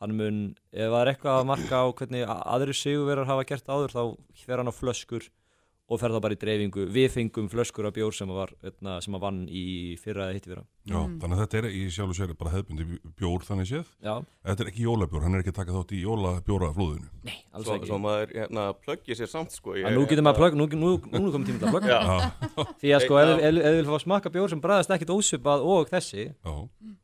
hann 0.01 0.15
mun, 0.19 0.39
ef 0.73 0.89
það 0.91 0.99
er 1.03 1.11
eitthvað 1.13 1.39
að 1.39 1.49
marka 1.51 1.81
á 1.81 1.85
hvernig 2.01 2.25
a- 2.27 2.41
aðrir 2.55 2.77
sigurverar 2.81 3.29
hafa 3.29 3.45
gert 3.51 3.69
áður 3.71 3.93
þá 3.95 4.01
fer 4.45 4.61
hann 4.61 4.69
á 4.73 4.75
flöskur 4.75 5.29
og 5.85 5.99
fer 6.01 6.09
þá 6.09 6.17
bara 6.23 6.33
í 6.33 6.39
dreifingu. 6.41 6.87
Við 6.89 7.11
fengum 7.13 7.45
flöskur 7.51 7.85
af 7.85 7.93
bjór 7.93 8.13
sem 8.17 8.31
var, 8.33 8.49
hérna, 8.65 8.95
sem 9.05 9.13
að 9.13 9.21
vann 9.21 9.41
í 9.45 9.65
fyrra 10.01 10.31
eða 10.31 10.37
hitti 10.39 10.49
fyrra. 10.49 10.63
Já, 10.89 10.97
þannig 11.21 11.35
að 11.35 11.41
þetta 11.43 11.57
er 11.59 11.67
í 11.69 11.81
sjálfu 11.93 12.15
sér 12.17 12.31
bara 12.39 12.53
hefðbundi 12.55 12.87
bjór 13.21 13.45
þannig 13.45 13.69
séð. 13.69 13.91
Já. 14.01 14.15
Þetta 14.49 14.65
er 14.65 14.71
ekki 14.71 14.85
jólabjór, 14.87 15.21
hann 15.27 15.37
er 15.37 15.43
ekki 15.43 15.53
að 15.53 15.59
taka 15.59 15.75
þátt 15.75 15.93
í 15.93 16.01
jólabjóraflóðinu. 16.01 17.09
Nei, 17.29 17.37
alls 17.53 17.67
Svo, 17.69 17.75
ekki. 17.77 17.89
svo 17.91 17.99
maður 18.01 18.33
hérna 18.39 18.65
plöggið 18.81 19.19
sér 19.21 19.29
samt 19.35 19.53
sko. 19.53 19.75
Að 19.77 19.93
nú 19.99 20.07
getur 20.09 20.25
maður 20.25 20.41
plögg, 20.41 20.57
nú, 20.57 20.67
nú, 20.73 20.91
nú 21.05 21.31
komið 21.35 21.51
tíma 21.51 21.61
til 21.61 21.69
að 21.69 21.75
plögga 21.77 22.01
Já. 22.01 22.31
Því 22.81 22.95
að 22.97 23.05
sko, 23.05 23.21
ef 23.21 23.29
Einn 23.29 23.35
af- 23.35 23.45
ef- 23.45 23.61
ef 23.61 23.69
þið 23.69 23.79
vil 23.81 23.87
fá 23.91 23.95
að 23.99 24.03
smakka 24.07 24.33
bjór 24.35 24.49
sem 24.55 24.61
bræðast 24.65 24.95
ekkit 24.97 25.13
ósvipað 25.15 25.65
og 25.75 25.89
þessi 25.93 26.25
Já. 26.33 26.53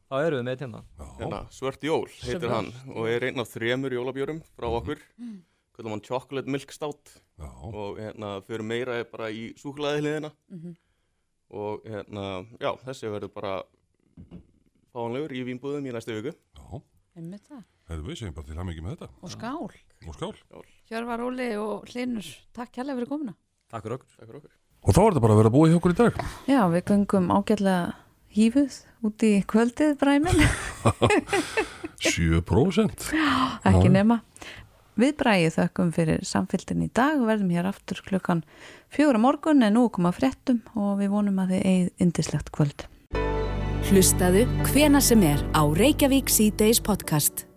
þá 0.10 0.16
eru 0.26 0.42
við 0.42 0.46
með 0.50 0.58
þetta 0.58 0.66
hérna 0.66 0.84
Hérna, 1.22 1.40
Svört 1.54 1.86
jól 1.86 2.10
heitir 2.26 2.50
hann 2.54 2.74
og 2.98 3.08
er 3.14 3.30
einn 3.30 3.40
af 3.46 3.50
þremur 3.54 3.94
jólabjörum 3.98 4.42
frá 4.58 4.68
okkur. 4.74 5.02
Mm. 5.22 5.40
Kallum 5.82 5.96
hann 5.98 6.04
Chocolate 6.06 6.48
Milk 6.52 6.72
Stout 6.72 7.10
Já. 7.42 7.50
og 7.74 7.98
hérna 7.98 8.36
fyrir 8.46 8.62
meira 8.64 9.00
bara 9.10 9.32
í 9.34 9.50
súklaði 9.58 10.04
hliðina 10.04 10.32
Mhm. 10.52 10.76
og 11.52 11.82
hérna, 11.84 12.46
já, 12.62 12.72
þessi 12.86 13.10
verður 13.12 13.34
bara 13.34 13.64
fáanlegur 14.94 15.32
í 15.34 15.42
vínbúðum 15.48 15.88
í 15.88 15.92
næstu 15.92 16.14
viku. 16.22 16.36
Já. 16.56 16.82
Einmitt 17.18 17.44
það 17.50 17.64
Hefðu 17.90 18.06
við 18.08 18.16
segjum 18.22 18.34
bara 18.36 18.46
til 18.48 18.56
hann 18.56 18.68
mikið 18.70 18.84
með 18.86 18.94
þetta. 18.96 19.10
Og 19.22 19.30
skál 19.30 19.72
Og 20.08 20.14
skál. 20.16 20.64
Hjörvar 20.90 21.20
Óli 21.26 21.50
og 21.60 21.90
Hlinur 21.92 22.24
Takk 22.54 22.72
hérlega 22.78 22.96
fyrir 23.02 23.10
komuna 23.10 23.34
Takk 23.70 23.84
fyrir 23.84 23.98
okkur 23.98 24.08
Takk 24.16 24.28
fyrir 24.30 24.40
okkur 24.40 24.52
Og 24.82 24.94
þá 24.96 25.02
er 25.02 25.12
þetta 25.12 25.22
bara 25.22 25.34
að 25.34 25.42
vera 25.42 25.52
búið 25.54 25.70
hjá 25.72 25.78
okkur 25.82 25.92
í 25.92 25.98
dag. 26.00 26.14
Já, 26.48 26.62
við 26.72 26.86
gangum 26.90 27.28
ágætlega 27.36 27.94
hífuð 28.32 28.78
út 29.04 29.24
í 29.28 29.32
kvöldið 29.46 29.98
bræmin 30.00 30.40
7%. 32.02 33.12
ekki 33.70 33.88
Já. 33.88 33.92
nema 33.94 34.22
Við 35.00 35.14
bræðið 35.22 35.58
þökkum 35.58 35.92
fyrir 35.96 36.26
samfélgin 36.28 36.84
í 36.84 36.90
dag 36.92 37.20
og 37.20 37.30
verðum 37.30 37.54
hér 37.56 37.70
aftur 37.70 38.02
klukkan 38.08 38.44
á 38.92 39.20
morgun 39.22 39.64
en 39.64 39.78
nú 39.78 39.88
koma 39.90 40.12
fréttum 40.12 40.60
og 40.76 40.98
við 41.00 41.14
vonum 41.14 41.40
að 41.40 41.56
þið 41.56 41.70
eigið 41.72 42.08
indislegt 42.08 42.52
kvöld 42.52 42.88
Hlustaðu 43.92 44.46
hvena 44.70 45.02
sem 45.04 45.24
er 45.26 45.42
á 45.52 45.64
Reykjavík 45.66 46.30
C-Days 46.32 46.80
podcast. 46.80 47.51